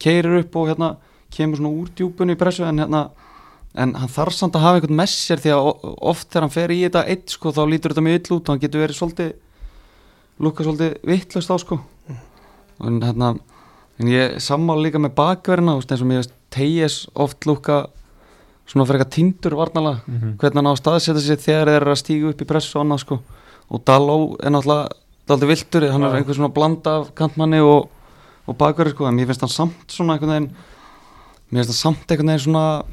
keirir 0.03 0.41
upp 0.41 0.59
og 0.59 0.67
hérna 0.73 0.91
kemur 1.33 1.61
svona 1.61 1.73
úr 1.73 1.87
djúpunni 1.95 2.35
í 2.35 2.39
pressu 2.39 2.67
en 2.67 2.83
hérna 2.83 3.07
en 3.77 3.93
hann 3.95 4.11
þarf 4.11 4.35
samt 4.35 4.55
að 4.57 4.65
hafa 4.65 4.79
einhvern 4.79 4.99
með 4.99 5.11
sér 5.13 5.41
því 5.43 5.53
að 5.55 5.67
oft 6.11 6.27
þegar 6.29 6.45
hann 6.45 6.53
fer 6.53 6.73
í 6.73 6.79
þetta 6.83 7.03
eitt 7.13 7.33
sko 7.33 7.51
þá 7.55 7.61
lítur 7.69 7.93
þetta 7.93 8.05
mjög 8.05 8.19
ill 8.19 8.37
út 8.37 8.47
og 8.47 8.53
hann 8.53 8.61
getur 8.63 8.83
verið 8.83 8.99
svolítið 8.99 9.33
lukka 10.43 10.65
svolítið 10.65 10.95
vittlust 11.07 11.51
á 11.51 11.55
sko 11.61 11.79
en 12.83 13.01
hérna 13.01 13.35
en 13.97 14.09
ég 14.11 14.37
sammála 14.43 14.85
líka 14.85 15.01
með 15.01 15.15
bakverðina 15.17 15.77
eins 15.77 16.01
og 16.01 16.07
mér 16.07 16.21
veist 16.21 16.35
Tejes 16.53 17.01
oft 17.13 17.43
lukka 17.43 17.87
svona 18.67 18.85
fyrir 18.87 19.01
eitthvað 19.01 19.15
tindur 19.15 19.55
varnalega 19.57 19.99
mm 20.05 20.19
-hmm. 20.19 20.37
hvernig 20.37 20.55
hann 20.55 20.69
á 20.69 20.73
að 20.73 20.81
staðsetja 20.81 21.21
sig 21.21 21.39
þegar 21.39 21.67
þeir 21.67 21.81
eru 21.81 21.91
að 21.91 22.01
stígu 22.01 22.29
upp 22.29 22.41
í 22.41 22.47
pressu 22.47 22.77
og 22.77 22.85
annað 22.85 22.99
sko 22.99 23.19
og 23.69 23.83
Daló 23.83 24.37
er 24.43 24.51
náttúrulega 24.51 24.89
daldi 25.27 25.45
viltur, 25.45 25.91
hann 25.91 26.03
er 26.03 26.09
Já. 26.09 26.15
einhver 26.17 26.35
svona 26.35 26.53
blanda 26.53 26.89
af 27.01 27.15
kantmanni 27.15 27.59
og, 27.59 27.89
og 28.47 28.57
bakverði 28.57 28.91
sko 28.91 29.07
en 29.07 29.15
mér 29.15 29.25
finnst 29.27 29.41
hann 29.41 29.49
samt 29.49 29.91
svona 29.91 30.13
einhvern 30.13 30.31
veginn 30.31 30.51
mér 31.51 31.63
finnst 31.63 31.83
hann 31.83 31.95
samt 31.95 32.11
einhvern 32.11 32.27
veginn 32.27 32.45
svona 32.45 32.83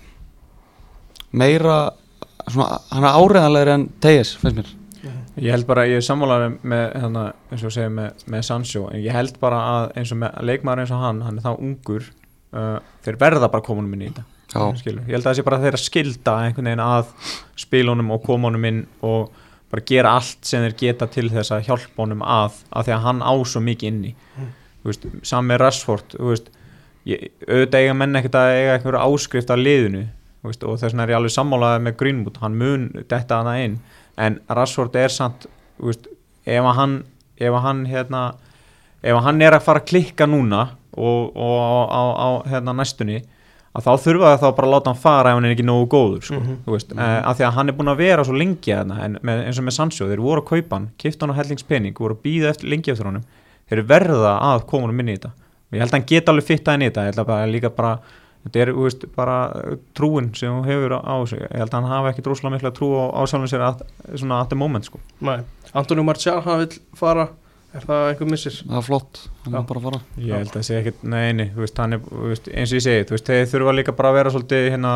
meira 1.32 1.91
svona, 2.49 2.80
hann 2.91 3.05
er 3.05 3.18
áreðanlegri 3.20 3.70
en 3.70 3.89
Tejes 4.01 4.37
finnst 4.37 4.57
mér 4.57 4.84
Ég 5.43 5.51
held 5.51 5.66
bara, 5.66 5.82
ég 5.91 5.99
er 5.99 6.05
sammálaður 6.07 6.53
með 6.62 6.85
hérna, 6.95 7.22
eins 7.51 7.64
og 7.66 7.72
segja 7.74 7.91
með, 7.91 8.20
með 8.30 8.45
Sancho 8.47 8.85
en 8.93 9.01
ég 9.03 9.16
held 9.16 9.39
bara 9.43 9.62
að 9.72 9.87
eins 9.99 10.12
og 10.14 10.20
með 10.20 10.37
leikmaður 10.47 10.82
eins 10.85 10.93
og 10.95 11.01
hann 11.03 11.22
hann 11.26 11.41
er 11.41 11.47
þá 11.47 11.53
ungur 11.57 12.05
uh, 12.55 12.76
þeir 13.03 13.18
verða 13.24 13.49
bara 13.51 13.66
komunum 13.66 13.97
inn 13.97 14.05
í 14.07 14.11
þetta 14.12 14.24
Já. 14.55 14.68
Skilur. 14.78 15.01
ég 15.09 15.16
held 15.16 15.24
að 15.24 15.30
það 15.32 15.39
sé 15.41 15.45
bara 15.49 15.59
þeirra 15.64 15.80
skilda 15.82 16.35
einhvern 16.45 16.68
veginn 16.70 16.85
að 16.85 17.09
spilunum 17.64 18.12
og 18.14 18.22
komunum 18.28 18.68
inn 18.68 18.82
og 19.03 19.32
bara 19.74 19.82
gera 19.89 20.12
allt 20.20 20.47
sem 20.47 20.62
þeir 20.68 20.76
geta 20.85 21.09
til 21.11 21.26
þess 21.32 21.51
að 21.57 21.64
hjálpa 21.66 22.05
honum 22.05 22.22
að 22.22 22.61
af 22.70 22.87
því 22.87 22.93
að 22.95 23.03
hann 23.09 23.22
á 23.26 23.35
svo 23.43 23.62
mikið 23.64 23.91
inni 23.91 24.12
Mm. 24.39 24.53
Þú 24.85 24.91
veist, 24.91 25.05
saman 25.24 25.47
með 25.49 25.59
Rashford 25.62 26.14
veist, 26.20 26.49
ég, 27.09 27.20
auðvitað 27.49 27.80
eiga 27.80 27.93
menn 27.97 28.18
ekkert 28.18 28.35
að 28.37 28.51
eiga 28.59 28.72
einhverju 28.76 29.01
áskrift 29.07 29.51
af 29.55 29.61
liðinu 29.62 30.03
veist, 30.45 30.62
og 30.66 30.74
þess 30.78 30.91
vegna 30.93 31.07
er 31.07 31.12
ég 31.14 31.18
alveg 31.18 31.32
sammálaðið 31.35 31.85
með 31.87 31.95
Greenwood 32.03 32.41
hann 32.43 32.59
mun 32.61 32.85
detta 33.09 33.39
hana 33.41 33.55
inn 33.64 33.78
en 34.20 34.40
Rashford 34.48 34.96
er 34.96 35.12
samt 35.12 35.46
veist, 35.82 36.08
ef 36.46 36.64
að 36.64 36.78
hann 36.78 36.96
ef 37.40 37.50
að 37.50 37.62
hann, 37.64 37.84
hérna, 37.90 38.24
ef 39.02 39.14
að 39.16 39.24
hann 39.26 39.42
er 39.42 39.56
að 39.56 39.64
fara 39.66 39.82
að 39.82 39.88
klikka 39.90 40.28
núna 40.30 40.68
og, 40.94 41.32
og 41.34 41.56
á, 41.90 42.02
á, 42.14 42.28
hérna, 42.50 42.76
næstunni 42.78 43.22
að 43.74 43.88
þá 43.88 43.92
þurfa 44.04 44.28
það 44.30 44.42
þá 44.44 44.48
bara 44.54 44.68
að 44.68 44.74
láta 44.76 44.92
hann 44.92 45.00
fara 45.02 45.30
ef 45.32 45.38
hann 45.38 45.48
er 45.48 45.54
ekki 45.56 45.66
nógu 45.66 45.88
góður 45.90 46.26
sko, 46.28 46.42
þú 46.66 46.76
veist, 46.76 46.92
mm 46.94 47.22
af 47.24 47.38
því 47.38 47.46
að 47.48 47.56
hann 47.56 47.72
er 47.72 47.76
búin 47.78 47.90
að 47.90 48.02
vera 48.04 48.24
svo 48.26 48.36
lengi 48.38 48.70
þarna, 48.70 48.98
en 49.02 49.16
með, 49.22 49.40
eins 49.48 49.58
og 49.58 49.66
með 49.66 49.76
Sancho, 49.78 50.06
þeir 50.10 50.22
voru 50.22 50.42
að 50.44 50.50
kaupa 50.52 50.78
hann 50.78 50.90
kipta 51.00 51.26
hann 51.26 51.34
á 51.34 51.38
hellingspenning, 51.40 51.96
voru 51.98 52.14
að 52.14 52.22
býða 52.26 52.52
eftir, 52.52 52.70
lengi 52.70 52.92
eftir 52.92 53.08
honum. 53.08 53.24
Þeir 53.70 53.82
verða 53.88 54.34
að 54.52 54.66
koma 54.70 54.86
honum 54.86 55.00
inn 55.02 55.10
í 55.10 55.16
þetta. 55.16 55.30
Ég 55.74 55.82
held 55.82 55.90
að 55.90 55.96
hann 55.96 56.06
geta 56.10 56.32
alveg 56.34 56.46
fitta 56.46 56.74
inn 56.76 56.84
í 56.84 56.88
þetta 56.90 57.04
ég 57.06 57.10
held 57.10 57.22
að 57.22 57.30
bara 57.30 57.48
líka 57.50 57.70
bara 57.74 57.92
þetta 58.45 58.62
er, 58.64 58.72
þú 58.76 58.86
veist, 58.86 59.07
bara 59.16 59.36
trúin 59.97 60.30
sem 60.36 60.53
hún 60.53 60.66
hefur 60.68 60.97
á, 60.97 61.01
á 61.01 61.16
sig. 61.28 61.40
Ég 61.45 61.62
held 61.62 61.70
að 61.72 61.78
hann 61.80 61.92
hafi 61.92 62.12
ekki 62.12 62.26
droslega 62.26 62.55
mikla 62.57 62.74
trú 62.76 62.90
á, 62.97 63.05
á 63.16 63.20
sjálfum 63.30 63.51
sér 63.51 63.64
að, 63.70 63.86
svona 64.14 64.42
at 64.45 64.53
the 64.53 64.59
moment 64.59 64.88
sko. 64.88 65.01
Nei, 65.24 65.40
Antoni 65.74 66.05
Marcial, 66.07 66.40
hann 66.45 66.64
vil 66.64 66.78
fara. 66.99 67.28
Er 67.74 67.82
það 67.82 68.05
einhver 68.12 68.28
missir? 68.30 68.57
það 68.62 68.76
er 68.78 68.84
flott, 68.86 69.22
hann 69.42 69.57
er 69.59 69.64
bara 69.66 69.80
að 69.80 69.86
fara. 69.88 69.99
Ég 70.22 70.36
held 70.38 70.53
að 70.53 70.59
það 70.61 70.66
sé 70.68 70.76
ekkert, 70.78 71.01
nei, 71.11 71.24
nei, 71.34 71.49
þú 71.57 71.64
veist, 71.64 71.80
hann 71.82 71.97
er, 71.97 72.05
þú 72.07 72.28
veist, 72.30 72.51
eins 72.55 72.70
og 72.70 72.78
ég 72.78 72.84
segi, 72.84 73.07
þú 73.09 73.16
veist, 73.16 73.30
þeir 73.32 73.49
þurfa 73.51 73.72
líka 73.74 73.95
bara 73.99 74.12
að 74.12 74.18
vera 74.20 74.32
svolítið 74.36 74.68
hérna, 74.76 74.92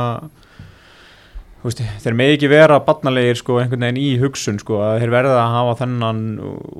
veist, 1.64 1.80
þeir 2.04 2.14
með 2.14 2.32
ekki 2.36 2.48
vera 2.52 2.76
barnalegir, 2.86 3.36
sko, 3.40 3.56
einhvern 3.58 3.82
veginn 3.82 3.98
í 3.98 4.10
hugsun, 4.22 4.58
sko, 4.62 4.76
að 4.84 5.00
þeir 5.02 5.10
verða 5.10 5.38
að 5.42 5.54
hafa 5.56 5.72
þennan 5.80 6.20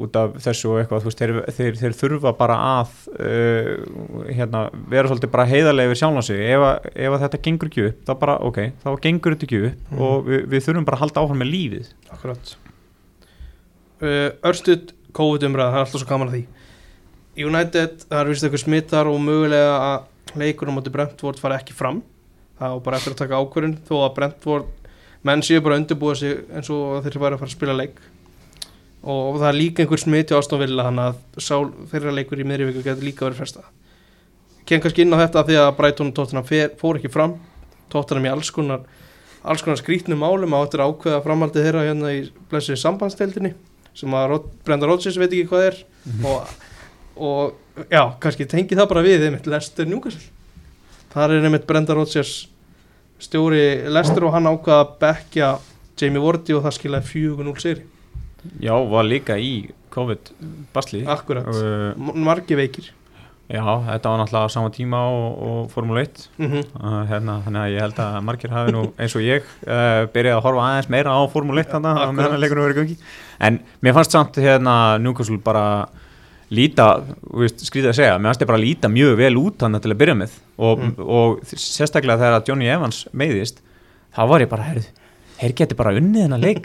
út 0.04 0.18
af 0.20 0.36
þessu 0.44 0.70
og 0.70 0.76
eitthvað, 0.82 1.06
veist, 1.08 1.18
þeir, 1.22 1.32
þeir, 1.56 1.78
þeir 1.80 1.96
þurfa 1.98 2.32
bara 2.38 2.58
að, 2.78 2.92
uh, 3.18 3.72
hérna, 4.38 4.62
vera 4.92 5.10
svolítið 5.10 5.32
bara 5.34 5.48
heiðarlega 5.50 5.92
við 5.92 6.00
sjálf 6.02 6.20
á 6.20 6.22
sig, 6.28 6.42
ef, 6.54 6.66
að- 6.68 6.86
ef 6.94 7.16
að 7.16 7.24
þetta 7.26 7.42
gengur 7.48 7.72
ekki 7.72 7.86
upp, 7.88 7.98
þá 8.06 8.12
bara, 8.22 8.36
ok, 8.50 8.58
þá 8.84 8.88
gengur 9.08 9.34
þetta 9.36 9.48
ekki 9.48 9.60
upp 9.66 9.90
Mhm. 9.92 10.00
og 10.08 10.26
við, 10.30 10.46
við 10.54 10.64
þurfum 10.68 10.84
bara 10.86 10.96
að 10.96 11.02
halda 11.06 11.20
áfram 11.24 11.42
með 11.42 11.52
lífið. 11.56 11.88
Akkurat. 12.14 12.54
Uh, 13.98 14.30
Örstuð 14.46 14.92
COVID-umræða, 15.12 15.72
það 15.72 15.80
er 15.80 15.84
alltaf 15.86 16.00
svo 16.04 16.08
gaman 16.12 16.28
að 16.30 16.36
því. 16.38 16.44
United, 17.38 17.98
það 18.10 18.20
er 18.20 18.28
vist 18.30 18.44
eitthvað 18.46 18.62
smittar 18.64 19.06
og 19.10 19.18
mögulega 19.22 19.74
að 19.78 20.38
leikur 20.38 20.70
á 20.70 20.74
móti 20.74 20.90
Brentford 20.94 21.38
fara 21.40 21.58
ekki 21.58 21.74
fram 21.74 22.02
það 22.58 22.74
var 22.74 22.84
bara 22.84 23.00
eftir 23.00 23.14
að 23.14 23.22
taka 23.22 23.40
ákvörðin 23.40 23.78
þó 23.88 23.96
að 24.02 24.14
Brentford 24.18 24.92
menn 25.26 25.42
séu 25.42 25.62
bara 25.64 25.78
að 25.78 25.84
undirbúa 25.84 26.14
sig 26.18 26.38
eins 26.54 26.70
og 26.70 27.02
þeir 27.04 27.18
væri 27.22 27.36
að 27.36 27.42
fara 27.42 27.50
að 27.50 27.56
spila 27.56 27.78
leik. 27.78 27.98
Og 29.08 29.38
það 29.38 29.48
er 29.48 29.58
líka 29.58 29.82
einhver 29.82 30.00
smiti 30.02 30.34
á 30.34 30.40
Aston 30.40 30.62
Villa 30.62 30.88
þannig 30.88 31.10
að 31.10 31.74
þeirra 31.92 32.14
leikur 32.14 32.40
í 32.42 32.46
miðri 32.46 32.70
viku 32.70 32.84
getur 32.86 33.06
líka 33.06 33.26
verið 33.28 33.42
fresta 33.44 33.68
ken 34.68 34.82
kannski 34.84 35.04
inn 35.04 35.16
á 35.16 35.22
þetta 35.22 35.44
því 35.48 35.58
að 35.62 35.74
Brighton 35.78 36.10
og 36.10 36.16
Tottenham 36.16 36.46
fór 36.80 36.98
ekki 36.98 37.10
fram. 37.12 37.36
Tottenham 37.92 38.26
í 38.28 38.32
alls 38.32 38.50
konar 38.52 38.84
alls 39.48 39.62
konar 39.64 39.78
skrítnum 39.80 40.20
málum 40.20 40.52
á 40.52 40.60
eftir 40.60 40.82
að 40.82 40.92
ákveða 40.92 41.22
framhaldið 41.24 41.68
þeirra 41.68 41.84
hérna 41.86 42.10
í 42.12 42.24
blessuði 42.50 42.80
sambandsteldinni 42.82 43.54
sem 43.96 44.14
að 44.14 44.26
Rod, 44.32 44.48
Brenda 44.66 44.88
Rodgers 44.90 45.16
veit 45.18 45.30
ekki 45.30 45.46
hvað 45.48 45.68
er. 45.70 45.78
Og, 46.28 46.50
og 47.16 47.86
já, 47.88 48.02
kannski 48.20 48.46
tengi 48.50 48.76
það 48.76 48.90
bara 48.92 49.06
við 49.06 49.24
einmitt 49.28 49.48
Lester 49.48 49.88
Newcastle 49.88 50.37
þar 51.18 51.34
er 51.36 51.48
einmitt 51.48 51.66
Brenda 51.68 51.96
Rodgers 51.98 52.36
stjóri 53.22 53.64
Lester 53.90 54.26
og 54.28 54.34
hann 54.36 54.46
ákvaða 54.46 54.84
að 54.84 54.92
bekja 55.02 55.48
Jamie 55.98 56.22
Vardy 56.22 56.54
og 56.54 56.62
það 56.66 56.76
skilaði 56.76 57.10
4-0 57.10 57.56
sigri. 57.64 57.82
Já, 58.62 58.74
var 58.86 59.06
líka 59.08 59.34
í 59.42 59.68
COVID-basli. 59.94 61.02
akkurat, 61.06 61.46
Uh, 61.48 62.12
margi 62.14 62.54
veikir. 62.54 62.92
Já, 63.48 63.64
þetta 63.64 64.10
var 64.12 64.18
náttúrulega 64.20 64.44
á 64.44 64.52
sama 64.52 64.68
tíma 64.70 64.98
og, 65.08 65.38
og 65.40 65.70
Formule 65.72 66.02
1. 66.04 66.26
mm 66.36 66.64
Uh, 66.78 67.04
hérna, 67.08 67.38
þannig 67.46 67.62
að 67.62 67.72
ég 67.72 67.80
held 67.80 68.00
að 68.04 68.18
margir 68.28 68.52
hafi 68.52 68.74
nú 68.76 68.82
eins 69.00 69.14
og 69.16 69.24
ég 69.24 69.46
uh, 69.64 70.04
byrjaði 70.12 70.36
að 70.36 70.44
horfa 70.44 70.66
aðeins 70.66 70.90
meira 70.92 71.14
á 71.16 71.20
Formule 71.32 71.64
1 71.64 71.72
þannig 71.72 72.02
að 72.04 72.12
meðan 72.18 72.42
leikunum 72.42 72.66
verið 72.68 72.78
gangi. 72.82 72.96
En 73.40 73.58
mér 73.82 73.96
fannst 73.96 74.12
samt 74.14 74.36
hérna 74.36 74.74
Newcastle 75.00 75.40
bara 75.42 75.64
líta, 76.54 76.86
skrítið 77.60 77.90
að 77.90 77.96
segja 77.98 78.18
mér 78.18 78.30
fannst 78.30 78.44
ég 78.44 78.48
bara 78.50 78.62
líta 78.62 78.88
mjög 78.92 79.16
vel 79.20 79.34
út 79.40 79.58
þannig 79.60 79.82
til 79.84 79.92
að 79.92 79.98
byrja 80.02 80.14
með. 80.22 80.36
Og, 80.58 80.78
Mm. 80.78 80.94
og 80.98 81.42
sérstaklega 81.52 82.18
þegar 82.18 82.38
að 82.40 82.48
Johnny 82.48 82.66
Evans 82.72 83.02
meiðist 83.12 83.60
þá 84.16 84.22
var 84.28 84.40
ég 84.40 84.48
bara, 84.48 84.62
heyrðu 84.70 84.86
Þeir 85.38 85.52
geti 85.54 85.74
bara 85.78 85.92
unnið 85.94 86.24
þennan 86.24 86.40
leik. 86.42 86.64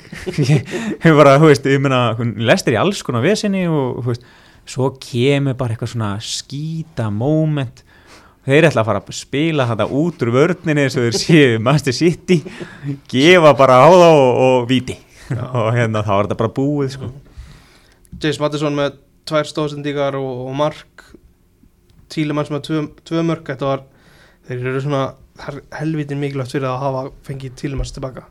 Ég 1.06 1.14
bara, 1.14 1.36
þú 1.38 1.46
veist, 1.52 1.68
ég 1.70 1.78
meina 1.84 2.16
hún 2.18 2.32
lestir 2.42 2.74
í 2.74 2.78
alls 2.82 3.04
konar 3.06 3.22
vesinni 3.22 3.68
og 3.70 4.00
veist, 4.08 4.24
svo 4.66 4.88
kemur 4.98 5.54
bara 5.60 5.76
eitthvað 5.76 5.92
svona 5.92 6.08
skýta 6.26 7.12
moment. 7.14 7.84
Þeir 8.48 8.66
ætla 8.72 8.82
að 8.82 8.88
fara 8.90 9.04
að 9.06 9.14
spila 9.14 9.68
þetta 9.70 9.86
út 9.94 10.26
úr 10.26 10.32
vörninni 10.34 10.88
eins 10.88 10.98
og 10.98 11.06
þeir 11.06 11.20
séu 11.22 11.60
Master 11.62 11.94
City 11.94 12.40
gefa 13.14 13.54
bara 13.62 13.78
á 13.86 13.90
þá 13.94 14.08
og, 14.10 14.42
og 14.48 14.66
viti 14.74 14.98
og 15.38 15.70
hérna 15.78 16.02
þá 16.02 16.12
er 16.18 16.26
þetta 16.26 16.40
bara 16.42 16.56
búið 16.58 16.90
sko. 16.98 17.12
James 18.18 18.42
Mattisson 18.42 18.74
með 18.82 18.98
tvær 19.30 19.48
stóðsendíkar 19.50 20.18
og, 20.20 20.48
og 20.50 20.56
mark 20.60 21.04
Tílemanns 22.14 22.52
með 22.54 22.62
tvö, 22.68 22.82
tvö 23.08 23.24
mörk 23.26 23.48
þetta 23.50 23.66
var, 23.70 23.84
þeir 24.48 24.68
eru 24.70 24.82
svona 24.84 25.04
helvitin 25.80 26.20
mikilvægt 26.22 26.52
fyrir 26.54 26.68
að 26.70 26.82
hafa 26.84 27.04
fengið 27.26 27.56
Tílemanns 27.64 27.94
tilbaka 27.96 28.28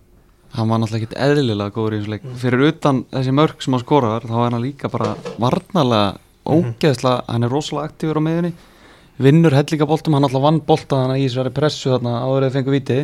hann 0.52 0.68
var 0.68 0.82
náttúrulega 0.82 1.06
ekkert 1.06 1.16
eðlilega 1.24 1.72
góður 1.72 1.94
í 1.96 2.00
þessu 2.02 2.12
leik 2.12 2.24
Mm. 2.28 2.34
fyrir 2.42 2.62
utan 2.68 2.98
þessi 3.10 3.32
mörg 3.34 3.62
sem 3.64 3.72
hann 3.72 3.82
skorar 3.82 4.26
þá 4.28 4.34
er 4.36 4.50
hann 4.52 4.62
líka 4.62 4.90
bara 4.92 5.14
varnarlega 5.40 6.18
ógeðslega, 6.44 7.22
hann 7.28 7.42
er 7.46 7.48
rosalega 7.50 7.88
aktífur 7.88 8.20
á 8.20 8.22
meðinni 8.26 8.52
vinnur 9.22 9.54
hellingaboltum, 9.56 10.14
hann 10.14 10.24
alltaf 10.28 10.42
vann 10.44 10.60
bolta 10.66 10.98
þannig 11.06 11.22
í 11.24 11.28
þessari 11.30 11.52
pressu 11.56 11.90
þarna 11.94 12.12
áður 12.26 12.46
eða 12.46 12.54
fengur 12.58 12.76
viti 12.76 13.00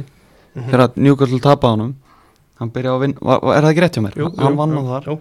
Mhm. 0.55 0.71
þegar 0.71 0.91
Newcastle 0.97 1.39
tapaði 1.41 1.71
honum 1.77 1.95
hann 2.59 2.71
byrjaði 2.71 2.97
að 2.97 3.01
vinna, 3.07 3.19
var, 3.23 3.41
var- 3.43 3.57
er 3.57 3.63
það 3.63 3.71
ekki 3.73 3.83
rétt 3.85 3.97
hjá 3.97 4.03
mér? 4.03 4.15
Jú, 4.19 4.29
hann 4.39 4.57
vann 4.57 4.77
á 4.79 4.83
þar 4.93 5.05
jú. 5.09 5.19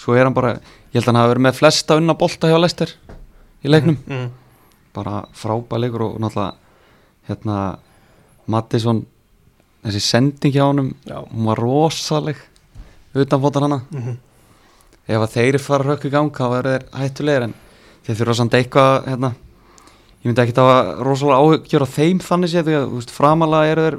Svo 0.00 0.16
er 0.16 0.26
hann 0.26 0.36
bara, 0.36 0.56
ég 0.90 0.98
held 0.98 1.06
að 1.06 1.12
hann 1.12 1.20
hafi 1.20 1.32
verið 1.34 1.46
með 1.46 1.60
flesta 1.60 1.98
unna 2.00 2.16
bolta 2.18 2.50
hjá 2.50 2.58
Lester 2.60 2.94
í 3.60 3.70
leiknum 3.70 3.98
mm. 4.00 4.26
bara 4.96 5.24
frábæð 5.36 5.84
leikur 5.84 6.06
og 6.08 6.18
náttúrulega 6.22 6.56
hérna 7.28 7.60
Mattisson 8.50 9.04
þessi 9.84 10.02
sending 10.04 10.56
hjá 10.56 10.64
Já. 11.06 11.20
hún 11.20 11.46
var 11.50 11.60
rosaleg 11.60 12.40
utanfóttan 13.14 13.68
hana 13.68 13.82
Mm 13.90 14.18
ef 15.10 15.24
að 15.24 15.36
þeir 15.36 15.58
fara 15.62 15.86
rökk 15.86 16.06
í 16.06 16.12
gang 16.12 16.34
þá 16.34 16.44
verður 16.52 16.74
þeir 16.74 17.00
hættulegir 17.00 17.46
en 17.48 17.54
þeir 18.06 18.18
þurfa 18.20 18.36
samt 18.38 18.56
eitthvað 18.58 18.92
hérna, 19.08 19.30
ég 20.20 20.28
myndi 20.28 20.44
ekki 20.44 20.56
að 20.62 20.90
rosalega 21.06 21.40
áhugjör 21.40 21.86
á 21.86 21.94
þeim 21.96 22.20
þannig 22.26 22.52
séð 22.52 22.68
því 22.68 22.76
að 22.78 22.84
þú 22.86 23.00
veist, 23.00 23.14
framalega 23.16 23.72
eru 23.72 23.86
þeir 23.86 23.98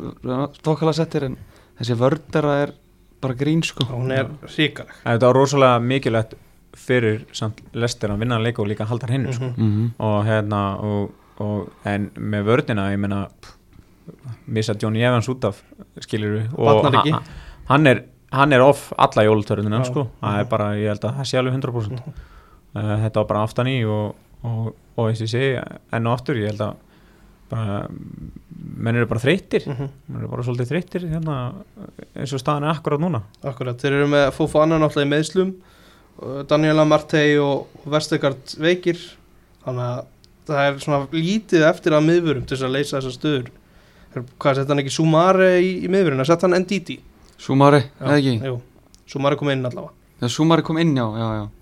stokkala 0.59 0.95
settir 0.95 1.27
en 1.27 1.37
þessi 1.79 1.97
vördera 1.99 2.55
er 2.63 2.73
bara 3.21 3.33
grín 3.37 3.61
sko 3.63 3.85
hún 3.85 4.11
er 4.11 4.27
ríkaleg 4.57 4.93
þetta 5.03 5.27
var 5.27 5.35
rosalega 5.35 5.79
mikilvægt 5.79 6.33
fyrir 6.77 7.25
samt 7.35 7.59
lestir 7.75 8.09
að 8.13 8.19
vinna 8.23 8.37
leik 8.39 8.59
og 8.59 8.67
líka 8.67 8.85
halda 8.87 9.07
hennu 9.11 9.33
sko. 9.33 9.45
Mhm. 9.45 9.61
mm 9.63 9.71
-hmm. 9.77 9.89
og 10.05 10.25
hérna 10.25 10.61
og, 10.79 11.11
og, 11.39 11.69
en 11.85 12.09
með 12.15 12.43
vördina 12.45 12.91
ég 12.93 12.97
meina 12.97 13.27
pff, 13.41 13.57
missa 14.47 14.73
Johnny 14.81 15.01
Evans 15.03 15.29
út 15.29 15.43
af 15.45 15.61
skilur 15.99 16.37
við 16.39 16.47
og 16.59 16.83
ha- 16.93 17.21
hann 17.65 17.87
er, 17.87 18.03
hann 18.31 18.53
er 18.53 18.61
off 18.61 18.93
alla 18.97 19.23
jólutörðunum 19.23 19.83
sko. 19.85 20.07
það 20.21 20.39
er 20.39 20.45
bara, 20.45 20.73
ég 20.75 20.87
held 20.87 21.03
að 21.05 21.15
það 21.17 21.23
sé 21.25 21.37
alveg 21.37 21.53
100% 21.53 21.91
Mhm. 21.91 22.13
uh, 22.75 22.97
þetta 23.03 23.15
var 23.15 23.25
bara 23.25 23.43
aftan 23.43 23.67
í 23.67 23.83
og, 23.85 24.15
og, 24.43 24.75
og 24.97 25.09
eins 25.09 25.21
og 25.21 25.27
ég 25.27 25.29
segi 25.29 25.61
enn 25.93 26.07
og 26.07 26.13
aftur, 26.19 26.35
ég 26.35 26.47
held 26.47 26.61
að 26.61 26.75
bara, 27.51 27.81
menn 27.91 28.95
eru 28.97 29.07
bara 29.11 29.21
þreyttir. 29.21 29.65
Mhm. 29.67 29.89
menn 30.07 30.21
eru 30.23 30.29
bara 30.31 30.45
svolítið 30.47 30.71
þreyttir 30.71 31.05
hérna, 31.11 31.35
eins 32.15 32.33
og 32.33 32.41
staðan 32.41 32.65
er 32.69 32.73
akkurat 32.75 33.03
núna. 33.03 33.21
Akkurat, 33.43 33.77
þeir 33.81 33.97
eru 33.99 34.07
með 34.13 34.31
Fofana 34.37 34.79
náttúrulega 34.81 35.09
í 35.09 35.13
meðslum 35.15 35.53
Daniela 36.47 36.85
Martey 36.85 37.37
og 37.41 37.67
Vestegard 37.89 38.55
veikir. 38.61 38.99
Þannig 39.65 39.87
að 39.87 40.05
það 40.51 40.65
er 40.67 40.79
svona 40.83 41.07
lítið 41.13 41.63
eftir 41.69 41.95
að 41.97 42.05
miðvurum 42.09 42.45
til 42.45 42.57
þess 42.57 42.67
að 42.67 42.75
leysa 42.75 42.97
þessar 42.99 43.15
stöður. 43.17 43.47
Er- 44.15 44.25
hvað 44.39 44.55
sett 44.59 44.67
hann 44.67 44.81
ekki 44.81 44.91
Sumare 44.91 45.49
í, 45.61 45.71
í 45.85 45.87
miðvurinn 45.87 46.19
að 46.19 46.27
sett 46.27 46.41
hann 46.41 46.57
Ndidi? 46.65 46.99
Súmari, 47.41 47.83
eða 48.01 48.17
ekki? 48.19 48.61
Sumare 49.07 49.37
kom 49.39 49.49
inn 49.49 49.63
allavega. 49.65 49.93
Já, 50.21 50.27
Súmari 50.29 50.63
kom 50.63 50.77
inn, 50.77 50.93
já, 50.95 51.05
já, 51.17 51.27
já 51.39 51.60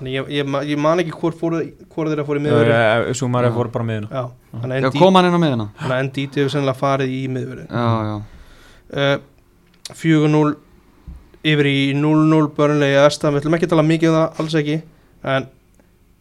þannig 0.00 0.14
ég, 0.16 0.30
ég, 0.40 0.54
ég 0.72 0.80
man 0.80 1.02
ekki 1.02 1.12
hvort, 1.14 1.36
þeirra 1.38 2.24
fór 2.26 2.40
í 2.40 2.42
miðvurinn 2.44 2.74
uh, 2.74 3.12
Sumari 3.18 3.50
Já. 3.50 3.54
fór 3.54 3.70
bara 3.74 3.86
með 3.86 3.98
hérna 4.00 4.10
já, 4.10 4.24
þannig 4.62 4.80
Já, 4.80 4.88
að 4.90 4.98
kom 4.98 5.18
hann 5.20 5.28
inn 5.28 5.36
á 5.36 5.40
miðina 5.44 5.66
Ndidi- 5.68 5.82
þannig 5.84 5.96
að 6.00 6.08
Ndidi 6.08 6.40
hefur 6.40 6.52
sennilega 6.54 6.80
farið 6.80 7.12
í 7.14 7.20
miðvurinn 7.36 7.70
Já, 7.70 7.86
já, 8.08 8.16
uh, 8.96 9.94
4-0 10.00 10.42
yfir 11.50 11.68
í 11.70 11.78
0-0 11.96 12.50
börnlega 12.56 13.04
vestam, 13.06 13.34
við 13.34 13.44
ætlum 13.44 13.56
ekki 13.56 13.68
að 13.68 13.72
tala 13.74 13.86
mikið 13.88 14.10
um 14.10 14.16
það 14.18 14.42
alls 14.42 14.56
ekki, 14.60 14.74
en 15.36 15.46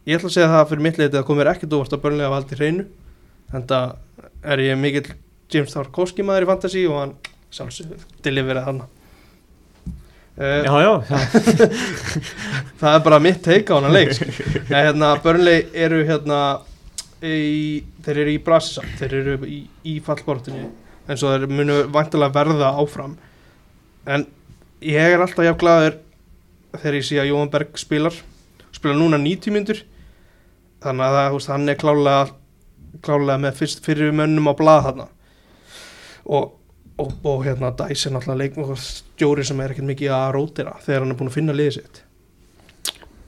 ég 0.08 0.20
ætla 0.20 0.30
að 0.30 0.36
segja 0.38 0.52
það 0.54 0.70
fyrir 0.70 0.86
mitt 0.86 1.00
leiti 1.02 1.20
að 1.20 1.26
komir 1.28 1.50
ekkert 1.52 1.76
óvart 1.76 1.96
að 1.98 2.04
börnlega 2.06 2.32
valdi 2.34 2.60
hreinu, 2.60 2.86
en 3.54 3.66
það 3.68 3.98
er 4.54 4.64
ég 4.64 4.80
mikill 4.80 5.12
James 5.52 5.74
Tarkovski 5.76 6.24
maður 6.24 6.46
í 6.46 6.50
fantasy 6.54 6.86
og 6.88 6.98
hann 7.02 7.14
sjálfsög 7.52 8.08
deliverið 8.24 8.68
hann 8.70 8.82
uh, 10.40 10.64
Já, 10.66 10.74
já, 10.84 10.92
það 12.82 12.96
er 12.96 13.06
bara 13.06 13.22
mitt 13.24 13.42
teika 13.46 13.76
á 13.76 13.80
hann 13.80 13.94
leik 13.94 14.14
sko. 14.16 14.30
ja, 14.72 14.86
hérna, 14.88 15.14
börnlega 15.24 15.70
eru 15.86 16.02
hérna 16.08 16.42
í, 17.22 17.84
þeir 18.06 18.24
eru 18.26 18.36
í 18.36 18.42
brasa 18.44 18.86
þeir 19.00 19.18
eru 19.22 19.38
í, 19.46 19.62
í 19.84 20.00
fallbortinni 20.04 20.68
eins 21.10 21.24
og 21.26 21.34
þeir 21.34 21.52
munu 21.52 21.78
vantilega 21.90 22.36
verða 22.36 22.74
áfram. 22.78 23.16
En 24.06 24.28
ég 24.86 25.16
er 25.16 25.22
alltaf 25.24 25.46
jafn 25.46 25.62
glaður 25.62 25.98
þegar 26.78 27.00
ég 27.00 27.08
sé 27.08 27.18
að 27.18 27.32
Jóhann 27.32 27.54
Berg 27.54 27.80
spilar 27.82 28.20
spilar 28.76 29.00
núna 29.00 29.18
90 29.18 29.56
myndur 29.56 29.82
þannig 30.84 31.06
að 31.08 31.16
það, 31.18 31.32
veist, 31.34 31.52
hann 31.52 31.72
er 31.72 31.80
klálega 31.80 32.20
klálega 33.06 33.42
með 33.42 33.58
fyrst 33.60 33.84
fyrir 33.86 34.14
mönnum 34.16 34.50
á 34.50 34.54
blað 34.58 34.86
þarna. 34.88 35.08
Og, 36.30 36.54
og, 37.00 37.14
og 37.26 37.44
hérna 37.48 37.72
Dæs 37.80 38.06
er 38.08 38.14
náttúrulega 38.16 38.42
leik 38.44 38.60
og 38.64 38.76
stjóri 38.84 39.46
sem 39.48 39.60
er 39.64 39.74
ekkert 39.74 39.90
mikið 39.90 40.14
að 40.16 40.30
rótira 40.38 40.76
þegar 40.86 41.06
hann 41.06 41.14
er 41.16 41.20
búin 41.20 41.32
að 41.32 41.38
finna 41.40 41.56
liðið 41.56 41.78
sitt 41.80 42.02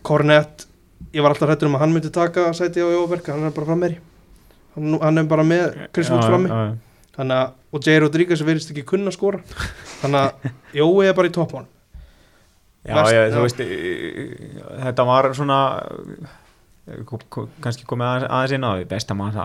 Kornett 0.08 0.66
ég 1.14 1.24
var 1.24 1.34
alltaf 1.34 1.50
hrættur 1.50 1.70
um 1.70 1.76
að 1.78 1.84
hann 1.86 1.94
myndi 1.96 2.12
taka 2.14 2.48
sæti 2.58 2.82
á 2.84 2.88
Jóhann 2.90 3.12
Berg 3.12 3.28
hann 3.34 3.48
er 3.50 3.56
bara 3.56 3.68
fram 3.72 3.84
meðri 3.84 4.00
hann, 4.76 4.96
hann 5.02 5.22
er 5.22 5.30
bara 5.30 5.46
með 5.48 5.78
Chris 5.94 6.10
Wood 6.14 6.24
frammi 6.28 6.50
já, 6.52 6.62
já. 6.70 7.10
þannig 7.18 7.38
að, 7.42 7.54
og 7.72 7.86
J. 7.86 7.98
Rodríguez 8.04 8.44
verðist 8.48 8.72
ekki 8.74 8.86
kunna 8.94 9.12
að 9.12 9.18
skora 9.18 9.42
þannig 10.02 10.22
að 10.22 10.52
Jói 10.82 11.08
er 11.10 11.18
bara 11.18 11.32
í 11.32 11.36
toppmán 11.38 11.70
Já, 12.82 12.96
Vest- 12.98 13.14
ég, 13.14 13.28
þú 13.30 13.38
já. 13.38 13.44
veist, 13.46 13.60
þetta 14.88 15.04
var 15.06 15.28
svona 15.38 15.58
kannski 17.64 17.86
komið 17.90 18.28
aðeins, 18.28 18.56
inn 18.56 18.66
á 18.68 18.72
því. 18.76 18.88
Vestam 18.92 19.22
átti 19.26 19.42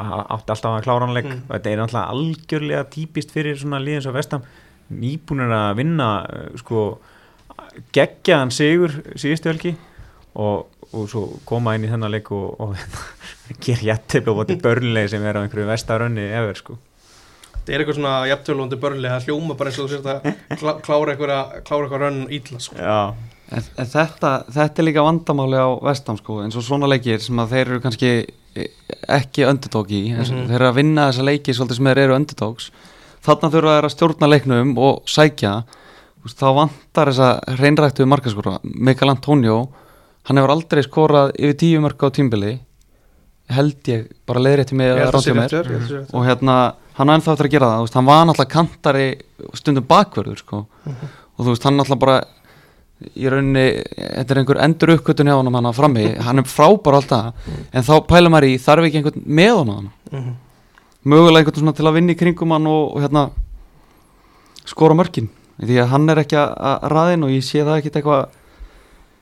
alltaf 0.54 0.70
að 0.72 0.86
klára 0.86 1.06
hann 1.06 1.16
leik. 1.16 1.28
Mm. 1.30 1.42
þetta 1.50 1.72
er 1.72 1.82
náttúrulega 1.82 2.14
algjörlega 2.14 2.86
típist 2.92 3.34
fyrir 3.34 3.58
svona 3.60 3.82
liðins 3.82 4.08
og 4.10 4.16
Vestam 4.16 4.46
nýbúnir 4.92 5.52
að 5.54 5.76
vinna 5.80 6.08
e, 6.30 6.40
sko 6.60 6.86
geggjaðan 7.94 8.52
sigur 8.54 8.94
síðustu 9.18 9.50
helgi 9.50 9.72
og, 10.38 10.66
og 10.92 11.06
svo 11.10 11.24
koma 11.48 11.74
inn 11.76 11.86
í 11.86 11.90
þennan 11.90 12.12
leik 12.14 12.30
og, 12.34 12.60
og 12.62 12.76
gera 13.64 13.90
jættið 13.92 14.30
og 14.30 14.42
bóti 14.42 14.58
börnlegi 14.62 15.14
sem 15.14 15.26
er 15.26 15.40
á 15.40 15.42
einhverju 15.42 15.68
vestarönni 15.70 16.28
efer 16.30 16.60
sko. 16.60 16.78
Það 17.66 17.72
er 17.74 17.82
eitthvað 17.82 17.96
svona 17.98 18.18
jafntölvandi 18.30 18.76
börli 18.78 19.10
það 19.10 19.24
hljóma 19.26 19.56
bara 19.58 19.72
eins 19.72 19.80
og 19.82 19.88
þú 19.88 19.96
sért 19.96 20.10
að 20.12 20.28
klá, 20.60 20.72
klára 20.86 21.14
eitthvað 21.14 21.56
klára 21.66 21.88
eitthvað 21.88 22.04
rönn 22.04 22.20
ítla 22.36 22.60
sko. 22.62 22.78
Já, 22.78 23.00
En, 23.52 23.62
en 23.78 23.86
þetta, 23.86 24.30
þetta 24.50 24.82
er 24.82 24.86
líka 24.88 25.04
vandamáli 25.06 25.58
á 25.60 25.68
vestam 25.86 26.16
sko, 26.18 26.40
eins 26.42 26.56
og 26.58 26.64
svona 26.66 26.88
leikir 26.90 27.20
sem 27.22 27.38
að 27.38 27.52
þeir 27.54 27.66
eru 27.70 27.80
kannski 27.84 28.10
eh, 28.56 28.68
ekki 29.08 29.44
underdog 29.46 29.90
í, 29.94 30.00
mm 30.10 30.18
Mhm. 30.24 30.46
þeir 30.48 30.56
eru 30.60 30.68
að 30.70 30.78
vinna 30.80 31.08
þessa 31.10 31.26
leiki 31.28 31.54
svolítið 31.54 31.76
sem 31.76 31.84
þeir 31.90 31.98
eru 32.04 32.16
underdogs 32.16 32.70
þarna 33.26 33.50
þurfa 33.50 33.74
þeir 33.76 33.86
að 33.88 33.94
stjórna 33.94 34.28
leiknum 34.30 34.78
og 34.78 35.02
sækja. 35.06 35.64
Þá 36.26 36.46
vantar 36.54 37.06
þessa 37.12 37.28
hreinræktu 37.54 38.06
markaskora 38.06 38.58
Mikael 38.64 39.10
Antonio, 39.12 39.68
hann 40.26 40.36
hefur 40.40 40.50
aldrei 40.56 40.82
skorað 40.82 41.32
yfir 41.38 41.54
tíu 41.54 41.80
mörg 41.80 42.02
á 42.02 42.10
tímbili 42.10 42.58
held 43.48 43.78
ég, 43.86 44.08
bara 44.26 44.40
leiðrétti 44.42 44.74
Ég 44.74 44.96
að 45.06 45.12
rétt 45.14 45.34
mér 45.38 45.54
og 46.12 46.24
hérna, 46.26 46.74
hann 46.98 47.08
er 47.12 47.14
ennþá 47.20 47.32
eftir 47.36 47.46
að 47.46 47.52
gera 47.54 47.68
það. 47.70 47.92
Hann 47.94 48.08
var 48.08 48.24
náttúrulega 48.26 48.50
kantari 48.56 49.06
stundum 49.54 49.86
bakverður 49.86 50.38
sko. 50.42 50.66
Mhm. 50.84 51.06
og 51.38 51.44
þú 51.44 51.50
veist, 51.52 51.62
hann 51.68 51.76
náttúrulega 51.76 52.00
bara 52.00 52.24
í 53.16 53.28
rauninni, 53.28 53.64
þetta 53.96 54.32
er 54.34 54.38
einhver 54.40 54.60
endur 54.64 54.92
uppkvötun 54.96 55.28
hjá 55.28 55.36
hann 55.36 55.52
hann 55.54 55.74
frammi, 55.76 56.04
hann 56.24 56.38
er 56.40 56.48
frábær 56.48 56.96
alltaf, 56.96 57.34
en 57.72 57.82
þá 57.84 57.94
pæla 58.08 58.30
maður 58.32 58.48
í 58.48 58.58
þarf 58.62 58.86
ekki 58.88 59.00
einhvern 59.02 59.26
með 59.26 59.56
hann 59.58 59.72
þér. 59.74 59.90
Mhm. 60.16 60.34
mögulega 61.06 61.38
einhvern 61.44 61.60
svona 61.60 61.74
til 61.76 61.86
að 61.86 61.94
vinna 61.94 62.12
í 62.12 62.16
kringum 62.18 62.50
hann 62.56 62.66
og, 62.66 62.96
og 62.96 63.02
hérna 63.04 63.30
skora 64.66 64.94
mörkin, 64.96 65.28
því 65.60 65.76
að 65.82 65.88
hann 65.92 66.08
er 66.10 66.16
ekki 66.24 66.36
að 66.40 66.56
að 66.70 66.88
raðinn 66.90 67.24
og 67.24 67.30
ég 67.30 67.44
sé 67.44 67.62
það 67.62 67.78
ekkit 67.82 68.00
eitthvað 68.00 68.26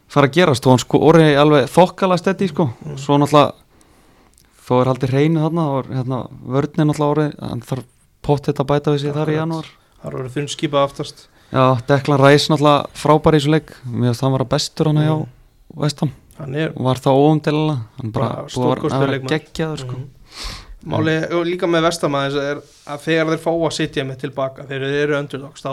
fara 0.08 0.28
að 0.28 0.32
gerast. 0.38 0.66
Og 0.66 0.70
hann 0.72 0.78
sko 0.78 0.98
orðið 0.98 1.38
alveg 1.42 1.68
þokkala 1.74 2.18
steddi 2.18 2.48
sko, 2.48 2.70
Mhm. 2.84 2.96
svo 2.96 3.18
náttúrulega 3.18 3.52
þó 4.64 4.80
er 4.80 4.86
haldið 4.86 5.10
hreinu 5.12 5.40
þarna 5.44 5.64
og 5.68 5.86
hérna, 5.92 6.28
vörnin 6.46 6.88
náttúrulega 6.88 7.14
orðið, 7.14 7.48
hann 7.48 7.60
þarf 7.60 7.84
pottet 8.22 8.56
að 8.56 8.66
bæta 8.66 8.92
við 8.94 9.00
sig 9.00 9.12
þar 9.12 9.28
í 9.28 9.36
janúar. 9.36 9.66
Það 10.02 11.33
Já, 11.54 11.64
Deklan 11.86 12.18
Ræs 12.18 12.48
náttúrulega 12.50 12.88
frábær 12.98 13.36
í 13.36 13.38
þessu 13.40 13.52
leik 13.54 13.72
mér 13.86 14.10
finnst 14.10 14.24
hann 14.26 14.34
var 14.34 14.42
að 14.44 14.52
bestur 14.56 14.90
hann 14.90 15.00
Mm. 15.04 15.26
Vestam 15.84 16.10
hann 16.38 16.54
er 16.58 16.72
var 16.76 16.98
það 17.02 17.18
óumdelilega 17.22 17.78
hann 18.00 18.10
bara 18.14 18.28
búið 18.50 18.84
að 18.90 19.00
vera- 19.00 19.18
að 19.18 19.28
geggjaður 19.32 19.78
sko. 19.84 19.96
Mhm. 19.96 20.10
Máli 20.84 21.14
og 21.32 21.46
líka 21.46 21.66
með 21.70 21.86
vestamæðis 21.86 22.36
er 22.42 22.58
að 22.86 23.00
þegar 23.06 23.30
þeir 23.32 23.42
fá 23.44 23.50
að 23.54 23.72
sitja 23.72 24.04
með 24.04 24.18
tilbaka 24.24 24.66
þegar 24.68 24.90
þeir 24.90 25.02
eru 25.04 25.18
underdogs 25.18 25.62
þá 25.64 25.70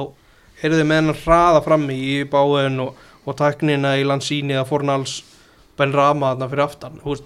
eru 0.64 0.76
þeir 0.78 0.86
með 0.88 1.00
hennar 1.02 1.20
hraða 1.26 1.64
frammi 1.66 1.98
í 1.98 2.24
báin 2.30 2.80
og, 2.80 2.94
og 3.26 3.36
taknina 3.36 3.96
í 4.00 4.06
landsíni 4.08 4.54
eða 4.56 4.68
fornals 4.70 5.18
Ben 5.78 5.92
Rama 5.94 6.32
þarna 6.36 6.50
fyrir 6.50 6.64
aftan 6.64 7.00
veist, 7.04 7.24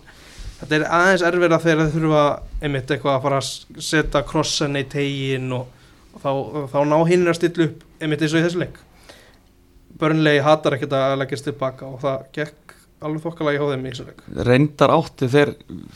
þetta 0.62 0.76
er 0.80 0.88
aðeins 0.98 1.26
erfira 1.30 1.60
þegar 1.60 1.86
þeir 1.86 1.94
þurfa 2.00 2.26
einmitt 2.64 2.88
eitthvað 2.96 3.16
að 3.20 3.22
fara 3.28 3.38
að 3.44 3.82
setja 3.92 4.24
krossan 4.24 4.76
í 4.80 4.84
tegin 4.90 5.52
og 5.60 5.68
þá, 6.26 6.32
þá 6.74 6.78
ná 6.90 6.98
hinn 7.10 7.26
að 7.30 7.40
stilla 7.40 7.70
upp 7.70 7.88
einmitt 8.02 8.26
eins 8.26 8.36
og 8.36 8.42
í 8.42 8.46
þessu 8.46 8.62
leik. 8.66 8.80
Börnlegi 10.02 10.44
hatar 10.44 10.76
ekkert 10.76 10.96
að 10.98 11.18
leggjast 11.22 11.48
tilbaka 11.48 11.88
og 11.88 12.00
það 12.04 12.24
gekk 12.36 12.74
alveg 13.06 13.22
þokkalagi 13.24 13.60
hjá 13.60 13.68
þeim 13.72 13.86
í 13.86 13.92
þessu 13.94 14.08
leik. 14.10 14.24
Reyndar 14.50 14.94
átti 14.96 15.30
þeir 15.32 15.52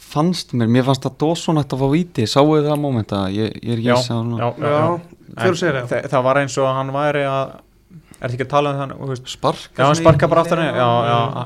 fannst 0.09 0.53
mér, 0.55 0.69
mér 0.71 0.85
fannst 0.87 1.07
að 1.09 1.17
Dawson 1.23 1.61
ætti 1.61 1.75
að 1.75 1.83
fá 1.83 1.93
víti. 1.95 2.27
Sáu 2.29 2.45
þið 2.53 2.69
það 2.69 2.83
mómenta, 2.83 3.23
ég, 3.33 3.55
ég 3.59 3.73
er 3.75 3.81
ekki 3.81 3.95
að 3.95 4.05
segja 4.05 4.43
já, 4.43 4.51
já, 4.59 4.75
Já, 5.29 5.49
að 5.49 5.59
segja 5.61 5.73
það? 5.79 5.89
það, 5.91 6.07
það 6.13 6.29
var 6.29 6.41
eins 6.43 6.59
og 6.59 6.71
hann 6.79 6.93
væri 6.95 7.25
að 7.29 7.57
er 8.19 8.27
þetta 8.27 8.35
ekki 8.35 8.47
að 8.47 8.51
tala 8.51 8.73
um 8.85 9.09
veist, 9.09 9.29
sparka 9.31 9.79
Já, 9.79 9.85
hann 9.87 9.99
sparka 9.99 10.29
bara 10.31 10.43
já, 10.45 10.89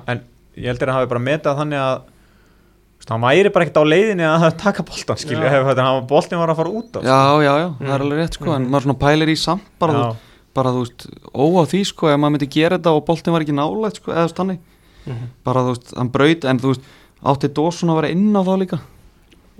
en 0.09 0.23
ég 0.57 0.69
heldur 0.71 0.89
að 0.89 0.93
hann 0.93 1.01
hafi 1.01 1.11
bara 1.13 1.23
metað 1.23 1.59
þannig 1.61 1.81
að 1.83 1.95
hann 3.09 3.21
væri 3.21 3.49
bara 3.53 3.65
ekkert 3.65 3.81
á 3.83 3.83
leiðinni 3.83 4.23
að 4.27 4.57
taka 4.57 4.83
boltan 4.83 5.17
hefur 5.17 5.69
þetta, 5.73 6.07
boltin 6.07 6.39
var 6.39 6.49
að 6.53 6.55
fara 6.61 6.69
út 6.69 6.91
á 6.95 6.99
já, 7.03 7.19
já, 7.43 7.53
já, 7.59 7.67
það 7.79 7.93
er 7.93 7.99
Mm. 7.99 8.05
alveg 8.05 8.19
rétt 8.19 8.33
sko 8.39 8.53
en 8.55 8.61
Mhm. 8.63 8.71
maður 8.71 8.83
svona 8.83 8.99
pælir 8.99 9.27
í 9.29 9.37
samt 9.37 9.61
bara, 9.79 9.93
þú, 9.93 10.03
já, 10.03 10.15
bara 10.53 10.69
þú 10.69 10.79
veist, 10.83 11.07
óá 11.33 11.61
því 11.67 11.81
sko 11.85 12.07
ef 12.13 12.17
maður 12.19 12.31
myndi 12.37 12.49
gera 12.49 12.77
þetta 12.77 12.95
og 12.95 13.05
boltin 13.05 13.33
var 13.33 13.41
ekki 13.41 13.53
nálægt 13.57 13.95
sko, 13.99 14.11
eða 14.11 14.29
stanni, 14.29 14.59
Mhm. 15.05 15.27
bara 15.43 15.59
þú 15.61 15.75
veist 15.75 15.97
hann 15.97 16.09
braut, 16.09 16.45
en 16.45 16.59
þú 16.59 16.67
veist, 16.73 16.81
átti 17.25 17.53
Dawson 17.53 17.89
að 17.89 17.95
vera 18.01 18.11
inn 18.11 18.33
á 18.35 18.41
þá 18.43 18.57
líka 18.59 18.79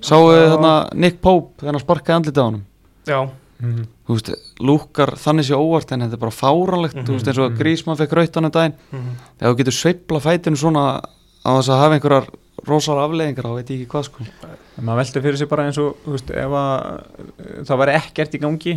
sáu 0.01 0.31
þarna 0.31 0.93
Nick 0.93 1.21
Pope 1.21 1.57
þegar 1.61 1.71
hann 1.73 1.79
sparkaði 1.85 2.15
andlitið 2.19 2.41
á 2.41 2.45
honum 2.49 2.63
Já, 3.05 3.29
Mhm. 3.61 3.87
þú 4.07 4.13
veist, 4.15 4.29
lúkar 4.59 5.11
þannig 5.19 5.43
sé 5.45 5.55
óvart 5.55 5.91
en 5.91 5.99
þetta 6.01 6.13
er 6.13 6.17
bara 6.17 6.31
fáranlegt, 6.31 6.95
þú 7.05 7.13
veist, 7.15 7.27
eins 7.27 7.37
og 7.37 7.51
Mhm. 7.51 7.57
Grísmann 7.59 7.97
fekk 7.97 8.11
rautan 8.13 8.45
um 8.45 8.51
daginn, 8.51 8.73
Mhm. 8.91 9.15
þegar 9.39 9.53
þú 9.53 9.57
getur 9.57 9.73
rosar 12.67 13.01
afleðingar 13.03 13.45
á 13.49 13.51
veit 13.57 13.69
ég 13.73 13.81
ekki 13.83 13.91
hvað 13.91 14.07
sko 14.09 14.25
En 14.77 14.85
maður 14.87 15.01
veldur 15.03 15.21
fyrir 15.27 15.37
sig 15.37 15.49
bara 15.51 15.65
eins 15.67 15.77
og 15.83 15.97
veist, 16.07 16.31
að 16.31 16.55
uh, 16.55 17.61
það 17.67 17.81
væri 17.83 17.95
ekkert 17.99 18.35
í 18.37 18.41
gangi 18.41 18.75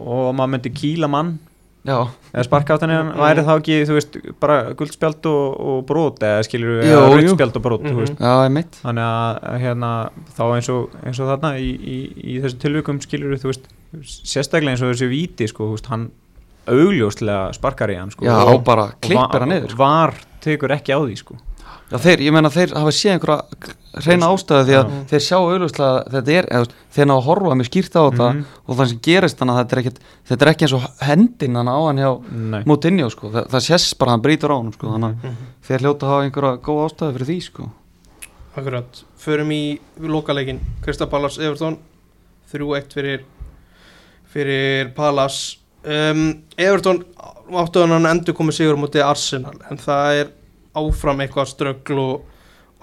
og 0.00 0.34
maður 0.36 0.52
myndi 0.54 0.72
kýla 0.74 1.08
mann 1.10 1.38
já, 1.86 1.96
eða 2.34 2.44
sparka 2.44 2.76
á 2.76 2.80
þannig, 2.82 2.98
Mm. 3.00 3.20
væri 3.20 3.44
þá 3.46 3.52
ekki 3.56 3.76
þú 3.88 3.94
veist, 3.96 4.16
bara 4.40 4.56
guldspjald 4.76 5.26
og, 5.30 5.60
og 5.60 5.78
brot 5.88 6.18
eða 6.20 6.42
skilur 6.44 6.82
við, 6.82 6.90
rauðspjald 6.92 7.56
og 7.56 7.62
brot, 7.64 7.82
Mhm. 7.82 7.90
þú 7.94 8.00
veist 8.02 8.18
já, 8.20 8.32
ég 8.44 8.52
mitt 8.52 8.80
þannig 8.84 9.06
að 9.08 9.60
hérna, 9.64 9.90
þá 10.36 10.42
eins 10.56 10.68
og, 10.68 10.90
eins 11.04 11.20
og 11.20 11.30
þarna 11.32 11.52
í, 11.56 11.70
í, 11.80 11.98
í 12.36 12.40
þessu 12.42 12.58
tilvikum 12.60 13.00
skilur 13.00 13.36
þú 13.40 13.48
veist, 13.52 13.68
sérstaklega 14.04 14.74
eins 14.76 14.82
og 14.84 14.92
þessi 14.92 15.08
víti 15.08 15.48
sko, 15.48 15.70
þú 15.70 15.76
veist, 15.78 15.86
hann 15.88 16.10
augljóslega 16.70 17.54
sparkar 17.56 17.90
í 17.90 17.96
hann 17.98 18.10
sko, 18.12 18.24
já, 18.28 18.36
og, 18.44 18.60
bara 18.64 18.90
klippir 19.00 19.40
hann 19.40 19.48
niður 19.54 19.70
sko. 19.72 19.78
var 19.80 20.14
tekur 20.44 20.74
ekki 20.76 20.92
á 20.92 21.00
því 21.00 21.16
sko. 21.18 21.36
Já, 21.90 21.96
þeir, 21.98 22.20
ég 22.26 22.32
meina 22.32 22.50
þeir 22.54 22.72
hafa 22.78 22.92
séð 22.94 23.12
einhverja 23.16 23.74
reyna 24.06 24.28
ástæðu 24.30 24.64
því 24.68 24.74
að 24.78 24.90
Já. 24.90 24.98
þeir 25.10 25.22
sjá 25.26 25.36
auðvitað 25.40 25.96
þetta 26.14 26.32
er, 26.38 26.46
eða, 26.54 26.66
þeir 26.94 27.06
ná 27.10 27.14
að 27.16 27.24
horfa 27.26 27.54
mér 27.58 27.66
skýrt 27.70 27.96
á 27.98 28.02
þetta 28.06 28.28
Mhm. 28.30 28.44
og 28.68 28.76
það 28.78 28.88
sem 28.92 29.00
gerist 29.02 29.38
þannig 29.40 29.54
að 29.56 29.60
þetta 29.64 29.74
er, 29.76 29.80
ekkit, 29.82 29.98
þetta 30.30 30.42
er 30.46 30.50
ekki 30.52 30.64
eins 30.66 30.74
og 30.78 30.84
hendin 31.08 31.56
hann 31.58 31.68
á 31.68 31.78
hann 31.86 31.98
hjá 31.98 32.10
Nei. 32.30 32.62
Moutinho 32.70 33.10
sko, 33.10 33.30
það, 33.34 33.48
það 33.50 33.66
sést 33.66 33.98
bara 33.98 34.10
hann 34.14 34.22
brýtur 34.22 34.54
á 34.54 34.56
hann 34.62 34.72
sko, 34.72 34.86
þannig 34.94 35.10
að 35.10 35.24
Mhm. 35.24 35.36
þeir 35.66 35.80
hljóta 35.84 36.06
að 36.06 36.10
hafa 36.14 36.24
einhverja 36.28 36.62
góð 36.62 36.84
ástæðu 36.86 37.12
fyrir 37.18 37.26
því 37.26 37.38
sko 37.42 37.70
Akkurat, 38.56 39.02
förum 39.18 39.50
í 39.52 39.78
lokaleikin 40.00 40.60
Krista 40.82 41.06
Pallas 41.06 41.38
Everton 41.38 41.78
3-1 42.52 42.92
fyrir 42.94 43.20
fyrir 44.32 44.92
Pallas 44.94 45.56
um, 45.84 46.42
Everton 46.58 47.04
áttu 47.50 47.82
hann 47.86 48.06
endur 48.06 48.34
komið 48.36 48.58
sigur 48.60 48.78
mútið 48.78 49.04
Arsenal 49.06 49.54
en 49.70 49.76
það 49.80 50.20
er 50.20 50.30
áfram 50.76 51.20
eitthvað 51.24 51.48
ströggl 51.50 51.98
og 51.98 52.20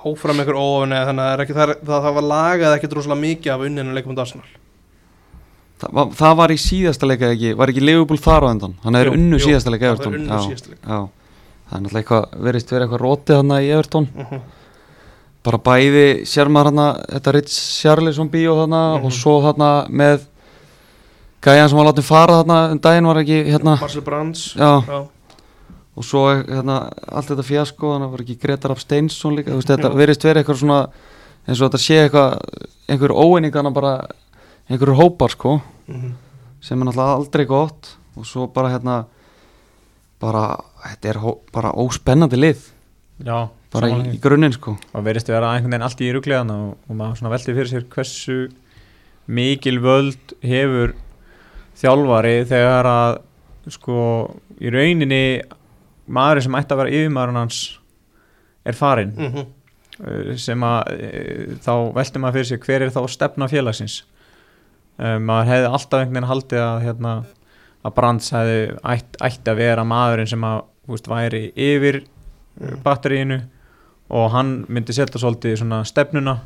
áfram 0.08 0.40
eitthvað 0.42 0.62
óöfni 0.62 1.00
þannig 1.08 1.24
að 1.24 1.32
það, 1.32 1.44
ekki, 1.46 1.54
það, 1.58 1.74
það, 1.88 2.02
það 2.08 2.14
var 2.18 2.26
lagað 2.32 2.76
ekkert 2.78 2.94
rosalega 2.98 3.22
mikið 3.22 3.54
af 3.54 3.66
unninu 3.68 3.94
leikum 3.96 4.12
mútið 4.14 4.26
Arsenal 4.26 4.48
Þa, 5.78 5.90
var, 5.94 6.08
það 6.18 6.36
var 6.40 6.50
í 6.52 6.58
síðasta 6.58 7.06
leika 7.08 7.28
ekki, 7.36 7.52
var 7.58 7.70
ekki 7.70 7.84
Leopold 7.86 8.22
þar 8.26 8.46
á 8.46 8.48
endan, 8.50 8.72
hann 8.84 8.96
er 8.98 9.12
síðasta 9.44 9.70
leika 9.74 9.92
það 9.94 10.08
er 10.08 10.16
unnu 10.18 10.40
síðasta 10.48 10.72
leik. 10.74 10.80
já, 10.82 11.00
það 11.70 11.76
er 11.78 11.84
náttúrulega 11.86 12.22
verist 12.48 12.72
verið 12.74 12.86
eitthvað 12.88 13.04
rótið 13.04 13.36
hann 13.42 13.52
í 13.58 13.68
Everton 13.76 14.08
Mhm. 14.18 14.42
bara 15.48 15.58
bæði 15.64 16.06
sér 16.28 16.50
maður 16.52 16.72
hann 16.74 17.04
þetta 17.14 17.34
Ritz 17.38 17.58
Charlison 17.82 18.30
bíó 18.30 18.56
þarna 18.58 18.82
Mhm. 18.98 19.06
og 19.06 19.12
svo 19.14 19.36
þarna 19.46 19.70
með 19.90 20.26
gæjan 21.46 21.70
sem 21.70 21.78
var 21.78 21.86
látið 21.94 22.04
fara 22.10 22.42
þarna 22.44 22.72
um 22.72 22.80
daginn 22.80 23.06
var 23.08 23.16
ekki 23.22 23.38
hérna 23.46 23.78
Marcel 23.80 24.02
Brands 24.02 24.56
já, 24.58 24.82
Já. 24.88 25.08
Og 25.98 26.06
svo 26.06 26.24
hérna 26.38 26.78
allt 27.10 27.32
þetta 27.32 27.46
fjasko 27.48 27.94
þannig 27.96 28.12
var 28.14 28.24
ekki 28.26 28.36
Gretar 28.44 28.70
Rapp 28.74 28.82
Steinsson 28.84 29.36
líka 29.38 29.52
þú 29.52 29.60
veist 29.62 29.72
þetta 29.74 29.90
verist 29.98 30.26
verið 30.28 30.44
eitthvað 30.44 30.60
svona 30.62 30.80
eins 31.48 31.60
og 31.62 31.68
þetta 31.72 31.82
sé 31.82 31.98
eitthvað 32.04 32.38
einhver 32.94 33.14
óeiningana 33.18 33.72
bara 33.74 33.94
einhverjur 34.70 35.00
hópar 35.02 35.34
sko 35.34 35.60
Mhm. 35.88 36.12
sem 36.62 36.82
er 36.82 36.86
náttúrulega 36.86 37.16
aldrei 37.16 37.46
gott. 37.48 37.94
Og 38.18 38.26
svo 38.26 38.48
bara 38.52 38.70
hérna 38.74 39.06
bara, 40.20 40.58
þetta 40.84 41.10
er 41.14 41.20
bara 41.54 41.72
óspennandi 41.72 42.36
lið. 42.36 42.64
Já, 43.24 43.48
bara 43.72 43.88
í, 43.88 44.16
í 44.18 44.20
grunninn 44.20 44.52
sko. 44.52 44.74
Og 44.94 45.04
verðist 45.06 45.30
vera 45.32 45.54
einhvern 45.54 45.72
veginn 45.72 45.86
allt 45.88 46.02
í 46.04 46.10
ruglegan 46.12 46.52
og, 46.52 46.78
og 46.90 46.96
maður 46.98 47.20
svona 47.22 47.32
velti 47.36 47.54
fyrir 47.56 47.72
sér 47.72 47.86
hversu 47.94 48.38
mikil 49.28 49.80
völd 49.80 50.34
hefur 50.44 50.94
þjálfari 51.80 52.36
þegar 52.50 52.90
að 52.92 53.18
sko 53.78 53.98
í 54.64 54.72
rauninni 54.74 55.24
maður 56.08 56.42
sem 56.46 56.56
ætti 56.60 56.74
að 56.76 56.82
vera 56.84 56.96
yfirmaðurinn 56.98 57.40
hans 57.42 57.62
er 58.68 58.74
farinn 58.78 59.14
Mhm. 59.18 59.46
uh, 60.08 60.36
sem 60.40 60.64
að 60.68 60.92
uh, 60.94 61.56
þá 61.64 61.72
velti 61.96 62.20
maður 62.24 62.34
fyrir 62.40 62.50
sér 62.52 62.64
hver 62.66 62.82
er 62.88 62.94
þá 62.96 63.02
stefna 63.10 63.48
félagsins 63.52 64.02
um, 65.00 65.24
maður 65.28 65.52
hefði 65.54 65.72
alltaf 65.72 66.00
einhvern 66.02 66.14
veginn 66.18 66.30
haldið 66.32 66.64
að 66.66 66.82
hérna, 66.88 67.16
að 67.86 67.94
Brands 67.96 68.30
hefði 68.34 68.60
ætt, 68.84 69.18
ætti 69.22 69.52
að 69.54 69.60
vera 69.62 69.84
maðurinn 69.88 70.28
sem 70.32 70.44
að 70.48 70.62
veist, 70.88 71.08
væri 71.12 71.46
yfir 71.56 72.04
Mm. 72.58 72.80
batteríinu 72.82 73.36
og 74.10 74.32
hann 74.34 74.66
myndi 74.68 74.90
setja 74.96 75.20
svolítið 75.22 75.60
svona 75.60 75.84
stefnuna 75.86 76.40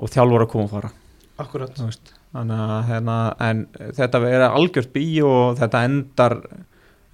og 0.00 0.08
þjálfur 0.08 0.44
að 0.46 0.48
koma 0.48 0.64
og 0.64 0.70
fara 0.70 0.90
akkurat 1.38 1.76
veist. 1.76 2.14
þannig 2.32 2.62
að 2.64 2.86
hérna, 2.88 3.16
en 3.44 3.60
þetta 3.98 4.20
verður 4.22 4.54
algjört 4.56 4.92
bí 4.94 5.02
og 5.22 5.58
þetta 5.58 5.82
endar 5.84 6.36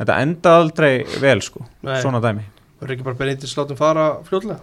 þetta 0.03 0.21
enda 0.27 0.57
aldrei 0.61 0.93
vel 1.23 1.41
sko. 1.45 1.65
Nei. 1.87 1.97
svona 2.03 2.21
dæmi. 2.23 2.45
Verður 2.83 2.97
ekki 2.97 3.07
bara 3.07 3.21
Benítez 3.21 3.53
látum 3.59 3.79
fara 3.79 4.09
fljótlega? 4.27 4.59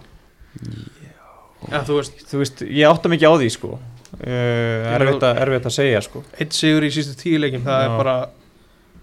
Já, 1.69 1.79
þú 1.87 2.01
þú 2.27 2.41
veist, 2.41 2.61
ég 2.65 2.89
átta 2.89 3.11
mikið 3.11 3.31
á 3.31 3.35
því 3.39 3.49
sko. 3.55 3.77
Uh, 4.19 4.89
erfitt, 4.95 5.23
að, 5.23 5.39
erfitt 5.45 5.67
að 5.69 5.75
segja 5.75 6.01
sko. 6.01 6.23
Eitt 6.41 6.55
sigur 6.57 6.85
í 6.87 6.89
sístu 6.91 7.13
tíu 7.19 7.39
leikim 7.39 7.61
það 7.63 7.83
Já. 7.83 7.85
er 7.85 7.97
bara 7.99 8.15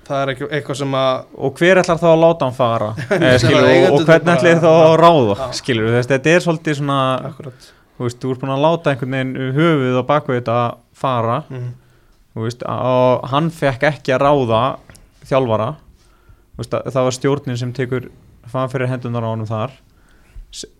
það 0.07 0.23
er 0.23 0.33
ekki, 0.33 0.49
eitthvað 0.59 0.79
sem 0.81 0.97
að 0.99 1.39
og 1.47 1.61
hver 1.61 1.81
ætlar 1.83 2.01
þá 2.01 2.07
að 2.11 2.21
láta 2.25 2.49
hann 2.49 2.57
fara? 2.57 2.91
Eh, 3.17 3.37
skilur, 3.43 3.69
og, 3.71 3.87
og 4.01 4.05
hvernig 4.09 4.33
ætlir 4.35 4.61
þá 4.65 4.69
að 4.73 4.95
ráða? 5.03 5.49
Skilur, 5.61 5.89
þess, 5.95 6.11
þetta 6.11 6.35
er 6.35 6.45
svolítið 6.45 6.79
svona 6.81 6.99
akkurat. 7.31 7.71
Þú 7.97 8.09
veist, 8.09 8.21
þú 8.21 8.35
ert 8.35 8.43
búin 8.43 8.55
að 8.57 8.65
láta 8.67 8.93
einhvern 8.93 9.17
veginn 9.17 9.57
höfuð 9.57 9.99
og 10.03 10.07
bakvið 10.11 10.41
þetta 10.41 10.59
fara. 11.01 11.39
Mm. 11.49 11.71
þú 12.37 12.45
veist, 12.45 12.67
og 12.69 13.27
hann 13.33 13.51
fekk 13.63 13.89
ekki 13.93 14.17
að 14.17 14.25
ráða 14.27 14.63
þjálfara. 15.31 15.71
að- 15.73 15.86
það 16.57 17.03
var 17.09 17.17
stjórnin 17.17 17.59
sem 17.61 17.73
tekur 17.77 18.09
fann 18.49 18.71
fyrir 18.73 18.91
hendunar 18.91 19.27
á 19.27 19.33
honum 19.33 19.49
þar 19.49 19.75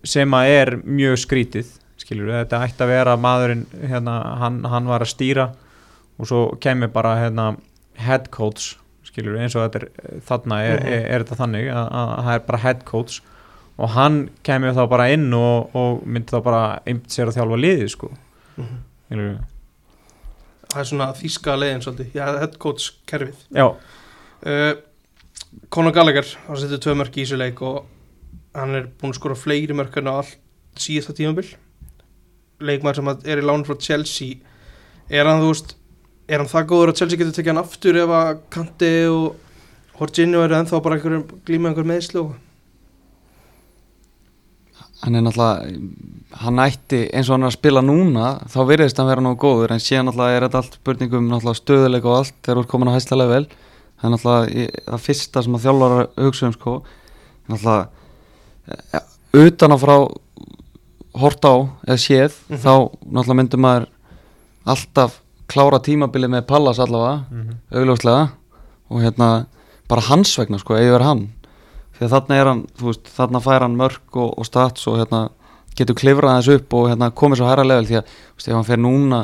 sem 0.07 0.33
að 0.33 0.53
er 0.55 0.73
mjög 0.81 1.19
skrítið 1.21 1.71
skilur 2.01 2.31
þetta 2.33 2.63
ætti 2.65 2.85
að 2.85 2.91
vera 2.93 3.15
maðurinn 3.19 3.65
hérna, 3.81 4.17
hann, 4.41 4.61
hann 4.65 4.89
var 4.89 5.05
að 5.05 5.13
stýra 5.13 5.47
og 6.17 6.29
svo 6.29 6.41
kemur 6.61 6.89
bara 6.93 7.15
hérna, 7.21 7.51
head 8.01 8.29
coach 8.33 8.75
skilur 9.05 9.37
eins 9.41 9.55
og 9.57 9.67
er 9.77 9.89
þarna 10.25 10.61
er, 10.65 10.81
er, 10.85 11.03
er 11.15 11.25
þetta 11.25 11.39
þannig 11.41 11.69
að, 11.73 11.91
að 11.99 12.13
það 12.27 12.33
er 12.33 12.47
bara 12.47 12.63
head 12.63 12.85
coach 12.87 13.19
og 13.77 13.93
hann 13.93 14.17
kemur 14.45 14.73
þá 14.77 14.83
bara 14.89 15.11
inn 15.13 15.27
og, 15.37 15.75
og 15.77 16.01
myndi 16.05 16.33
þá 16.33 16.41
bara 16.45 16.63
einmitt 16.85 17.13
sér 17.13 17.29
að 17.29 17.37
þjálfa 17.37 17.61
liðið 17.61 17.93
sko. 17.93 18.09
Mhm. 18.57 18.81
skilur 19.07 19.37
það 20.67 20.81
er 20.81 20.89
svona 20.89 21.07
þýska 21.17 21.55
leiðin 21.57 21.83
svolítið 21.85 22.17
já, 22.17 22.23
head 22.41 22.57
coach 22.61 22.89
kerfið. 23.09 23.43
Já, 23.55 23.67
uh, 23.67 24.71
Conor 25.73 25.93
Gallagher 25.95 26.27
hann 26.47 26.59
setur 26.61 26.81
tvö 26.83 26.97
mörk 26.99 27.17
í 27.17 27.25
þessu 27.25 27.39
leik 27.39 27.61
og 27.65 27.85
hann 28.57 28.75
er 28.77 28.87
búin 28.99 29.13
að 29.13 29.19
skora 29.19 29.37
fleiri 29.37 29.75
mörk 29.77 29.97
en 29.99 30.11
á 30.11 30.13
allt 30.19 30.37
síðasta 30.77 31.15
tímabil. 31.17 31.49
Leikmaður 32.61 33.01
sem 33.01 33.11
að 33.11 33.27
er 33.29 33.41
í 33.41 33.45
lánu 33.45 33.67
frá 33.67 33.77
Chelsea. 33.81 34.39
Er 35.09 35.29
hann 35.29 35.43
þú 35.43 35.51
veist 35.51 35.75
er 36.27 36.41
hann 36.41 36.51
það 36.51 36.71
góður 36.71 36.91
að 36.91 36.99
Chelsea 37.01 37.19
getur 37.21 37.35
tekið 37.37 37.53
hann 37.53 37.63
aftur 37.63 38.01
ef 38.01 38.13
að 38.17 38.41
Kanti 38.53 38.91
og 39.11 39.27
Jorginho 39.97 40.43
eru 40.45 40.57
ennþá 40.57 40.81
bara 40.83 40.97
einhverjum 40.97 41.23
glíma 41.47 41.71
einhver 41.71 41.87
meðslu 41.87 42.25
hann 45.03 45.15
er 45.15 45.23
náttúrulega 45.23 46.41
hann 46.43 46.61
ætti 46.61 47.03
eins 47.13 47.29
og 47.29 47.37
hann 47.37 47.45
er 47.45 47.51
að 47.51 47.57
spila 47.57 47.83
núna 47.85 48.33
þá 48.51 48.59
virðist 48.71 48.99
hann 48.99 49.09
vera 49.09 49.23
nógu 49.23 49.39
góður 49.45 49.73
en 49.75 49.83
síðan 49.83 50.09
náttúrulega 50.09 50.37
er 50.37 50.45
þetta 50.47 50.61
allt 50.61 50.77
spurningum 50.81 51.29
náttúrulega 51.31 51.61
stöðuleik 51.61 52.07
og 52.09 52.17
allt 52.17 52.35
þegar 52.41 52.59
þú 52.59 52.65
ert 52.65 52.71
komin 52.73 52.91
á 52.91 52.97
hæsta 52.97 53.19
level 53.19 53.47
það 53.97 54.07
er 54.07 54.13
náttúrulega 54.13 54.69
það 54.91 55.03
fyrsta 55.07 55.43
sem 55.43 55.55
að 55.57 55.65
þjálfara 55.67 56.07
hugsa 56.25 56.47
um 56.49 56.53
sko 56.57 56.73
náttúrulega 57.49 57.87
ja, 58.93 59.01
utan 59.43 59.71
að 59.75 59.83
frá 59.85 59.95
hort 61.17 61.45
á 61.49 61.53
eða 61.87 61.97
séð 62.01 62.33
Mhm. 62.49 62.59
þá 62.61 62.73
náttúrulega 63.11 63.39
myndum 63.41 63.61
maður 63.65 63.87
alltaf 64.67 65.19
klára 65.47 65.79
tímabilið 65.79 66.29
með 66.33 66.45
Pallas 66.47 66.79
allavega 66.79 67.23
augljóslega 67.71 68.29
og 68.91 69.01
hérna 69.01 69.29
bara 69.87 70.01
hans 70.09 70.35
vegna 70.37 70.59
sko, 70.59 70.75
eða 70.75 71.01
hann 71.03 71.29
því 71.97 72.05
að 72.05 72.11
þarna 72.13 72.35
er 72.37 72.45
hann, 72.45 72.61
þú 72.77 72.85
veist, 72.91 73.07
þarna 73.15 73.39
fær 73.41 73.61
hann 73.63 73.77
mörg 73.79 74.17
og, 74.19 74.33
og 74.37 74.45
stats 74.45 74.87
og 74.87 74.97
hérna 74.99 75.29
getur 75.77 75.95
klifrað 75.95 76.35
þessu 76.41 76.55
upp 76.59 76.73
og 76.73 76.89
hérna 76.91 77.09
komið 77.11 77.37
svo 77.39 77.47
hæra 77.49 77.63
level 77.65 77.85
því 77.87 77.95
að, 78.01 78.03
þú 78.03 78.37
veist, 78.37 78.47
ef 78.47 78.53
hann 78.53 78.67
fer 78.67 78.77
núna 78.83 79.21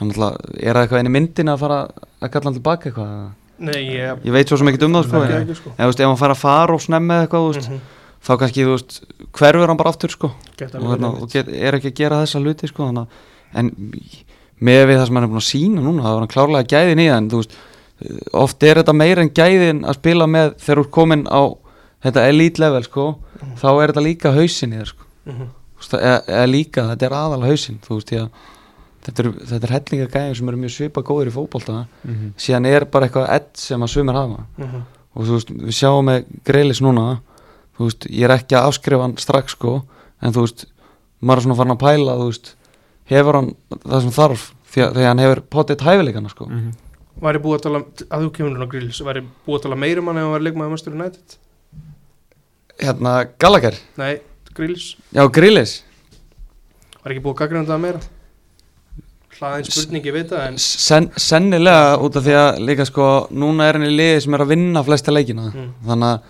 hann 0.00 0.10
alltaf, 0.10 0.36
er 0.58 0.74
það 0.74 0.82
eitthvað 0.82 1.00
einu 1.04 1.12
myndin 1.14 1.48
að 1.52 1.62
fara 1.62 1.78
að 2.20 2.30
kalla 2.34 2.44
hann 2.50 2.58
tilbaka 2.58 2.90
eitthvað? 2.90 3.14
Nei, 3.60 3.80
ég, 3.94 4.20
ég 4.24 4.32
veit 4.34 4.48
svo 4.50 4.56
sem 4.60 4.68
ekki 4.72 4.84
um 4.86 4.94
það 4.98 5.06
sko 5.08 5.20
Nei, 5.22 5.32
en, 5.36 5.42
ekki, 5.46 5.56
sko. 5.60 5.70
eða, 5.76 5.84
þú 5.84 5.90
veist, 5.92 6.00
ef 6.00 6.06
hann 6.10 6.20
fær 6.22 6.34
að 6.34 6.40
fara 6.40 6.74
og 6.76 6.80
snemma 6.84 7.14
eða 7.20 7.26
eitthvað, 7.28 7.48
veist, 7.54 7.68
Mhm. 7.70 7.80
þá 8.20 8.32
kannski, 8.40 8.64
þú 8.66 8.74
veist 8.76 9.00
hverfur 9.32 9.68
hann 9.72 9.76
bara 9.80 9.90
aftur 9.94 10.10
sko 10.14 10.28
og, 10.30 10.86
hérna, 10.90 11.10
og 11.22 11.28
get, 11.32 11.48
er 11.48 11.72
ekki 11.78 11.90
að 11.92 11.98
gera 12.02 12.22
þessa 12.24 12.40
hluti 12.42 12.68
sko, 12.68 12.88
þannig, 12.90 13.06
að- 13.06 13.60
en 13.60 13.70
með 14.60 14.82
við 14.90 14.96
það 15.00 15.06
sem 15.06 15.14
hann 15.16 15.24
er 15.24 15.30
búin 15.32 15.40
að 15.44 15.50
sína 15.50 15.80
núna 15.84 16.02
það 16.04 16.14
var 16.16 16.20
hann 16.24 16.34
klárlega 16.34 16.70
gæðin 16.74 17.00
í 17.00 17.08
það 17.10 17.16
en 17.20 17.30
þú 17.30 17.40
veist, 17.40 17.54
oft 18.32 18.62
er 18.62 18.74
þetta 18.80 18.94
meira 18.96 19.20
en 19.22 19.30
gæðin 19.30 19.80
að 19.84 19.94
spila 20.00 20.26
með 20.26 20.54
þegar 20.60 20.76
þú 20.80 20.84
ert 20.86 20.90
komin 20.90 21.24
á 21.28 21.42
þetta 22.04 22.28
elite 22.28 22.58
level 22.60 22.82
sko, 22.84 23.06
þá 23.60 23.68
er 23.82 23.92
þetta 23.92 24.04
líka 24.04 24.32
hausin 24.36 24.72
í 24.72 24.78
þér 24.80 24.86
sko, 24.94 25.04
Mhm. 25.26 25.46
Þú 25.80 25.80
veist, 25.80 25.94
eða, 25.96 26.24
eða 26.28 26.48
líka 26.52 26.82
þetta 26.90 27.06
er 27.06 27.14
aðal 27.16 27.42
hausin 27.48 27.78
þú 27.80 27.94
veist, 27.96 28.08
því 28.10 28.18
að 28.20 28.30
þetta 29.10 29.24
er, 29.24 29.30
þetta 29.50 29.66
er 29.68 29.74
hellingar 29.76 30.12
gæðin 30.14 30.36
sem 30.38 30.48
eru 30.52 30.60
mjög 30.62 30.72
svipa 30.76 31.02
góðir 31.06 31.30
í 31.30 31.34
fótbolta. 31.34 31.86
Mhm. 32.04 32.32
síðan 32.38 32.66
er 32.70 32.84
bara 32.86 33.08
eitthvað 33.08 33.28
edd 33.36 33.50
sem 33.54 33.80
að 33.82 33.92
sumir 33.94 34.14
hafa. 34.14 34.46
Mhm. 34.58 34.82
og 35.14 35.26
þú 35.26 35.32
veist, 35.36 35.48
við 35.50 35.74
sjáum 35.74 36.06
með 36.06 36.24
greilis 36.46 36.80
núna 36.80 37.20
þú 37.76 37.88
veist, 37.88 38.06
ég 38.12 38.24
er 38.28 38.36
ekki 38.36 38.54
að 38.56 38.68
afskrifa 38.68 39.02
hann 39.02 39.16
strax 39.16 39.56
sko, 39.56 39.82
en 40.22 40.32
þú 40.32 40.44
veist 40.44 40.66
maður 41.20 41.40
er 41.40 41.44
svona 41.46 41.56
farin 41.56 41.74
að 41.74 41.80
pæla, 41.80 42.16
þú 42.20 42.26
veist 42.30 42.54
hefur 43.10 43.38
hann 43.40 43.50
það 43.82 44.00
sem 44.04 44.14
þarf 44.14 44.46
að 44.76 45.02
hann 45.02 45.18
hefur 45.24 45.40
potið 45.50 45.84
hæfileikana 45.88 46.30
sko. 46.30 46.46
Mhm. 46.46 46.72
væri 47.20 47.42
búið 47.42 47.58
að 47.58 47.62
tala 47.62 47.80
að 47.82 48.22
þú 48.24 48.30
kemur 48.36 48.52
núna 48.54 48.68
grills 48.70 49.00
væri 49.00 49.24
búið 49.46 49.58
að 49.58 49.62
tala 49.62 49.76
meira 49.76 50.00
um 50.00 50.06
hann 50.06 50.16
hann 50.16 50.30
var 50.30 50.40
leikmaður 50.40 50.70
Manchester 50.70 50.94
United? 50.94 51.36
Hérna, 52.80 53.28
Gallagher, 53.38 53.74
nei, 53.98 54.20
grills 54.54 54.96
já 55.12 55.26
greilis 55.28 55.82
var 57.02 57.12
ekki 57.12 57.24
búið 57.24 57.34
að 57.34 57.40
gagna 57.42 57.64
það 57.68 57.82
meira 57.84 58.00
hlaðin 59.40 59.64
spurning, 59.70 60.04
ég 60.04 60.12
veit 60.12 60.28
það 60.30 60.46
en 60.48 60.58
Sen, 60.60 61.08
sennilega 61.16 61.96
út 62.04 62.16
af 62.20 62.24
því 62.26 62.34
að 62.40 62.58
líka 62.68 62.84
sko, 62.88 63.06
núna 63.32 63.68
er 63.68 63.78
hann 63.78 63.86
í 63.88 63.94
liði 63.96 64.20
sem 64.24 64.34
er 64.36 64.44
að 64.44 64.52
vinna 64.54 64.82
flesta 64.84 65.12
leikina, 65.14 65.48
Mm. 65.54 65.70
þannig 65.86 66.10
að 66.12 66.20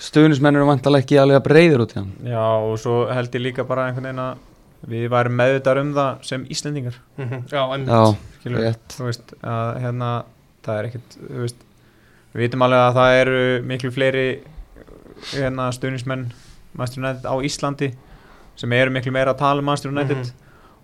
stuðnismenn 0.00 0.56
eru 0.56 0.66
vantalega 0.68 1.04
ekki 1.04 1.18
alveg 1.20 1.40
að 1.40 1.46
breyður 1.48 1.82
út 1.84 1.92
í 1.94 1.98
hann. 2.00 2.12
Já 2.24 2.44
og 2.70 2.78
svo 2.80 2.94
held 3.12 3.30
ég 3.36 3.42
líka 3.44 3.64
bara 3.68 3.86
einhvern 3.88 4.08
veginn 4.08 4.24
að 4.24 4.36
við 4.90 5.08
værum 5.12 5.36
meðvitað 5.36 5.80
um 5.82 5.90
það 5.94 6.22
sem 6.24 6.44
Íslendingar. 6.50 6.94
Mhm, 7.18 7.42
já, 7.52 7.62
einmitt. 7.72 7.88
Já, 7.88 8.54
rétt. 8.56 8.94
Þú 8.96 9.04
veist 9.10 9.34
að 9.42 9.80
hérna 9.82 10.10
það 10.64 10.78
er 10.78 10.84
ekkert, 10.88 11.16
þú 11.28 11.40
veist 11.44 11.56
við 12.34 12.40
vitum 12.46 12.62
alveg 12.62 12.80
að 12.86 12.94
það 13.00 13.20
eru 13.20 13.42
miklu 13.68 13.90
fleiri 13.92 14.26
hérna 15.34 15.70
stuðnismenn 15.76 16.30
á 16.80 17.34
Íslandi 17.44 17.90
sem 18.56 18.72
eru 18.72 18.90
miklu 18.90 19.12
meira 19.12 19.34
að 19.34 19.38
tala 19.38 19.58
um 19.60 19.64
Master 19.68 19.90
United. 19.90 20.16
Mhm. 20.16 20.32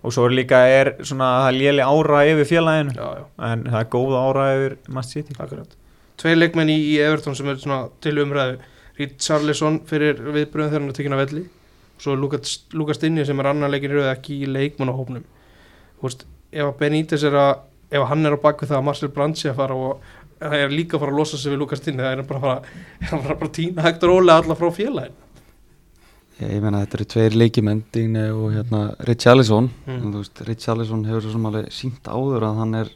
Og 0.03 0.13
svo 0.13 0.27
er 0.27 0.35
líka 0.37 0.61
er 0.69 0.93
svona 1.01 1.29
það 1.45 1.59
léli 1.59 1.85
ára 1.85 2.23
yfir 2.29 2.49
félaginu. 2.51 2.95
Já, 2.95 3.07
já, 3.19 3.25
en 3.49 3.65
það 3.67 3.79
er 3.81 3.91
góð 3.95 4.15
ára 4.21 4.47
yfir 4.55 4.77
Master 4.93 5.21
City. 5.21 5.37
Akkurat. 5.41 5.77
Tveir 6.17 6.39
leikmenn 6.39 6.73
í, 6.73 6.79
Everton 7.03 7.37
sem 7.37 7.49
er 7.51 7.61
svona 7.61 7.79
til 8.01 8.17
umræðu. 8.23 8.59
Rít 8.97 9.17
Charlison 9.21 9.81
fyrir 9.89 10.21
viðbröðum 10.21 10.71
þegar 10.71 10.81
hann 10.81 10.91
er 10.91 10.97
tekinn 10.97 11.17
af 11.17 11.23
velli. 11.25 11.43
Svo 12.01 12.13
er 12.13 12.21
Lukas, 12.21 12.59
Lukas 12.77 13.01
Dinni 13.01 13.25
sem 13.25 13.39
er 13.41 13.51
annar 13.51 13.73
leikin 13.73 13.93
rauð 13.93 14.09
ekki 14.11 14.41
í 14.41 14.49
leikmannahópnum. 14.49 15.25
Þú 15.97 16.07
veist, 16.07 16.25
ef 16.53 16.65
að 16.65 16.77
Benítez 16.81 17.25
er 17.25 17.37
að 17.37 17.53
ef 17.91 18.07
hann 18.09 18.25
er 18.25 18.35
á 18.35 18.39
baku 18.41 18.67
það 18.67 18.81
að 18.81 18.87
Marcel 18.89 19.11
Brandt 19.13 19.39
sé 19.39 19.51
að 19.51 19.61
fara 19.61 19.77
og 19.77 20.01
það 20.37 20.57
er 20.59 20.73
líka 20.73 20.97
að 20.97 21.03
fara 21.03 21.13
að 21.13 21.21
losa 21.21 21.39
sig 21.39 21.53
við 21.53 21.61
Lukas 21.61 21.83
Dinni 21.83 22.03
það 22.03 22.17
er 22.17 22.27
bara 22.27 22.39
að 22.39 22.47
fara, 22.47 22.75
að 23.15 23.23
bara 23.29 23.37
að 23.39 23.53
týna 23.57 23.85
Hector 23.85 24.13
Óle 24.13 24.35
alla 24.35 24.57
frá 24.59 24.67
félagin 24.75 25.15
ég, 26.41 26.61
meina 26.61 26.83
þetta 26.85 26.97
eru 26.99 27.05
tveir 27.13 27.35
leikimenn 27.41 27.83
Digne 27.93 28.27
og 28.33 28.51
hérna 28.53 28.81
Richarlison 29.07 29.69
Mm. 29.87 29.95
en 30.03 30.13
þú 30.13 30.17
veist, 30.23 30.41
Richarlison 30.47 31.05
hefur 31.05 31.21
svo 31.21 31.31
sem 31.31 31.45
alveg 31.45 31.69
sínt 31.71 32.03
áður 32.07 32.43
að 32.49 32.57
hann 32.61 32.75
er 32.75 32.89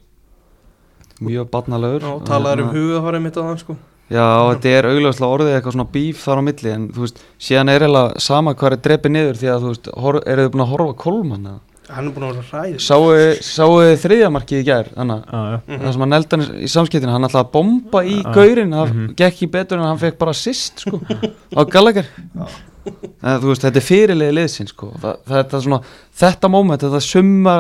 mjög 1.22 1.50
barnalegur 1.54 2.04
og 2.04 2.22
og 2.22 2.28
talaður 2.28 2.62
um 2.64 2.70
hérna- 2.70 2.78
hugafærið 2.82 3.22
mitt 3.22 3.38
á 3.38 3.44
það 3.46 3.58
sko 3.64 3.78
Já, 4.12 4.28
þetta 4.52 4.68
er 4.76 4.86
augljóslega 4.92 5.34
orðið 5.38 5.54
eitthvað 5.56 5.72
svona 5.78 5.92
bíf 5.94 6.18
þar 6.26 6.40
á 6.42 6.44
milli 6.44 6.72
en 6.76 6.88
þú 6.92 7.00
veist, 7.06 7.20
síðan 7.40 7.70
er 7.72 7.80
eiginlega 7.86 8.20
sama 8.20 8.54
hvað 8.54 8.74
er 8.76 8.82
drepið 8.88 9.12
niður 9.16 9.38
því 9.40 9.48
að 9.54 9.62
þú 9.62 9.70
veist, 9.72 9.88
eru 10.28 10.42
þið 10.44 10.50
búin 10.52 10.64
að 10.66 10.72
horfa 10.74 10.96
Kolman 11.00 11.46
eða? 11.48 11.60
hann 11.92 12.08
er 12.08 12.12
búin 12.16 12.24
að 12.28 12.36
vera 12.36 12.64
ræð 12.64 12.80
Sáu 12.80 13.08
sáu 13.42 13.70
þið 13.80 14.02
þriðjamarkið 14.04 14.60
í 14.60 14.66
gær, 14.68 14.90
þannig 14.96 15.24
Já, 15.32 15.40
já. 15.52 15.58
Mhm. 15.68 15.80
það 15.82 15.92
sem 15.94 16.02
hann 16.02 16.14
eldan 16.20 16.42
í 16.42 16.68
samskiptinu, 16.76 17.12
hann 17.12 17.24
ætlaði 17.30 17.46
að 17.46 17.52
bomba 17.56 18.04
í 18.04 18.18
Já. 18.24 18.32
gaurin, 18.36 18.72
það 18.76 18.92
Mhm. 18.92 19.16
gekk 19.16 19.42
í 19.42 19.50
betur 19.52 19.78
en 19.80 19.84
hann 19.88 19.98
fekk 20.04 20.18
bara 20.18 20.34
sist, 20.34 20.80
sko, 20.80 21.00
á 21.56 21.62
Gallagher 21.72 22.06
veist, 22.86 23.62
þetta 23.66 23.78
er 23.82 23.86
fyrirliði 23.86 24.34
liðsinn, 24.38 24.68
sko, 24.72 24.92
það, 25.02 25.20
þetta 25.28 25.58
er 25.58 25.66
svona 25.68 25.82
þetta 26.24 26.50
moment, 26.50 26.82
þetta 26.82 27.02
summa 27.06 27.56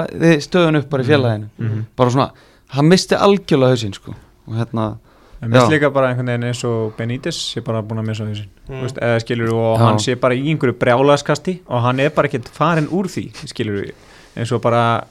stöðun 0.48 0.80
upp 0.82 0.90
bara 0.90 1.04
í 1.04 1.10
félaginu, 1.12 1.50
Mhm. 1.60 1.86
bara 1.96 2.10
svona 2.10 2.32
hann 2.76 2.88
misti 2.90 3.16
algjörlega 3.16 3.76
hausinn, 3.76 3.94
sko 3.94 4.14
og 4.48 4.56
hérna, 4.56 4.98
En 5.42 5.50
mér 5.50 5.58
finnst 5.58 5.72
Já. 5.72 5.80
líka 5.80 5.90
bara 5.94 6.08
einhvern 6.14 6.28
veginn 6.30 6.44
eins 6.52 6.64
og 6.70 6.92
Benítez 6.98 7.34
sé 7.34 7.64
bara 7.66 7.82
búin 7.82 7.98
að 7.98 8.06
missa 8.06 8.24
hausinn 8.26 8.50
Mm. 8.70 8.76
mm. 8.84 8.98
eða 9.02 9.20
skilur 9.24 9.54
og 9.54 9.80
Já. 9.80 9.84
hann 9.86 9.98
sé 9.98 10.16
bara 10.20 10.36
í 10.36 10.44
einhverju 10.54 10.76
brjálaskasti 10.78 11.60
og 11.68 11.82
hann 11.82 12.00
er 12.00 12.10
bara 12.12 12.28
ekkert 12.28 12.48
farin 12.48 12.88
úr 12.88 13.06
því 13.10 13.24
skilur 13.50 13.90
eins 14.38 14.52
og 14.52 14.62
bara 14.62 15.04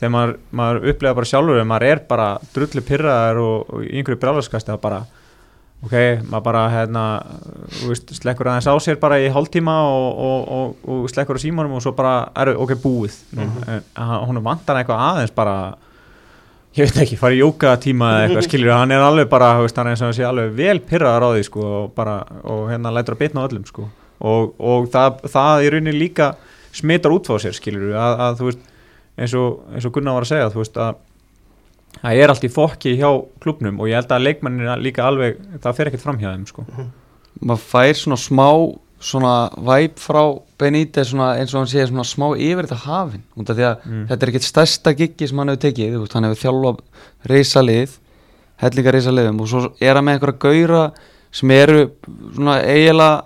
þegar 0.00 0.10
maður, 0.10 0.36
maður 0.52 0.88
upplega 0.90 1.14
bara 1.14 1.24
sjálfur 1.24 1.54
þegar 1.54 1.70
maður 1.70 1.86
er 1.92 1.98
bara 2.08 2.38
drullu 2.52 2.82
pyrraðar 2.82 3.36
og, 3.38 3.70
og 3.70 3.84
í 3.86 3.92
einhverju 3.94 4.18
brjálaskasti 4.18 4.72
að 4.74 4.80
bara 4.80 5.06
ok, 5.84 5.94
maður 6.30 6.44
bara 6.46 6.62
hérna, 6.72 7.02
veist, 7.84 8.12
slekkur 8.16 8.48
aðeins 8.50 8.68
á 8.68 8.74
sér 8.82 9.00
bara 9.00 9.18
í 9.20 9.26
hálftíma 9.32 9.74
og, 9.90 10.06
og, 10.28 10.46
og, 10.56 10.86
og 10.94 11.10
slekkur 11.12 11.36
á 11.36 11.42
símanum 11.42 11.76
og 11.76 11.84
svo 11.84 11.92
bara 11.96 12.30
er 12.36 12.54
ok, 12.56 12.76
búið 12.80 13.18
mm. 13.36 13.50
-hmm. 13.66 14.24
hún 14.28 14.42
vantar 14.44 14.80
eitthvað 14.80 15.04
aðeins 15.10 15.34
bara 15.36 15.76
ég 16.76 16.88
veit 16.88 17.02
ekki, 17.04 17.16
fara 17.16 17.34
í 17.34 17.40
jókatíma 17.40 18.08
eða 18.12 18.24
eitthvað, 18.24 18.48
skilur 18.48 18.72
hann 18.72 18.90
er 18.92 19.04
alveg 19.04 19.28
bara, 19.28 19.54
veist, 19.60 19.76
hann 19.76 19.86
er 19.86 19.94
eins 19.94 20.02
og 20.02 20.10
hann 20.10 20.18
sé 20.18 20.24
alveg 20.24 20.56
vel 20.56 20.80
pyrraðar 20.80 21.24
á 21.24 21.30
því, 21.32 21.44
sko, 21.48 21.60
og 21.60 21.94
bara 21.96 22.18
og 22.44 22.70
hérna 22.70 22.92
lætur 22.92 23.16
að 23.16 23.22
bitna 23.24 23.44
á 23.44 23.48
öllum, 23.48 23.66
sko 23.66 23.88
og, 24.20 24.54
og 24.58 24.88
það, 24.92 25.20
það 25.32 25.64
í 25.64 25.70
rauninni 25.72 25.96
líka 25.96 26.34
smitar 26.76 27.14
út 27.14 27.28
frá 27.28 27.40
sér, 27.40 27.56
skilur 27.56 27.94
að, 27.96 28.20
að 28.26 28.40
þú 28.40 28.48
veist, 28.50 28.64
eins 29.16 29.34
og, 29.34 29.60
eins 29.72 29.88
og 29.88 29.94
Gunnar 29.94 30.18
var 30.18 30.26
að 30.26 30.32
segja, 30.32 30.50
þú 30.52 30.62
veist, 30.62 30.76
að 30.76 31.00
það 32.02 32.22
er 32.22 32.32
allt 32.32 32.46
í 32.46 32.52
fokki 32.52 32.96
hjá 32.98 33.10
klubnum 33.42 33.80
og 33.80 33.90
ég 33.90 34.00
held 34.00 34.14
að 34.16 34.26
leikmennina 34.26 34.76
líka 34.80 35.06
alveg, 35.06 35.38
það 35.62 35.78
fer 35.78 35.90
ekkert 35.90 36.04
fram 36.04 36.18
hjá 36.20 36.30
þeim, 36.32 36.48
sko. 36.50 36.66
Maður 37.40 37.64
fær 37.70 38.00
svona 38.00 38.20
smá 38.20 38.48
svona 39.06 39.50
væp 39.60 40.00
frá 40.00 40.22
Benítez 40.58 41.10
svona, 41.10 41.34
eins 41.36 41.52
og 41.52 41.60
hann 41.60 41.70
segir 41.70 41.90
svona 41.90 42.06
smá 42.08 42.30
yfir 42.32 42.64
þetta 42.64 42.78
hafin. 42.86 43.22
Mm. 43.36 44.06
þetta 44.08 44.24
er 44.24 44.32
ekkert 44.32 44.46
stærsta 44.46 44.94
giggi 44.96 45.28
sem 45.28 45.38
hann 45.38 45.52
hefur 45.52 45.64
tekið, 45.66 45.92
þú 45.92 46.02
veist, 46.02 46.16
hann 46.16 46.28
hefur 46.28 46.42
þjálfa 46.42 46.72
reysalið, 47.32 47.98
hellinga 48.62 48.94
reysaliðum 48.96 49.42
og 49.44 49.50
svo 49.52 49.62
er 49.84 49.98
hann 49.98 50.06
með 50.06 50.16
einhverja 50.16 50.40
gaura 50.46 50.82
sem 51.36 51.52
eru 51.52 51.82
svona 52.32 52.60
eiginlega 52.64 53.24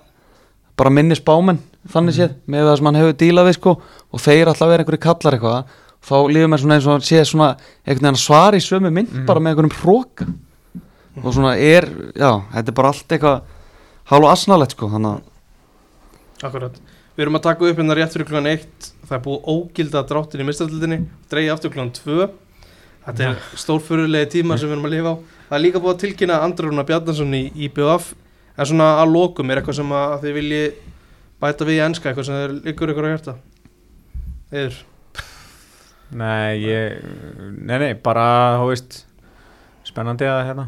bara 0.81 0.93
minni 0.95 1.19
spámenn 1.19 1.61
þannig 1.91 2.17
séð, 2.17 2.35
með 2.51 2.67
það 2.67 2.77
sem 2.81 2.89
hann 2.91 2.99
hefur 3.01 3.17
dílað 3.21 3.49
við 3.49 3.57
sko 3.61 3.77
og 4.11 4.25
þeir 4.25 4.51
alltaf 4.51 4.73
vera 4.73 4.85
einhverju 4.85 5.03
kallar 5.05 5.37
eitthvað 5.37 5.79
þá 6.01 6.15
lífum 6.33 6.51
mér 6.55 6.63
svona 6.63 6.77
eins 6.79 6.87
og 6.87 6.93
hann 6.97 7.07
sé 7.07 7.25
svona 7.29 7.49
einhvern 7.87 8.07
veginn 8.07 8.17
að 8.17 8.25
svara 8.25 8.57
í 8.57 8.65
sömu 8.65 8.91
mynd 8.93 9.13
Mhm. 9.13 9.27
bara 9.27 9.41
með 9.41 9.55
einhverjum 9.55 9.77
hróka 9.83 10.27
og 11.25 11.35
svona 11.35 11.57
er, 11.59 11.85
já, 12.17 12.31
þetta 12.55 12.69
er 12.69 12.73
bara 12.79 12.89
allt 12.89 13.09
eitthvað 13.09 13.43
hálf 14.11 14.25
og 14.25 14.31
asnalegt 14.33 14.71
sko 14.73 14.89
Akkurat. 16.43 16.73
Við 17.17 17.27
erum 17.27 17.37
að 17.37 17.43
taka 17.43 17.65
upp 17.69 17.77
hérna 17.77 17.95
rétt 17.99 18.15
fyrir 18.15 18.25
klukkan 18.31 18.47
1 18.49 18.93
Það 19.05 19.17
er 19.19 19.25
búið 19.27 19.49
ógilda 19.51 20.03
dráttin 20.09 20.41
í 20.41 20.47
mistaldildinni 20.47 20.99
Dreigi 21.29 21.51
aftur 21.53 21.71
klukkan 21.75 21.91
2 21.93 22.31
Þetta 23.05 23.27
er 23.27 23.37
stórfurulegi 23.61 24.31
tíma 24.41 24.57
sem 24.59 24.69
við 24.71 24.77
erum 24.77 24.87
að 24.87 24.95
lifa 24.95 25.13
á. 25.13 25.17
Það 25.51 25.57
er 25.59 25.65
líka 25.65 25.81
búið 25.83 25.95
að 25.95 26.01
tilkynna 26.05 26.39
Andrúna 26.47 26.85
Bjarnason 26.87 27.35
í 27.35 27.43
IBF 27.67 28.15
En 28.57 28.67
svona 28.71 28.89
að 29.03 29.13
lokum 29.13 29.51
er 29.51 29.61
eitthvað 29.61 29.75
sem 29.81 29.93
að 29.93 30.17
þið 30.25 30.35
vilji 30.39 30.63
bæta 31.41 31.65
við 31.69 31.77
í 31.77 31.85
enska? 31.85 32.09
Eitthvað 32.11 32.25
sem 32.31 32.35
þeir 32.41 32.57
liggur 32.65 32.93
ykkur 32.95 33.05
á 33.05 33.13
hjarta 33.13 33.35
Eður 34.53 34.81
Nei, 36.11 36.59
ég, 36.65 37.03
nei, 37.63 37.77
nei, 37.79 37.93
bara, 37.95 38.25
þú 38.59 38.71
veist, 38.73 38.97
spennandi 39.87 40.27
að 40.27 40.41
hérna, 40.49 40.65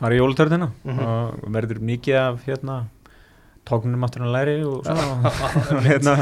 fara 0.00 0.16
í 0.16 0.18
jólutörnina 0.20 0.68
Mhm. 0.84 0.98
og 1.06 1.46
verður 1.54 1.80
mikið 1.80 2.18
af 2.20 2.42
hérna, 2.48 2.76
tóknum 3.68 4.04
aftur 4.04 4.24
hann 4.24 4.32
læri 4.34 4.58
og 4.64 4.84
svona 4.84 5.32
og 5.76 5.82
hérna, 5.86 6.14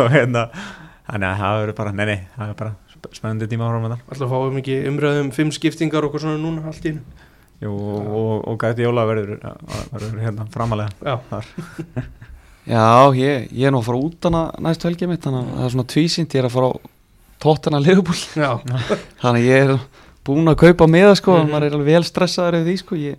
og 0.00 0.08
hérna, 0.14 0.46
þannig 1.10 1.28
að 1.28 1.38
það 1.42 1.60
verður 1.60 1.76
bara, 1.82 1.92
nei, 1.92 2.06
nei, 2.06 2.18
það 2.38 2.48
er 2.48 2.58
bara 2.62 2.74
sp- 2.94 3.12
spennandi 3.20 3.48
tíma 3.52 3.68
ára 3.68 3.80
með 3.84 3.94
það. 3.96 4.02
Alltaf 4.14 4.32
fáum 4.32 4.54
mikið 4.60 4.88
umræðum 4.92 5.32
Fimm 5.36 5.52
skiptingar 5.52 6.04
og 6.04 6.12
eitthvað 6.12 6.24
svona 6.24 6.40
núna 6.40 6.66
allt 6.70 6.84
í 6.88 6.94
einu 6.94 7.04
Jú, 7.64 7.70
og, 7.70 8.08
og, 8.18 8.48
og 8.50 8.56
gæti 8.60 8.82
jóla 8.84 9.04
verður, 9.08 9.36
verður 9.92 10.18
hérna 10.24 10.44
framalega. 10.52 10.90
Já, 11.06 11.14
já, 12.66 12.82
ég, 13.14 13.44
ég 13.52 13.68
er 13.68 13.72
nú 13.72 13.80
að 13.80 13.86
fara 13.88 14.00
út 14.02 14.28
næstu 14.64 14.88
helgi 14.88 15.06
mitt 15.08 15.22
þannig 15.24 15.44
að 15.44 15.54
það 15.58 15.64
er 15.68 15.72
svona 15.76 15.86
tvísint, 15.94 16.34
ég 16.34 16.42
er 16.42 16.48
að 16.48 16.54
fara 16.56 16.70
á 16.72 16.74
tóttina 17.44 17.80
liðbúl 17.84 18.16
já, 18.34 18.50
þannig 19.20 19.44
að 19.44 19.48
ég 19.48 19.64
er 19.68 19.74
búinn 20.24 20.48
að 20.50 20.60
kaupa 20.64 20.86
með 20.88 21.06
það 21.10 21.16
sko, 21.20 21.34
Mhm. 21.38 21.50
maður 21.52 21.66
er 21.68 21.76
alveg 21.78 21.90
vel 21.92 22.04
stressaður 22.08 22.58
yfir 22.60 22.68
því 22.70 22.76
sko, 22.80 22.96
ég, 22.96 23.16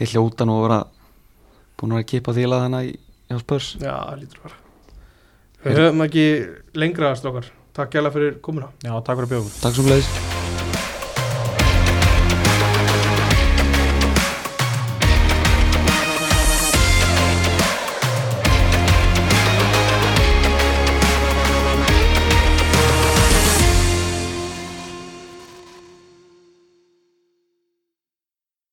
ég 0.00 0.12
hljóta 0.14 0.46
nú 0.48 0.56
að 0.58 0.62
vera 0.68 0.78
búinn 1.76 1.92
að 1.92 1.98
vera 2.00 2.06
að 2.06 2.10
kipa 2.14 2.32
þýla 2.32 2.62
í, 2.86 2.94
í 3.30 3.40
spörs 3.42 3.68
já, 3.80 3.94
lítur 4.16 4.40
bara. 4.46 4.54
Við 5.66 5.76
höfum 5.82 6.02
ekki 6.06 6.26
lengra 6.78 7.14
strókar. 7.18 7.48
Takk 7.74 7.90
gæla 7.92 8.12
fyrir 8.14 8.36
komuna. 8.40 8.68
Já, 8.84 8.92
takk 9.04 9.18
fyrir 9.18 9.26
að 9.26 9.32
bjóða. 9.34 9.60
Takk 9.60 9.74
sem 9.74 9.84
leiðis 9.90 10.35